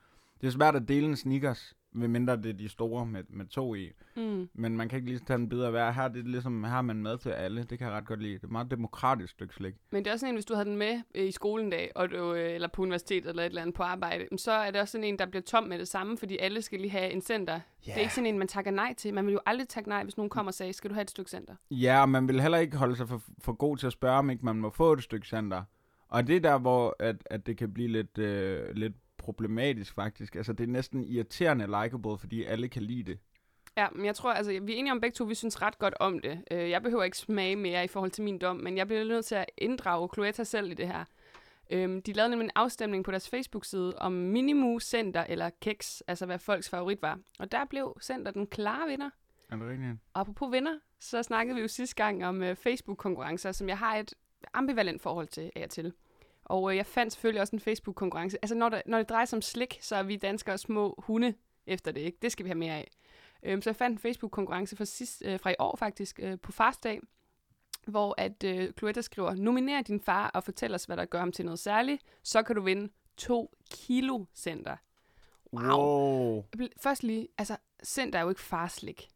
Det 0.43 0.49
er 0.49 0.53
svært 0.53 0.75
at 0.75 0.87
dele 0.87 1.07
en 1.07 1.15
sneakers, 1.15 1.73
medmindre 1.91 2.37
det 2.37 2.45
er 2.45 2.53
de 2.53 2.69
store 2.69 3.05
med, 3.05 3.23
med 3.29 3.45
to 3.45 3.75
i. 3.75 3.91
Mm. 4.15 4.49
Men 4.53 4.77
man 4.77 4.89
kan 4.89 4.97
ikke 4.97 5.09
lige 5.09 5.21
tage 5.27 5.35
en 5.35 5.49
bid 5.49 5.61
af 5.61 5.71
hver. 5.71 5.91
Her, 5.91 6.03
er 6.03 6.07
det 6.07 6.27
ligesom, 6.27 6.63
her 6.63 6.71
har 6.71 6.81
man 6.81 6.95
mad 6.95 7.17
til 7.17 7.29
alle. 7.29 7.63
Det 7.63 7.77
kan 7.77 7.87
jeg 7.87 7.95
ret 7.95 8.05
godt 8.05 8.21
lide. 8.21 8.33
Det 8.33 8.43
er 8.43 8.47
et 8.47 8.51
meget 8.51 8.71
demokratisk 8.71 9.33
stykke 9.33 9.53
slik. 9.53 9.73
Men 9.91 10.03
det 10.03 10.09
er 10.09 10.13
også 10.13 10.19
sådan 10.19 10.31
en, 10.31 10.35
hvis 10.35 10.45
du 10.45 10.53
havde 10.53 10.69
den 10.69 10.77
med 10.77 11.01
øh, 11.15 11.27
i 11.27 11.31
skolen 11.31 11.69
dag, 11.69 11.91
og 11.95 12.11
du, 12.11 12.33
øh, 12.33 12.53
eller 12.53 12.67
på 12.67 12.81
universitet 12.81 13.25
eller 13.25 13.43
et 13.43 13.45
eller 13.45 13.61
andet 13.61 13.75
på 13.75 13.83
arbejde, 13.83 14.37
så 14.37 14.51
er 14.51 14.71
det 14.71 14.81
også 14.81 14.91
sådan 14.91 15.05
en, 15.05 15.19
der 15.19 15.25
bliver 15.25 15.43
tom 15.43 15.63
med 15.63 15.79
det 15.79 15.87
samme, 15.87 16.17
fordi 16.17 16.37
alle 16.37 16.61
skal 16.61 16.79
lige 16.79 16.91
have 16.91 17.11
en 17.11 17.21
center. 17.21 17.59
Det 17.85 17.93
er 17.93 17.99
ikke 17.99 18.13
sådan 18.13 18.25
en, 18.25 18.39
man 18.39 18.47
takker 18.47 18.71
nej 18.71 18.93
til. 18.97 19.13
Man 19.13 19.25
vil 19.25 19.33
jo 19.33 19.39
aldrig 19.45 19.67
takke 19.67 19.89
nej, 19.89 20.03
hvis 20.03 20.17
nogen 20.17 20.29
kommer 20.29 20.49
og 20.49 20.53
sagde, 20.53 20.73
skal 20.73 20.89
du 20.89 20.93
have 20.93 21.03
et 21.03 21.09
stykke 21.09 21.31
center? 21.31 21.55
Ja, 21.71 22.01
og 22.01 22.09
man 22.09 22.27
vil 22.27 22.41
heller 22.41 22.57
ikke 22.57 22.77
holde 22.77 22.95
sig 22.95 23.09
for, 23.09 23.21
for 23.39 23.53
god 23.53 23.77
til 23.77 23.87
at 23.87 23.93
spørge, 23.93 24.17
om 24.17 24.29
ikke 24.29 24.45
man 24.45 24.55
må 24.55 24.69
få 24.69 24.93
et 24.93 25.03
stykke 25.03 25.27
center. 25.27 25.63
Og 26.07 26.27
det 26.27 26.35
er 26.35 26.39
der, 26.39 26.57
hvor 26.57 26.95
at, 26.99 27.15
at 27.25 27.45
det 27.45 27.57
kan 27.57 27.73
blive 27.73 27.87
lidt, 27.87 28.17
øh, 28.17 28.75
lidt 28.75 28.93
problematisk 29.23 29.93
faktisk. 29.95 30.35
Altså, 30.35 30.53
det 30.53 30.63
er 30.63 30.67
næsten 30.67 31.03
irriterende 31.03 31.65
likable, 31.65 32.17
fordi 32.17 32.43
alle 32.43 32.67
kan 32.67 32.81
lide 32.83 33.03
det. 33.03 33.19
Ja, 33.77 33.87
men 33.95 34.05
jeg 34.05 34.15
tror, 34.15 34.33
altså, 34.33 34.51
vi 34.61 34.73
er 34.73 34.77
enige 34.77 34.91
om 34.91 35.01
begge 35.01 35.15
to, 35.15 35.23
vi 35.23 35.35
synes 35.35 35.61
ret 35.61 35.79
godt 35.79 35.93
om 35.99 36.19
det. 36.19 36.43
Øh, 36.51 36.69
Jeg 36.69 36.81
behøver 36.83 37.03
ikke 37.03 37.17
smage 37.17 37.55
mere 37.55 37.83
i 37.83 37.87
forhold 37.87 38.11
til 38.11 38.23
min 38.23 38.37
dom, 38.37 38.55
men 38.55 38.77
jeg 38.77 38.87
bliver 38.87 39.03
nødt 39.03 39.25
til 39.25 39.35
at 39.35 39.45
inddrage 39.57 40.09
Cloetta 40.13 40.43
selv 40.43 40.71
i 40.71 40.73
det 40.73 40.87
her. 40.87 41.05
Øhm, 41.69 42.01
De 42.01 42.13
lavede 42.13 42.29
nemlig 42.29 42.45
en 42.45 42.51
afstemning 42.55 43.03
på 43.03 43.11
deres 43.11 43.29
Facebook-side 43.29 43.93
om 43.99 44.11
Minimu, 44.11 44.79
Center 44.79 45.23
eller 45.29 45.49
Keks, 45.61 46.03
altså 46.07 46.25
hvad 46.25 46.39
folks 46.39 46.69
favorit 46.69 47.01
var. 47.01 47.19
Og 47.39 47.51
der 47.51 47.65
blev 47.65 47.97
Center 48.01 48.31
den 48.31 48.47
klare 48.47 48.87
vinder. 48.89 49.09
Er 49.49 49.55
det 49.55 49.69
rigtigt? 49.69 49.91
Og 50.13 50.21
apropos 50.21 50.51
vinder, 50.51 50.73
så 50.99 51.23
snakkede 51.23 51.55
vi 51.55 51.61
jo 51.61 51.67
sidste 51.67 51.95
gang 51.95 52.25
om 52.25 52.43
øh, 52.43 52.55
Facebook-konkurrencer, 52.55 53.51
som 53.51 53.69
jeg 53.69 53.77
har 53.77 53.95
et 53.95 54.13
ambivalent 54.53 55.01
forhold 55.01 55.27
til 55.27 55.51
af 55.55 55.63
og 55.63 55.69
til. 55.69 55.93
Og 56.45 56.71
øh, 56.71 56.77
jeg 56.77 56.85
fandt 56.85 57.13
selvfølgelig 57.13 57.41
også 57.41 57.55
en 57.55 57.59
Facebook-konkurrence. 57.59 58.37
Altså 58.41 58.55
når, 58.55 58.69
der, 58.69 58.81
når 58.85 58.97
det 58.97 59.09
drejer 59.09 59.25
sig 59.25 59.37
om 59.37 59.41
slik, 59.41 59.77
så 59.81 59.95
er 59.95 60.03
vi 60.03 60.15
danskere 60.15 60.57
små 60.57 60.95
hunde 60.97 61.33
efter 61.67 61.91
det, 61.91 62.01
ikke? 62.01 62.17
Det 62.21 62.31
skal 62.31 62.43
vi 62.43 62.49
have 62.49 62.57
mere 62.57 62.73
af. 62.73 62.91
Øhm, 63.43 63.61
så 63.61 63.69
jeg 63.69 63.75
fandt 63.75 63.93
en 63.93 63.99
Facebook-konkurrence 63.99 64.75
fra, 64.75 64.85
sidst, 64.85 65.23
øh, 65.25 65.39
fra 65.39 65.49
i 65.49 65.55
år 65.59 65.75
faktisk, 65.75 66.19
øh, 66.23 66.39
på 66.39 66.51
farsdag, 66.51 66.99
hvor 67.87 68.15
at 68.17 68.43
øh, 68.43 68.71
Cloetta 68.77 69.01
skriver, 69.01 69.35
nominer 69.35 69.81
din 69.81 69.99
far 69.99 70.27
og 70.27 70.43
fortæl 70.43 70.75
os, 70.75 70.85
hvad 70.85 70.97
der 70.97 71.05
gør 71.05 71.19
ham 71.19 71.31
til 71.31 71.45
noget 71.45 71.59
særligt, 71.59 72.03
så 72.23 72.43
kan 72.43 72.55
du 72.55 72.61
vinde 72.61 72.93
to 73.17 73.55
kilo 73.71 74.25
center. 74.35 74.75
Wow. 75.53 75.77
Wow. 75.77 76.43
Først 76.77 77.03
lige, 77.03 77.27
altså, 77.37 77.57
center 77.83 78.19
er 78.19 78.23
jo 78.23 78.29
ikke 78.29 78.41
farslik. 78.41 79.07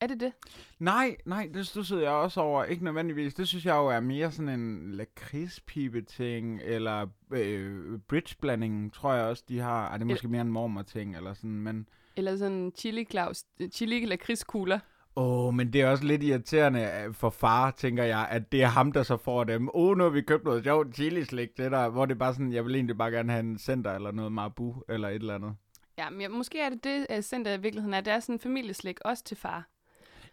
Er 0.00 0.06
det 0.06 0.20
det? 0.20 0.32
Nej, 0.78 1.16
nej, 1.24 1.50
det 1.54 1.66
stussede 1.66 2.02
jeg 2.02 2.10
også 2.10 2.40
over. 2.40 2.64
Ikke 2.64 2.84
nødvendigvis. 2.84 3.34
Det 3.34 3.48
synes 3.48 3.66
jeg 3.66 3.74
jo 3.74 3.86
er 3.86 4.00
mere 4.00 4.32
sådan 4.32 4.60
en 4.60 4.92
lakridspipe-ting, 4.92 6.60
eller 6.64 7.06
øh, 7.30 7.98
bridgeblanding, 8.08 8.92
tror 8.92 9.12
jeg 9.12 9.24
også, 9.24 9.44
de 9.48 9.58
har. 9.58 9.88
Ej, 9.88 9.96
det 9.96 10.02
er 10.02 10.06
måske 10.06 10.28
mere 10.28 10.40
en 10.40 10.52
mormor-ting, 10.52 11.16
eller 11.16 11.34
sådan, 11.34 11.60
men... 11.60 11.88
Eller 12.16 12.36
sådan 12.36 12.72
chili 12.76 13.04
klaus, 13.04 13.44
chili 13.72 14.04
lakridskugler. 14.04 14.78
Åh, 15.16 15.46
oh, 15.46 15.54
men 15.54 15.72
det 15.72 15.80
er 15.80 15.90
også 15.90 16.04
lidt 16.04 16.22
irriterende 16.22 16.80
øh, 16.80 17.14
for 17.14 17.30
far, 17.30 17.70
tænker 17.70 18.04
jeg, 18.04 18.28
at 18.30 18.52
det 18.52 18.62
er 18.62 18.66
ham, 18.66 18.92
der 18.92 19.02
så 19.02 19.16
får 19.16 19.44
dem. 19.44 19.68
Åh, 19.68 19.74
oh, 19.74 19.96
nu 19.96 20.04
har 20.04 20.10
vi 20.10 20.22
købt 20.22 20.44
noget 20.44 20.64
sjovt 20.64 20.94
chilislik 20.94 21.56
til 21.56 21.70
dig, 21.70 21.88
hvor 21.88 22.06
det 22.06 22.14
er 22.14 22.18
bare 22.18 22.34
sådan, 22.34 22.52
jeg 22.52 22.64
vil 22.64 22.74
egentlig 22.74 22.98
bare 22.98 23.10
gerne 23.10 23.32
have 23.32 23.40
en 23.40 23.58
center 23.58 23.92
eller 23.92 24.10
noget 24.10 24.32
marabu 24.32 24.74
eller 24.88 25.08
et 25.08 25.14
eller 25.14 25.34
andet. 25.34 25.54
Ja, 25.98 26.10
men 26.10 26.20
ja, 26.20 26.28
måske 26.28 26.60
er 26.60 26.68
det 26.68 26.84
det, 26.84 27.06
uh, 27.16 27.20
center 27.20 27.52
i 27.52 27.60
virkeligheden 27.60 27.94
er. 27.94 28.00
Det 28.00 28.12
er 28.12 28.20
sådan 28.20 28.34
en 28.34 28.40
familieslik, 28.40 28.98
også 29.04 29.24
til 29.24 29.36
far. 29.36 29.68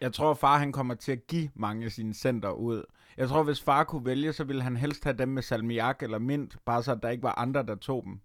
Jeg 0.04 0.14
tror, 0.14 0.34
far 0.34 0.58
han 0.58 0.72
kommer 0.72 0.94
til 0.94 1.12
at 1.12 1.28
give 1.28 1.50
mange 1.56 1.86
af 1.86 1.92
sine 1.92 2.14
center 2.14 2.50
ud. 2.52 2.84
Jeg 3.18 3.30
tror, 3.30 3.44
hvis 3.44 3.62
far 3.62 3.84
kunne 3.84 4.06
vælge, 4.06 4.34
så 4.34 4.44
ville 4.44 4.62
han 4.62 4.78
helst 4.78 5.04
have 5.04 5.18
dem 5.18 5.30
med 5.30 5.42
salmiak 5.42 6.04
eller 6.04 6.20
mint, 6.20 6.58
bare 6.66 6.84
så 6.84 6.96
der 6.96 7.10
ikke 7.10 7.24
var 7.24 7.40
andre, 7.40 7.64
der 7.64 7.76
tog 7.76 8.04
dem. 8.06 8.20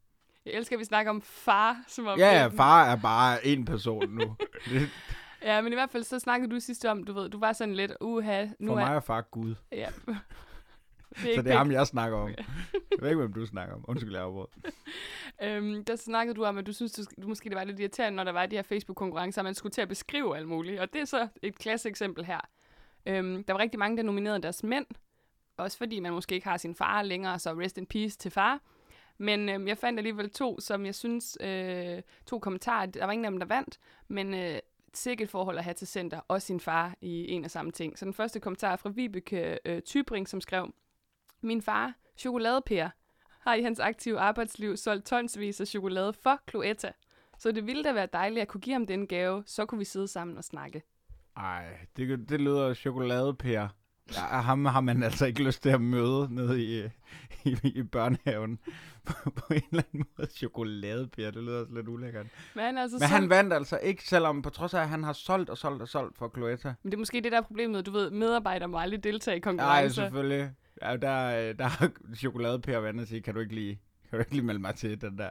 Jeg 0.47 0.55
elsker, 0.55 0.77
at 0.77 0.81
vi 0.81 0.85
snakker 0.85 1.11
om 1.11 1.23
far, 1.23 1.77
som 1.89 2.07
om... 2.07 2.19
Ja, 2.19 2.39
ja, 2.39 2.45
den- 2.49 2.57
far 2.57 2.85
er 2.85 2.97
bare 2.97 3.47
en 3.47 3.65
person 3.65 4.11
nu. 4.11 4.37
Ja, 5.43 5.61
men 5.61 5.73
i 5.73 5.77
hvert 5.77 5.91
fald 5.91 6.03
så 6.05 6.19
snakkede 6.19 6.51
du 6.55 6.61
sidst 6.61 6.85
om, 6.85 7.05
du 7.05 7.13
ved, 7.13 7.29
du 7.29 7.39
var 7.39 7.53
sådan 7.53 7.75
lidt, 7.75 7.93
uha, 8.01 8.47
nu 8.59 8.71
for 8.71 8.75
mig 8.75 8.95
er 8.97 9.01
far 9.01 9.21
Gud, 9.21 9.55
Ja. 9.73 9.89
det 11.23 11.35
så 11.35 11.41
ikke 11.41 11.43
det 11.43 11.53
er 11.53 11.59
ham, 11.59 11.73
jeg 11.73 11.87
snakker 11.87 12.19
om. 12.19 12.23
Okay. 12.23 12.45
Jeg 12.91 12.99
ved 13.01 13.09
ikke, 13.09 13.21
hvem 13.21 13.33
du 13.33 13.47
snakker 13.47 13.75
om. 13.75 13.85
Undskyld, 13.89 14.15
jeg 14.15 14.23
afbrød. 14.23 14.47
Øhm, 15.43 15.85
der 15.85 15.97
snakkede 15.97 16.37
du 16.37 16.45
om, 16.45 16.59
at 16.59 16.67
du 16.67 16.73
synes, 16.73 16.93
du, 16.93 17.03
du 17.23 17.29
måske 17.29 17.49
det 17.49 17.57
var 17.57 17.65
lidt 17.65 17.81
irriterende, 17.81 18.17
når 18.17 18.25
der 18.25 18.33
var 18.33 18.47
de 18.47 18.57
her 18.57 18.63
Facebook-konkurrencer, 18.63 19.41
at 19.41 19.45
man 19.45 19.55
skulle 19.55 19.73
til 19.73 19.81
at 19.81 19.89
beskrive 19.89 20.37
alt 20.37 20.49
muligt. 20.49 20.81
Og 20.81 20.93
det 20.93 21.01
er 21.01 21.05
så 21.05 21.29
et 21.43 21.59
klasse 21.59 21.89
eksempel 21.89 22.25
her. 22.25 22.41
Øhm, 23.07 23.45
der 23.45 23.53
var 23.53 23.61
rigtig 23.61 23.79
mange, 23.79 23.97
der 23.97 24.03
nominerede 24.03 24.43
deres 24.43 24.63
mænd. 24.63 24.87
Også 25.57 25.79
fordi 25.79 26.01
man 26.01 26.13
måske 26.13 26.35
ikke 26.35 26.49
har 26.49 26.57
sin 26.57 26.75
far 26.75 27.03
længere, 27.03 27.39
så 27.39 27.53
rest 27.53 27.79
in 27.79 27.87
peace 27.87 28.19
til 28.19 28.31
far. 28.31 28.61
Men 29.19 29.49
øhm, 29.49 29.69
jeg 29.69 29.79
fandt 29.79 29.99
alligevel 29.99 30.31
to, 30.31 30.61
som 30.61 30.87
jeg 30.87 30.95
synes, 30.95 31.39
øh, 31.41 32.03
to 32.27 32.39
kommentarer, 32.39 32.87
der 32.87 33.05
var 33.05 33.13
ingen 33.13 33.25
af 33.25 33.31
dem, 33.31 33.39
der 33.39 33.47
vandt, 33.47 33.79
men 34.09 34.35
øh, 34.35 34.59
sikkert 34.95 35.31
forhold 35.31 35.59
at 35.59 35.65
have 35.65 35.75
til 35.75 35.87
center, 35.87 36.21
og 36.29 36.43
sin 36.43 36.61
far 36.61 36.95
i 37.01 37.31
en 37.31 37.45
og 37.45 37.51
samme 37.51 37.73
ting. 37.73 37.99
Så 37.99 38.05
den 38.05 38.15
første 38.15 38.41
kommentar 38.41 38.73
er 38.73 38.77
fra 38.77 38.91
Vibeke 38.91 39.59
øh, 39.65 39.83
Tybring, 39.83 40.29
som 40.29 40.41
skrev, 40.41 40.73
Min 41.41 41.63
far, 41.63 41.93
chokoladepære, 42.17 42.91
har 43.41 43.55
i 43.55 43.63
hans 43.63 43.81
aktive 43.81 44.19
arbejdsliv 44.21 44.77
solgt 44.77 45.07
tonsvis 45.07 45.61
af 45.61 45.67
chokolade 45.67 46.13
for 46.13 46.41
Cloetta. 46.51 46.93
Så 47.39 47.53
det 47.53 47.67
ville 47.67 47.85
da 47.85 47.93
være 47.93 48.09
dejligt 48.13 48.43
at 48.43 48.49
kunne 48.49 48.61
give 48.61 48.73
ham 48.73 48.87
den 48.87 49.07
gave, 49.07 49.43
så 49.47 49.67
kunne 49.67 49.79
vi 49.79 49.85
sidde 49.85 50.09
sammen 50.09 50.39
og 50.39 50.45
snakke. 50.45 50.83
Ej, 51.37 51.65
det, 51.97 52.29
det 52.29 52.41
lyder 52.41 52.75
chokoladepær. 52.75 53.69
Ja, 54.15 54.21
ham 54.21 54.65
har 54.65 54.81
man 54.81 55.03
altså 55.03 55.27
ikke 55.27 55.43
lyst 55.43 55.63
til 55.63 55.71
at 55.71 55.81
møde 55.81 56.35
nede 56.35 56.63
i, 56.65 56.85
i, 57.45 57.57
i 57.65 57.83
børnehaven. 57.83 58.59
på, 59.05 59.31
på 59.31 59.55
en 59.55 59.63
eller 59.71 59.83
anden 59.95 60.07
måde. 60.19 60.31
Chokoladepær, 60.31 61.31
det 61.31 61.43
lyder 61.43 61.61
også 61.61 61.75
lidt 61.75 61.89
ulækkert. 61.89 62.27
Men 62.55 62.65
han 62.65 62.79
altså 62.79 62.95
Men 62.97 63.01
solgt- 63.09 63.13
han 63.21 63.29
vandt 63.31 63.53
altså 63.53 63.79
ikke, 63.79 64.03
selvom 64.09 64.43
på 64.43 64.51
trods 64.51 64.75
af, 64.75 64.81
at 64.81 64.89
han 64.89 65.05
har 65.05 65.13
solgt 65.13 65.51
og 65.51 65.59
solgt 65.59 65.83
og 65.83 65.89
solgt 65.89 66.19
for 66.19 66.31
Cloetta. 66.37 66.75
Men 66.83 66.91
det 66.93 66.97
er 66.97 66.99
måske 66.99 67.21
det, 67.21 67.33
der 67.33 67.39
er 67.39 67.43
problemet. 67.43 67.87
Du 67.87 67.91
ved, 67.91 68.11
medarbejdere 68.11 68.69
må 68.69 68.79
aldrig 68.79 69.05
deltage 69.05 69.37
i 69.37 69.41
Nej, 69.41 69.43
konkurrencer. 69.43 70.03
selvfølgelig. 70.03 70.51
Ja, 70.83 70.97
der, 70.97 71.53
der 71.53 71.65
har 71.75 71.91
chokoladepær 72.17 72.79
vandt 72.79 73.01
og 73.01 73.07
sige, 73.07 73.23
kan 73.23 73.35
du 73.35 73.41
ikke 73.41 73.55
lige, 73.55 73.81
kan 74.11 74.19
du 74.19 74.19
ikke 74.19 74.33
lige 74.33 74.45
melde 74.45 74.61
mig 74.61 74.75
til 74.75 75.01
den 75.01 75.19
der? 75.19 75.31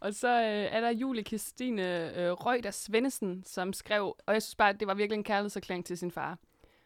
Og 0.00 0.14
så 0.14 0.28
øh, 0.28 0.76
er 0.76 0.80
der 0.80 0.90
Julie 0.90 1.22
Christine 1.22 1.82
øh, 2.20 2.32
Reuter 2.32 2.70
Svendesen, 2.70 3.44
som 3.46 3.72
skrev, 3.72 4.16
og 4.26 4.34
jeg 4.34 4.42
synes 4.42 4.54
bare, 4.54 4.68
at 4.68 4.80
det 4.80 4.88
var 4.88 4.94
virkelig 4.94 5.16
en 5.18 5.24
kærlighedserklæring 5.24 5.84
til 5.84 5.98
sin 5.98 6.10
far. 6.10 6.38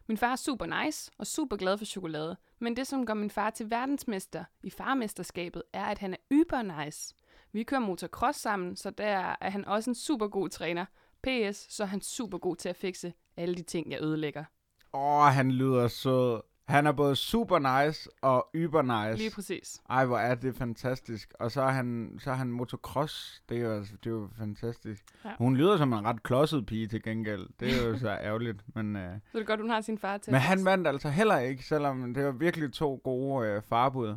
Min 0.08 0.16
far 0.16 0.32
er 0.32 0.36
super 0.36 0.84
nice 0.84 1.10
og 1.18 1.26
super 1.26 1.56
glad 1.56 1.78
for 1.78 1.84
chokolade, 1.84 2.36
men 2.58 2.76
det, 2.76 2.86
som 2.86 3.06
gør 3.06 3.14
min 3.14 3.30
far 3.30 3.50
til 3.50 3.70
verdensmester 3.70 4.44
i 4.62 4.70
farmesterskabet, 4.70 5.62
er, 5.72 5.84
at 5.84 5.98
han 5.98 6.12
er 6.12 6.16
yber 6.32 6.84
nice. 6.84 7.14
Vi 7.52 7.62
kører 7.62 7.80
motocross 7.80 8.38
sammen, 8.38 8.76
så 8.76 8.90
der 8.90 9.34
er 9.40 9.50
han 9.50 9.64
også 9.64 9.90
en 9.90 9.94
super 9.94 10.28
god 10.28 10.48
træner. 10.48 10.84
PS, 11.22 11.74
så 11.74 11.82
er 11.82 11.86
han 11.86 12.00
super 12.00 12.38
god 12.38 12.56
til 12.56 12.68
at 12.68 12.76
fikse 12.76 13.12
alle 13.36 13.54
de 13.54 13.62
ting, 13.62 13.90
jeg 13.90 14.02
ødelægger. 14.02 14.44
Åh, 14.92 15.22
han 15.22 15.52
lyder 15.52 15.88
sød. 15.88 16.40
Han 16.70 16.86
er 16.86 16.92
både 16.92 17.16
super 17.16 17.84
nice 17.86 18.10
og 18.22 18.48
yber 18.54 18.82
nice. 18.82 19.18
Lige 19.22 19.30
præcis. 19.34 19.80
Ej, 19.90 20.04
hvor 20.06 20.18
er 20.18 20.34
det 20.34 20.54
fantastisk. 20.56 21.32
Og 21.40 21.50
så 21.50 21.62
er 21.62 21.68
han, 21.70 22.16
så 22.20 22.30
er 22.30 22.34
han 22.34 22.52
motocross. 22.52 23.42
Det 23.48 23.56
er 23.56 23.60
jo, 23.62 23.72
altså- 23.72 23.94
det 24.04 24.06
er 24.06 24.10
jo 24.14 24.28
fantastisk. 24.38 25.04
Ja. 25.24 25.30
Hun 25.38 25.56
lyder 25.56 25.76
som 25.76 25.92
en 25.92 26.04
ret 26.04 26.22
klodset 26.22 26.66
pige 26.66 26.86
til 26.88 27.02
gengæld. 27.02 27.46
Det 27.60 27.82
er 27.82 27.86
jo 27.88 27.98
så 27.98 28.08
ærgerligt. 28.28 28.62
Men, 28.74 28.96
øh, 28.96 29.02
Så 29.32 29.38
er 29.38 29.38
det 29.38 29.46
godt, 29.46 29.60
hun 29.60 29.70
har 29.70 29.80
sin 29.80 29.98
far 29.98 30.18
til. 30.18 30.32
men 30.32 30.40
han 30.40 30.64
vandt 30.64 30.86
altså 30.88 31.08
heller 31.08 31.38
ikke, 31.38 31.64
selvom 31.64 32.14
det 32.14 32.24
var 32.24 32.32
virkelig 32.32 32.72
to 32.72 33.00
gode 33.04 33.48
øh, 33.48 33.62
farbud. 33.68 34.16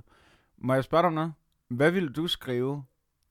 Må 0.58 0.74
jeg 0.74 0.84
spørge 0.84 1.02
dig 1.02 1.08
om 1.08 1.14
noget? 1.14 1.34
Hvad 1.70 1.92
ville 1.92 2.10
du 2.10 2.28
skrive, 2.28 2.84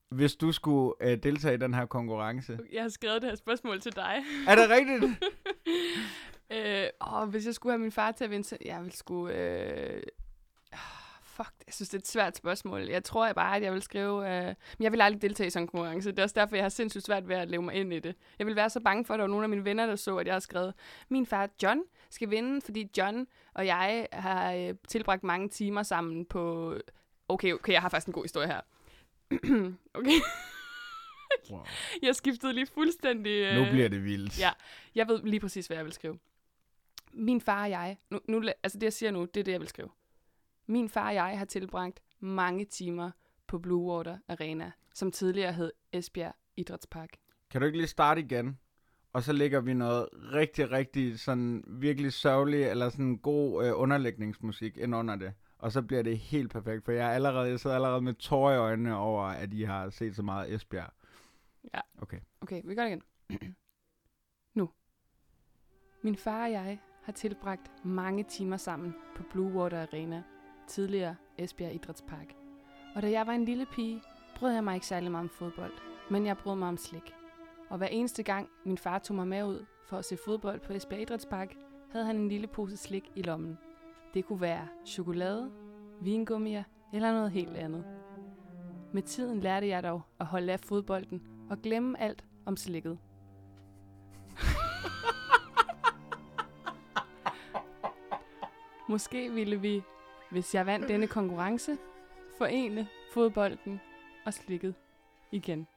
hvis 0.09 0.35
du 0.35 0.51
skulle 0.51 0.93
øh, 1.01 1.17
deltage 1.23 1.53
i 1.53 1.57
den 1.57 1.73
her 1.73 1.85
konkurrence? 1.85 2.59
Jeg 2.73 2.81
har 2.81 2.89
skrevet 2.89 3.21
det 3.21 3.29
her 3.29 3.35
spørgsmål 3.37 3.79
til 3.81 3.95
dig. 3.95 4.15
Er 4.47 4.55
det 4.55 4.69
rigtigt? 4.69 5.03
øh, 6.53 6.87
åh, 7.13 7.29
hvis 7.29 7.45
jeg 7.45 7.53
skulle 7.53 7.73
have 7.73 7.79
min 7.81 7.91
far 7.91 8.11
til 8.11 8.23
at 8.23 8.29
vinde, 8.29 8.45
så 8.45 8.57
jeg 8.65 8.81
ville 8.81 8.97
skulle... 8.97 9.35
Øh, 9.35 10.03
fuck, 11.23 11.51
jeg 11.67 11.73
synes, 11.73 11.89
det 11.89 11.93
er 11.97 11.99
et 11.99 12.07
svært 12.07 12.37
spørgsmål. 12.37 12.81
Jeg 12.81 13.03
tror 13.03 13.25
jeg 13.25 13.35
bare, 13.35 13.55
at 13.55 13.63
jeg 13.63 13.73
vil 13.73 13.81
skrive... 13.81 14.37
Øh, 14.37 14.45
men 14.45 14.55
jeg 14.83 14.91
vil 14.91 15.01
aldrig 15.01 15.21
deltage 15.21 15.47
i 15.47 15.49
sådan 15.49 15.63
en 15.63 15.67
konkurrence. 15.67 16.11
Det 16.11 16.19
er 16.19 16.23
også 16.23 16.33
derfor, 16.39 16.55
jeg 16.55 16.63
har 16.63 16.69
sindssygt 16.69 17.05
svært 17.05 17.27
ved 17.27 17.35
at 17.35 17.49
leve 17.49 17.61
mig 17.61 17.75
ind 17.75 17.93
i 17.93 17.99
det. 17.99 18.15
Jeg 18.39 18.47
vil 18.47 18.55
være 18.55 18.69
så 18.69 18.79
bange 18.79 19.05
for, 19.05 19.13
at 19.13 19.17
der 19.17 19.23
var 19.23 19.29
nogle 19.29 19.45
af 19.45 19.49
mine 19.49 19.65
venner, 19.65 19.85
der 19.85 19.95
så, 19.95 20.17
at 20.17 20.27
jeg 20.27 20.35
har 20.35 20.39
skrevet, 20.39 20.73
min 21.09 21.25
far 21.25 21.49
John 21.63 21.81
skal 22.09 22.29
vinde, 22.29 22.61
fordi 22.61 22.89
John 22.97 23.27
og 23.53 23.65
jeg 23.65 24.07
har 24.13 24.53
øh, 24.53 24.73
tilbragt 24.87 25.23
mange 25.23 25.49
timer 25.49 25.83
sammen 25.83 26.25
på... 26.25 26.75
Okay, 27.27 27.53
okay, 27.53 27.73
jeg 27.73 27.81
har 27.81 27.89
faktisk 27.89 28.07
en 28.07 28.13
god 28.13 28.23
historie 28.23 28.47
her. 28.47 28.61
okay, 29.99 30.19
Wow. 31.51 31.65
jeg 32.03 32.15
skiftede 32.15 32.53
lige 32.53 32.65
fuldstændig... 32.73 33.31
Øh, 33.31 33.55
Nu 33.55 33.71
bliver 33.71 33.89
det 33.89 34.03
vildt. 34.03 34.39
Ja. 34.39 34.51
Jeg 34.95 35.07
ved 35.07 35.23
lige 35.23 35.39
præcis, 35.39 35.67
hvad 35.67 35.77
jeg 35.77 35.85
vil 35.85 35.93
skrive. 35.93 36.19
Min 37.13 37.41
far 37.41 37.63
og 37.63 37.69
jeg, 37.69 37.97
nu, 38.09 38.19
nu, 38.27 38.43
altså 38.63 38.77
det 38.79 38.83
jeg 38.83 38.93
siger 38.93 39.11
nu, 39.11 39.25
det 39.25 39.37
er 39.37 39.43
det, 39.43 39.51
jeg 39.51 39.59
vil 39.59 39.67
skrive. 39.67 39.89
Min 40.65 40.89
far 40.89 41.07
og 41.07 41.15
jeg 41.15 41.37
har 41.37 41.45
tilbragt 41.45 42.01
mange 42.19 42.65
timer 42.65 43.11
på 43.47 43.59
Blue 43.59 43.93
Water 43.93 44.17
Arena, 44.27 44.71
som 44.93 45.11
tidligere 45.11 45.53
hed 45.53 45.71
Esbjerg 45.93 46.35
Idrætspark. 46.57 47.09
Kan 47.49 47.61
du 47.61 47.65
ikke 47.65 47.77
lige 47.77 47.87
starte 47.87 48.21
igen? 48.21 48.59
Og 49.13 49.23
så 49.23 49.33
lægger 49.33 49.61
vi 49.61 49.73
noget 49.73 50.09
rigtig, 50.13 50.71
rigtig 50.71 51.19
sådan 51.19 51.63
virkelig 51.67 52.13
sørgelig, 52.13 52.63
eller 52.63 52.89
sådan 52.89 53.17
god 53.17 53.65
øh, 53.65 53.79
underlægningsmusik 53.79 54.77
ind 54.77 54.95
under 54.95 55.15
det. 55.15 55.33
Og 55.57 55.71
så 55.71 55.81
bliver 55.81 56.01
det 56.01 56.17
helt 56.17 56.51
perfekt, 56.51 56.85
for 56.85 56.91
jeg, 56.91 57.05
er 57.05 57.11
allerede, 57.11 57.49
jeg 57.49 57.59
sidder 57.59 57.75
allerede 57.75 58.01
med 58.01 58.13
tårer 58.13 58.53
i 58.53 58.57
øjnene 58.57 58.95
over, 58.95 59.23
at 59.23 59.53
I 59.53 59.63
har 59.63 59.89
set 59.89 60.15
så 60.15 60.23
meget 60.23 60.53
Esbjerg. 60.53 60.93
Ja. 61.73 61.79
Okay. 62.01 62.19
Okay, 62.41 62.61
vi 62.65 62.75
gør 62.75 62.83
det 62.83 62.89
igen. 63.29 63.55
nu. 64.59 64.69
Min 66.01 66.15
far 66.15 66.43
og 66.43 66.51
jeg 66.51 66.79
har 67.03 67.11
tilbragt 67.11 67.85
mange 67.85 68.23
timer 68.23 68.57
sammen 68.57 68.95
på 69.15 69.23
Blue 69.31 69.53
Water 69.53 69.81
Arena, 69.81 70.23
tidligere 70.67 71.15
Esbjerg 71.37 71.75
Idrætspark. 71.75 72.35
Og 72.95 73.01
da 73.01 73.11
jeg 73.11 73.27
var 73.27 73.33
en 73.33 73.45
lille 73.45 73.65
pige, 73.65 74.01
brød 74.35 74.51
jeg 74.51 74.63
mig 74.63 74.75
ikke 74.75 74.87
særlig 74.87 75.11
meget 75.11 75.23
om 75.23 75.29
fodbold, 75.29 75.71
men 76.11 76.25
jeg 76.25 76.37
brød 76.37 76.55
mig 76.55 76.67
om 76.67 76.77
slik. 76.77 77.13
Og 77.69 77.77
hver 77.77 77.87
eneste 77.87 78.23
gang 78.23 78.49
min 78.65 78.77
far 78.77 78.99
tog 78.99 79.15
mig 79.15 79.27
med 79.27 79.43
ud 79.43 79.65
for 79.89 79.97
at 79.97 80.05
se 80.05 80.17
fodbold 80.25 80.59
på 80.59 80.73
Esbjerg 80.73 81.01
Idrætspark, 81.01 81.55
havde 81.91 82.05
han 82.05 82.15
en 82.15 82.29
lille 82.29 82.47
pose 82.47 82.77
slik 82.77 83.11
i 83.15 83.21
lommen. 83.21 83.57
Det 84.13 84.25
kunne 84.25 84.41
være 84.41 84.67
chokolade, 84.85 85.51
vingummier 86.01 86.63
eller 86.93 87.13
noget 87.13 87.31
helt 87.31 87.57
andet. 87.57 87.85
Med 88.93 89.01
tiden 89.01 89.39
lærte 89.39 89.67
jeg 89.67 89.83
dog 89.83 90.01
at 90.19 90.25
holde 90.25 90.53
af 90.53 90.59
fodbolden 90.59 91.21
og 91.49 91.61
glemme 91.61 92.01
alt 92.01 92.25
om 92.45 92.57
slikket. 92.57 92.99
Måske 98.93 99.31
ville 99.31 99.61
vi, 99.61 99.83
hvis 100.31 100.55
jeg 100.55 100.65
vandt 100.65 100.87
denne 100.87 101.07
konkurrence, 101.07 101.77
forene 102.37 102.87
fodbolden 103.13 103.81
og 104.25 104.33
slikket 104.33 104.75
igen. 105.31 105.67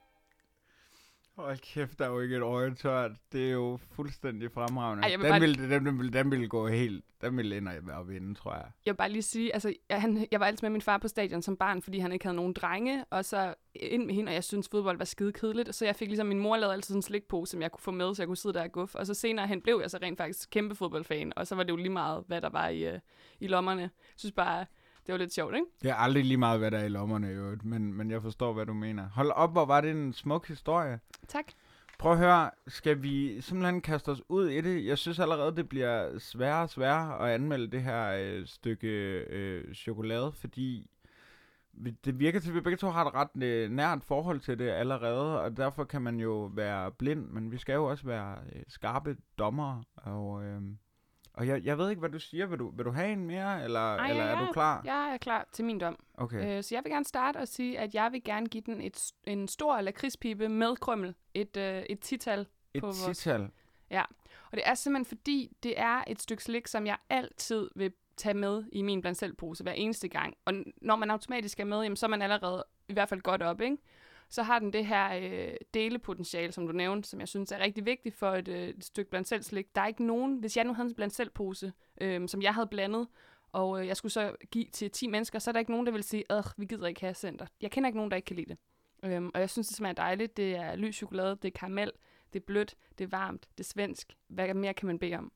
Hold 1.37 1.57
kæft, 1.57 1.99
der 1.99 2.05
er 2.05 2.09
jo 2.09 2.19
ikke 2.19 2.35
et 2.35 2.41
øje 2.41 2.75
tørt. 2.75 3.11
Det 3.31 3.47
er 3.47 3.51
jo 3.51 3.79
fuldstændig 3.91 4.51
fremragende. 4.51 5.03
Ej, 5.03 5.11
jeg 5.11 5.19
vil 5.19 5.25
den, 5.25 5.31
bare- 5.31 5.39
ville, 5.41 5.75
den, 5.75 5.85
den, 5.85 5.97
ville, 5.97 6.13
den 6.13 6.31
ville 6.31 6.47
gå 6.47 6.67
helt... 6.67 7.03
Den 7.21 7.37
ville 7.37 7.57
ende 7.57 7.71
at 7.71 8.07
vinde, 8.09 8.35
tror 8.35 8.53
jeg. 8.53 8.65
Jeg 8.85 8.91
vil 8.93 8.97
bare 8.97 9.09
lige 9.09 9.21
sige, 9.21 9.53
altså, 9.53 9.73
jeg, 9.89 10.01
han, 10.01 10.27
jeg 10.31 10.39
var 10.39 10.45
altid 10.45 10.65
med 10.65 10.69
min 10.69 10.81
far 10.81 10.97
på 10.97 11.07
stadion 11.07 11.41
som 11.41 11.57
barn, 11.57 11.81
fordi 11.81 11.99
han 11.99 12.11
ikke 12.11 12.25
havde 12.25 12.35
nogen 12.35 12.53
drenge, 12.53 13.05
og 13.09 13.25
så 13.25 13.53
ind 13.75 14.05
med 14.05 14.15
hende, 14.15 14.29
og 14.29 14.33
jeg 14.33 14.43
synes 14.43 14.69
fodbold 14.71 14.97
var 14.97 15.05
skide 15.05 15.33
kedeligt, 15.33 15.75
så 15.75 15.85
jeg 15.85 15.95
fik 15.95 16.07
ligesom, 16.07 16.27
min 16.27 16.39
mor 16.39 16.57
lavede 16.57 16.73
altid 16.73 16.87
sådan 16.87 16.97
en 16.97 17.01
slikpose, 17.01 17.51
som 17.51 17.61
jeg 17.61 17.71
kunne 17.71 17.81
få 17.81 17.91
med, 17.91 18.15
så 18.15 18.21
jeg 18.21 18.27
kunne 18.27 18.37
sidde 18.37 18.53
der 18.53 18.63
og 18.63 18.71
guffe, 18.71 18.97
og 18.97 19.05
så 19.07 19.13
senere 19.13 19.47
hen 19.47 19.61
blev 19.61 19.79
jeg 19.81 19.91
så 19.91 19.99
rent 20.01 20.17
faktisk 20.17 20.49
kæmpe 20.49 20.75
fodboldfan, 20.75 21.33
og 21.35 21.47
så 21.47 21.55
var 21.55 21.63
det 21.63 21.69
jo 21.71 21.75
lige 21.75 21.89
meget, 21.89 22.23
hvad 22.27 22.41
der 22.41 22.49
var 22.49 22.67
i, 22.67 22.87
øh, 22.87 22.99
i 23.39 23.47
lommerne. 23.47 23.81
Jeg 23.81 23.89
synes 24.17 24.33
bare, 24.33 24.65
det 25.07 25.13
var 25.13 25.19
lidt 25.19 25.33
sjovt, 25.33 25.55
ikke? 25.55 25.67
Det 25.81 25.89
er 25.89 25.95
aldrig 25.95 26.25
lige 26.25 26.37
meget, 26.37 26.59
hvad 26.59 26.71
der 26.71 26.77
er 26.77 26.85
i 26.85 26.89
lommerne, 26.89 27.27
i 27.27 27.33
øvrigt, 27.33 27.65
men, 27.65 27.93
men 27.93 28.11
jeg 28.11 28.21
forstår, 28.21 28.53
hvad 28.53 28.65
du 28.65 28.73
mener. 28.73 29.09
Hold 29.09 29.31
op, 29.31 29.51
hvor 29.51 29.65
var 29.65 29.81
det 29.81 29.91
en 29.91 30.13
smuk 30.13 30.47
historie. 30.47 30.99
Tak. 31.27 31.45
Prøv 31.99 32.11
at 32.11 32.17
høre, 32.17 32.51
skal 32.67 33.03
vi 33.03 33.41
simpelthen 33.41 33.81
kaste 33.81 34.09
os 34.09 34.21
ud 34.29 34.47
i 34.47 34.61
det? 34.61 34.85
Jeg 34.85 34.97
synes 34.97 35.19
allerede, 35.19 35.55
det 35.55 35.69
bliver 35.69 36.19
sværere 36.19 36.63
og 36.63 36.69
sværere 36.69 37.27
at 37.27 37.35
anmelde 37.35 37.71
det 37.71 37.83
her 37.83 38.11
øh, 38.19 38.47
stykke 38.47 38.87
øh, 39.29 39.73
chokolade, 39.73 40.31
fordi 40.31 40.89
det 42.05 42.19
virker 42.19 42.39
til, 42.39 42.49
at 42.49 42.55
vi 42.55 42.61
begge 42.61 42.77
to 42.77 42.89
har 42.89 43.05
et 43.05 43.13
ret 43.13 43.43
øh, 43.43 43.71
nært 43.71 44.03
forhold 44.03 44.39
til 44.39 44.59
det 44.59 44.69
allerede, 44.69 45.41
og 45.41 45.57
derfor 45.57 45.83
kan 45.83 46.01
man 46.01 46.19
jo 46.19 46.51
være 46.53 46.91
blind, 46.91 47.27
men 47.27 47.51
vi 47.51 47.57
skal 47.57 47.73
jo 47.73 47.85
også 47.85 48.05
være 48.05 48.37
øh, 48.55 48.63
skarpe 48.67 49.17
dommer, 49.39 49.83
og, 49.95 50.43
øh, 50.43 50.61
og 51.37 51.47
jeg, 51.47 51.63
jeg 51.65 51.77
ved 51.77 51.89
ikke, 51.89 51.99
hvad 51.99 52.09
du 52.09 52.19
siger. 52.19 52.45
Vil 52.45 52.59
du, 52.59 52.69
vil 52.75 52.85
du 52.85 52.91
have 52.91 53.11
en 53.11 53.25
mere, 53.25 53.63
eller, 53.63 53.95
Ej, 53.95 54.09
eller 54.09 54.23
ja, 54.23 54.29
er 54.29 54.39
ja. 54.39 54.45
du 54.45 54.51
klar? 54.51 54.81
Jeg 54.85 55.09
er 55.13 55.17
klar 55.17 55.47
til 55.51 55.65
min 55.65 55.79
dom. 55.79 56.03
Okay. 56.13 56.57
Øh, 56.57 56.63
så 56.63 56.75
jeg 56.75 56.83
vil 56.83 56.91
gerne 56.91 57.05
starte 57.05 57.37
og 57.37 57.47
sige, 57.47 57.79
at 57.79 57.95
jeg 57.95 58.11
vil 58.11 58.23
gerne 58.23 58.45
give 58.47 58.63
den 58.65 58.81
et, 58.81 59.11
en 59.23 59.47
stor 59.47 59.81
lakridspibe 59.81 60.49
med 60.49 60.75
krømmel. 60.75 61.15
Et, 61.33 61.57
øh, 61.57 61.83
et 61.89 61.99
tital. 61.99 62.47
Et 62.73 62.81
på 62.81 62.87
vores- 62.87 63.17
tital. 63.17 63.49
Og 64.51 64.57
det 64.57 64.61
er 64.65 64.73
simpelthen 64.73 65.05
fordi, 65.17 65.57
det 65.63 65.79
er 65.79 66.03
et 66.07 66.21
stykke 66.21 66.43
slik, 66.43 66.67
som 66.67 66.85
jeg 66.85 66.97
altid 67.09 67.69
vil 67.75 67.91
tage 68.17 68.33
med 68.33 68.63
i 68.71 68.81
min 68.81 69.01
blandt 69.01 69.17
selv 69.19 69.33
pose 69.35 69.63
hver 69.63 69.71
eneste 69.71 70.07
gang. 70.07 70.33
Og 70.45 70.53
når 70.81 70.95
man 70.95 71.11
automatisk 71.11 71.59
er 71.59 71.65
med, 71.65 71.81
jamen, 71.81 71.95
så 71.95 72.05
er 72.05 72.09
man 72.09 72.21
allerede 72.21 72.65
i 72.89 72.93
hvert 72.93 73.09
fald 73.09 73.21
godt 73.21 73.41
op, 73.41 73.61
ikke? 73.61 73.77
Så 74.29 74.43
har 74.43 74.59
den 74.59 74.73
det 74.73 74.85
her 74.85 75.19
øh, 75.21 75.53
delepotentiale, 75.73 76.51
som 76.51 76.67
du 76.67 76.73
nævnte, 76.73 77.09
som 77.09 77.19
jeg 77.19 77.27
synes 77.27 77.51
er 77.51 77.59
rigtig 77.59 77.85
vigtigt 77.85 78.15
for 78.15 78.31
et, 78.31 78.47
øh, 78.47 78.67
et 78.67 78.83
stykke 78.83 79.09
blandt 79.09 79.27
selv 79.27 79.43
slik. 79.43 79.75
Der 79.75 79.81
er 79.81 79.87
ikke 79.87 80.05
nogen, 80.05 80.37
hvis 80.37 80.57
jeg 80.57 80.65
nu 80.65 80.73
havde 80.73 80.89
en 80.89 80.95
blandt 80.95 81.13
selv 81.13 81.29
pose, 81.29 81.73
øh, 82.01 82.27
som 82.27 82.41
jeg 82.41 82.53
havde 82.53 82.67
blandet, 82.67 83.07
og 83.51 83.81
øh, 83.81 83.87
jeg 83.87 83.97
skulle 83.97 84.11
så 84.11 84.35
give 84.51 84.65
til 84.73 84.91
10 84.91 85.07
mennesker, 85.07 85.39
så 85.39 85.49
er 85.49 85.51
der 85.51 85.59
ikke 85.59 85.71
nogen, 85.71 85.85
der 85.85 85.91
vil 85.91 86.03
sige, 86.03 86.23
at 86.29 86.45
vi 86.57 86.65
gider 86.65 86.87
ikke 86.87 87.01
have 87.01 87.13
center. 87.13 87.45
Jeg 87.61 87.71
kender 87.71 87.87
ikke 87.87 87.97
nogen, 87.97 88.11
der 88.11 88.15
ikke 88.15 88.25
kan 88.25 88.35
lide 88.35 88.49
det. 88.49 88.57
Øhm, 89.03 89.31
og 89.33 89.39
jeg 89.39 89.49
synes, 89.49 89.67
det 89.67 89.77
smager 89.77 89.93
dejligt. 89.93 90.37
Det 90.37 90.55
er 90.55 90.75
lys 90.75 90.95
chokolade, 90.95 91.35
det 91.41 91.45
er 91.45 91.59
karamel, 91.59 91.91
det 92.33 92.39
er 92.39 92.43
blødt, 92.45 92.75
det 92.97 93.03
er 93.03 93.09
varmt, 93.09 93.47
det 93.57 93.63
er 93.63 93.67
svensk. 93.67 94.13
Hvad 94.27 94.53
mere 94.53 94.73
kan 94.73 94.87
man 94.87 94.99
bede 94.99 95.15
om? 95.15 95.31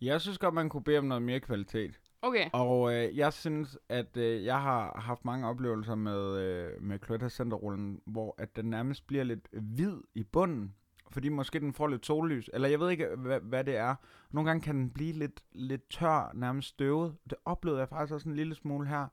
Jeg 0.00 0.20
synes 0.20 0.38
godt, 0.38 0.54
man 0.54 0.68
kunne 0.68 0.84
bede 0.84 0.98
om 0.98 1.04
noget 1.04 1.22
mere 1.22 1.40
kvalitet. 1.40 2.00
Okay. 2.24 2.50
Og 2.52 2.94
øh, 2.94 3.16
jeg 3.16 3.32
synes, 3.32 3.78
at 3.88 4.16
øh, 4.16 4.44
jeg 4.44 4.62
har 4.62 5.00
haft 5.00 5.24
mange 5.24 5.48
oplevelser 5.48 5.94
med, 5.94 6.38
øh, 6.38 6.82
med 6.82 6.98
Cloetta 7.04 7.28
Centerrullen, 7.28 8.00
hvor 8.06 8.34
at 8.38 8.56
den 8.56 8.64
nærmest 8.64 9.06
bliver 9.06 9.24
lidt 9.24 9.48
hvid 9.52 9.96
i 10.14 10.22
bunden, 10.22 10.74
fordi 11.10 11.28
måske 11.28 11.60
den 11.60 11.72
får 11.72 11.86
lidt 11.86 12.06
sollys, 12.06 12.50
eller 12.52 12.68
jeg 12.68 12.80
ved 12.80 12.90
ikke, 12.90 13.08
hvad, 13.16 13.40
hvad 13.40 13.64
det 13.64 13.76
er. 13.76 13.94
Nogle 14.30 14.50
gange 14.50 14.62
kan 14.62 14.76
den 14.76 14.90
blive 14.90 15.12
lidt, 15.12 15.44
lidt 15.52 15.90
tør, 15.90 16.30
nærmest 16.34 16.68
støvet. 16.68 17.16
Det 17.30 17.38
oplevede 17.44 17.80
jeg 17.80 17.88
faktisk 17.88 18.14
også 18.14 18.28
en 18.28 18.36
lille 18.36 18.54
smule 18.54 18.88
her. 18.88 19.06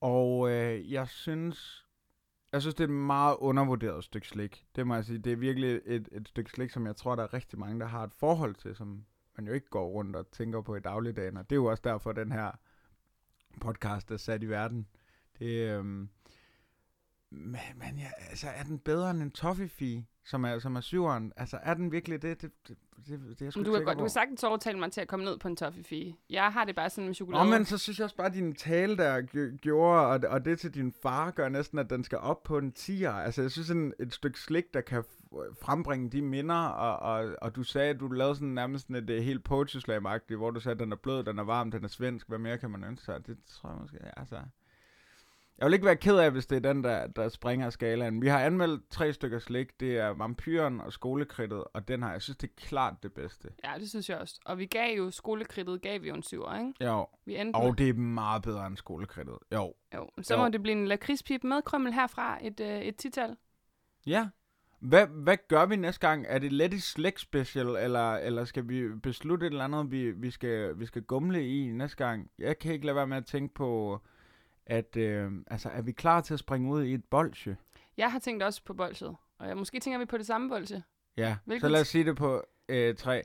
Og 0.00 0.50
øh, 0.50 0.92
jeg 0.92 1.08
synes, 1.08 1.86
jeg 2.52 2.60
synes, 2.60 2.74
det 2.74 2.84
er 2.84 2.88
et 2.88 2.94
meget 2.94 3.36
undervurderet 3.38 4.04
stykke 4.04 4.28
slik. 4.28 4.64
Det 4.76 4.86
må 4.86 4.94
jeg 4.94 5.04
sige. 5.04 5.18
Det 5.18 5.32
er 5.32 5.36
virkelig 5.36 5.80
et, 5.84 6.08
et 6.12 6.28
stykke 6.28 6.50
slik, 6.50 6.70
som 6.70 6.86
jeg 6.86 6.96
tror, 6.96 7.16
der 7.16 7.22
er 7.22 7.34
rigtig 7.34 7.58
mange, 7.58 7.80
der 7.80 7.86
har 7.86 8.04
et 8.04 8.14
forhold 8.14 8.54
til, 8.54 8.76
som 8.76 9.04
man 9.40 9.46
jo 9.46 9.54
ikke 9.54 9.68
går 9.70 9.88
rundt 9.88 10.16
og 10.16 10.30
tænker 10.30 10.60
på 10.60 10.76
i 10.76 10.80
dagligdagen. 10.80 11.36
Og 11.36 11.50
det 11.50 11.56
er 11.56 11.60
jo 11.60 11.64
også 11.64 11.82
derfor, 11.84 12.12
den 12.12 12.32
her 12.32 12.52
podcast 13.60 14.10
er 14.10 14.16
sat 14.16 14.42
i 14.42 14.48
verden. 14.48 14.86
Det, 15.38 15.70
øhm, 15.70 16.08
men, 17.30 17.60
men 17.76 17.98
ja, 17.98 18.10
altså, 18.30 18.48
er 18.48 18.62
den 18.62 18.78
bedre 18.78 19.10
end 19.10 19.22
en 19.22 19.30
Toffifee, 19.30 20.04
som 20.30 20.44
er, 20.44 20.58
som 20.58 20.76
er 20.76 20.80
syveren? 20.80 21.32
Altså, 21.36 21.58
er 21.62 21.74
den 21.74 21.92
virkelig 21.92 22.22
det? 22.22 22.42
Det, 22.42 22.50
det, 22.68 22.76
det, 22.96 23.20
det 23.20 23.40
er 23.40 23.44
jeg 23.46 23.52
sgu 23.52 23.62
du 23.62 23.72
kan, 23.72 23.84
godt, 23.84 23.98
du 23.98 24.02
kan 24.02 24.10
sagtens 24.10 24.44
overtale 24.44 24.78
mig 24.78 24.92
til 24.92 25.00
at 25.00 25.08
komme 25.08 25.24
ned 25.24 25.38
på 25.38 25.48
en 25.48 25.56
toffifee. 25.56 26.14
Jeg 26.30 26.52
har 26.52 26.64
det 26.64 26.74
bare 26.76 26.90
sådan 26.90 27.04
med 27.04 27.10
Nå, 27.10 27.14
chokolade. 27.14 27.50
men 27.50 27.64
så 27.64 27.78
synes 27.78 27.98
jeg 27.98 28.04
også 28.04 28.16
bare, 28.16 28.26
at 28.26 28.34
din 28.34 28.54
tale 28.54 28.96
der 28.96 29.22
gj- 29.22 29.56
gjorde, 29.56 30.06
og, 30.06 30.20
og 30.28 30.44
det 30.44 30.58
til 30.58 30.74
din 30.74 30.92
far 31.02 31.30
gør 31.30 31.48
næsten, 31.48 31.78
at 31.78 31.90
den 31.90 32.04
skal 32.04 32.18
op 32.18 32.42
på 32.42 32.58
en 32.58 32.72
10'er. 32.78 33.08
Altså, 33.08 33.42
jeg 33.42 33.50
synes 33.50 33.66
sådan 33.66 33.92
et 34.00 34.14
stykke 34.14 34.40
slik, 34.40 34.64
der 34.74 34.80
kan 34.80 35.04
frembringe 35.62 36.10
de 36.10 36.22
minder, 36.22 36.64
og, 36.64 37.14
og, 37.14 37.36
og 37.42 37.56
du 37.56 37.62
sagde, 37.62 37.90
at 37.90 38.00
du 38.00 38.08
lavede 38.08 38.34
sådan 38.34 38.48
nærmest 38.48 38.86
sådan 38.86 38.96
et 39.04 39.10
uh, 39.10 39.16
helt 39.16 39.44
poetry 39.44 39.78
hvor 40.36 40.50
du 40.50 40.60
sagde, 40.60 40.74
at 40.74 40.80
den 40.80 40.92
er 40.92 40.96
blød, 40.96 41.24
den 41.24 41.38
er 41.38 41.44
varm, 41.44 41.70
den 41.70 41.84
er 41.84 41.88
svensk. 41.88 42.28
Hvad 42.28 42.38
mere 42.38 42.58
kan 42.58 42.70
man 42.70 42.84
ønske 42.84 43.04
sig? 43.04 43.26
Det 43.26 43.38
tror 43.46 43.70
jeg 43.70 43.78
måske, 43.80 44.18
altså... 44.18 44.36
Jeg 45.60 45.66
vil 45.66 45.74
ikke 45.74 45.86
være 45.86 45.96
ked 45.96 46.16
af, 46.16 46.30
hvis 46.30 46.46
det 46.46 46.56
er 46.56 46.72
den, 46.72 46.84
der, 46.84 47.06
der 47.06 47.28
springer 47.28 47.70
skalaen. 47.70 48.22
Vi 48.22 48.28
har 48.28 48.40
anmeldt 48.40 48.90
tre 48.90 49.12
stykker 49.12 49.38
slik. 49.38 49.80
Det 49.80 49.98
er 49.98 50.08
vampyren 50.08 50.80
og 50.80 50.92
skolekridtet, 50.92 51.64
og 51.74 51.88
den 51.88 52.02
har 52.02 52.12
jeg 52.12 52.22
synes, 52.22 52.36
det 52.36 52.50
er 52.50 52.54
klart 52.56 52.94
det 53.02 53.12
bedste. 53.12 53.48
Ja, 53.64 53.72
det 53.80 53.88
synes 53.88 54.10
jeg 54.10 54.18
også. 54.18 54.40
Og 54.44 54.58
vi 54.58 54.66
gav 54.66 54.96
jo 54.96 55.10
skolekridtet, 55.10 55.82
gav 55.82 56.02
vi 56.02 56.08
jo 56.08 56.14
en 56.14 56.22
syver, 56.22 56.58
ikke? 56.58 56.84
Jo, 56.84 57.06
Vi 57.24 57.36
endte 57.36 57.60
med, 57.60 57.68
og 57.68 57.78
det 57.78 57.88
er 57.88 57.94
meget 57.94 58.42
bedre 58.42 58.66
end 58.66 58.76
skolekridtet. 58.76 59.38
Jo, 59.52 59.74
jo. 59.94 60.08
Så 60.22 60.34
jo. 60.34 60.42
må 60.42 60.48
det 60.48 60.62
blive 60.62 60.76
en 60.76 60.88
lakridspip 60.88 61.44
med 61.44 61.62
krømmel 61.62 61.92
herfra, 61.92 62.38
et, 62.42 62.60
øh, 62.60 62.80
et 62.80 62.96
tital. 62.96 63.36
Ja. 64.06 64.28
Hvad, 64.80 65.06
hvad 65.06 65.36
gør 65.48 65.66
vi 65.66 65.76
næste 65.76 66.08
gang? 66.08 66.24
Er 66.28 66.38
det 66.38 66.52
Letty 66.52 66.78
Slægt 66.78 67.20
Special, 67.20 67.66
eller, 67.66 68.14
eller 68.14 68.44
skal 68.44 68.68
vi 68.68 68.88
beslutte 69.02 69.46
et 69.46 69.50
eller 69.50 69.64
andet, 69.64 69.90
vi, 69.90 70.10
vi, 70.10 70.30
skal, 70.30 70.78
vi 70.78 70.86
skal 70.86 71.02
gumle 71.02 71.48
i 71.48 71.72
næste 71.72 71.96
gang? 71.96 72.30
Jeg 72.38 72.58
kan 72.58 72.72
ikke 72.72 72.86
lade 72.86 72.96
være 72.96 73.06
med 73.06 73.16
at 73.16 73.26
tænke 73.26 73.54
på, 73.54 74.00
at 74.70 74.96
øh, 74.96 75.32
altså, 75.46 75.68
er 75.68 75.82
vi 75.82 75.92
klar 75.92 76.20
til 76.20 76.34
at 76.34 76.40
springe 76.40 76.70
ud 76.72 76.84
i 76.84 76.94
et 76.94 77.04
bolsje? 77.04 77.56
Jeg 77.96 78.12
har 78.12 78.18
tænkt 78.18 78.42
også 78.42 78.64
på 78.64 78.74
bolsjet. 78.74 79.16
Og 79.38 79.48
jeg, 79.48 79.56
måske 79.56 79.80
tænker 79.80 79.98
vi 79.98 80.04
på 80.04 80.18
det 80.18 80.26
samme 80.26 80.48
bolsje. 80.48 80.82
Ja, 81.16 81.36
Hvilket- 81.44 81.60
så 81.60 81.68
lad 81.68 81.80
os 81.80 81.88
sige 81.88 82.04
det 82.04 82.16
på 82.16 82.42
øh, 82.68 82.94
tre. 82.96 83.22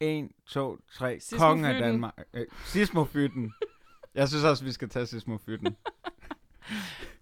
1, 0.00 0.28
2, 0.46 0.76
3. 0.92 1.20
Sismofyten. 1.20 1.38
Kongen 1.48 1.64
af 1.64 1.80
Danmark. 1.82 2.14
Øh, 2.34 2.46
Sismofyten. 2.64 3.52
Jeg 4.14 4.28
synes 4.28 4.44
også, 4.44 4.64
vi 4.64 4.72
skal 4.72 4.88
tage 4.88 5.06
Sismofyten. 5.06 5.76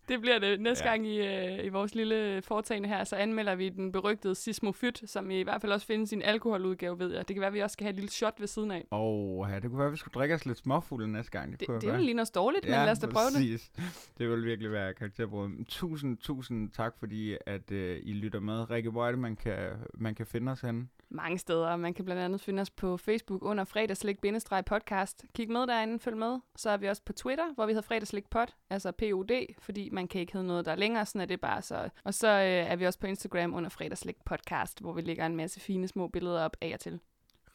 Det 0.09 0.21
bliver 0.21 0.39
det 0.39 0.61
næste 0.61 0.85
Ja. 0.85 0.91
ja. 0.91 0.97
gang 0.97 1.07
i, 1.07 1.19
øh, 1.59 1.65
i 1.65 1.69
vores 1.69 1.95
lille 1.95 2.43
foretagende 2.43 2.89
her, 2.89 3.05
så 3.05 3.17
anmelder 3.17 3.55
vi 3.55 3.69
den 3.69 3.93
berygtede 3.93 4.35
Sismofyt, 4.35 5.03
som 5.07 5.31
i 5.31 5.43
hvert 5.43 5.61
fald 5.61 5.73
også 5.73 5.87
findes 5.87 6.13
i 6.13 6.15
en 6.15 6.23
alkoholudgave, 6.23 6.99
ved 6.99 7.15
jeg. 7.15 7.29
Det 7.29 7.37
kan 7.37 7.41
være, 7.41 7.49
at 7.49 7.55
vi 7.55 7.61
også 7.61 7.73
skal 7.73 7.85
have 7.85 7.91
et 7.91 7.97
lille 7.97 8.11
shot 8.11 8.35
ved 8.41 8.47
siden 8.47 8.71
af. 8.71 8.85
Og 8.91 9.47
ja, 9.51 9.55
det 9.55 9.63
kunne 9.71 9.79
være, 9.79 9.87
at 9.87 9.93
vi 9.93 9.97
skulle 9.97 10.13
drikke 10.15 10.35
os 10.35 10.47
lidt 10.47 10.59
småfulde 10.59 11.09
næste 11.13 11.33
gang. 11.33 11.51
Det, 11.53 11.61
Det, 11.61 11.69
kunne 11.69 11.81
det 11.81 11.87
være. 11.89 11.97
vil 11.97 12.05
lige 12.05 12.15
noget 12.15 12.35
dårligt, 12.35 12.65
men 12.65 12.71
lad 12.73 12.91
os 12.91 12.99
da 12.99 13.07
prøve 13.07 13.27
det. 13.27 13.35
præcis. 13.35 13.71
Det 14.19 14.31
vil 14.31 14.45
virkelig 14.45 14.73
være 14.73 14.95
karakterbrud. 14.95 15.65
Tusind, 15.69 16.17
tusind 16.19 16.71
tak, 16.71 16.95
fordi 16.99 17.37
at 17.47 17.71
øh, 17.73 17.99
I 18.03 18.13
lytter 18.13 18.41
med. 18.41 18.71
Rikke, 18.71 18.91
hvor 18.91 19.07
er 19.07 19.11
det, 19.11 19.19
man 19.21 19.37
kan, 19.37 19.69
man 19.95 20.15
kan 20.15 20.27
finde 20.27 20.53
os 20.53 20.61
henne? 20.61 20.87
Mange 21.15 21.39
steder. 21.39 21.77
Man 21.77 21.95
kan 21.95 22.05
blandt 22.05 22.23
andet 22.23 22.41
finde 22.41 22.61
os 22.61 22.71
på 22.71 22.97
Facebook 22.97 23.43
under 23.43 23.65
fredagslik-podcast. 23.65 25.27
Kig 25.35 25.51
med 25.51 25.67
derinde, 25.67 25.99
følg 25.99 26.17
med. 26.17 26.39
Så 26.57 26.71
er 26.71 26.77
vi 26.77 26.89
også 26.89 27.03
på 27.05 27.13
Twitter, 27.13 27.55
hvor 27.55 27.67
vi 27.67 27.73
hedder 27.73 27.87
fredagslikpod, 27.87 28.47
altså 28.71 28.93
POD, 28.93 29.55
fordi 29.59 29.91
man 29.93 30.09
kan 30.09 30.21
ikke 30.21 30.33
hedde 30.33 30.47
noget, 30.47 30.65
der 30.65 30.73
er 30.73 30.77
længere, 30.77 31.07
sådan 31.07 31.21
er 31.21 31.27
det 31.27 31.41
bare 31.41 31.63
så. 31.63 31.89
Og 32.05 32.15
så 32.15 32.29
øh, 32.29 32.45
er 32.45 32.77
vi 32.77 32.87
også 32.87 32.99
på 32.99 33.07
Instagram 33.07 33.55
under 33.55 33.71
fredagslik-podcast, 33.71 34.81
hvor 34.81 34.93
vi 34.93 35.01
lægger 35.01 35.27
en 35.27 35.37
masse 35.37 35.61
fine 35.61 35.89
små 35.89 36.09
billeder 36.09 36.45
op 36.45 36.57
af 36.61 36.71
og 36.75 36.81
til. 36.81 37.01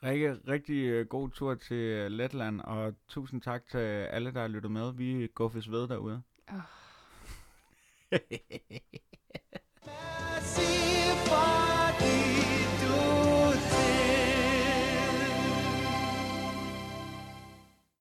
Rikke, 0.03 0.37
rigtig 0.47 0.85
øh, 0.85 1.05
god 1.05 1.29
tur 1.29 1.55
til 1.55 1.77
øh, 1.77 2.11
Letland, 2.11 2.61
og 2.61 2.93
tusind 3.07 3.41
tak 3.41 3.67
til 3.71 3.77
alle, 3.77 4.33
der 4.33 4.41
har 4.41 4.47
lyttet 4.47 4.71
med. 4.71 4.93
Vi 4.93 5.27
guffes 5.35 5.71
ved 5.71 5.87
derude. 5.87 6.21
Åh. 6.51 6.59
Massive 9.85 11.29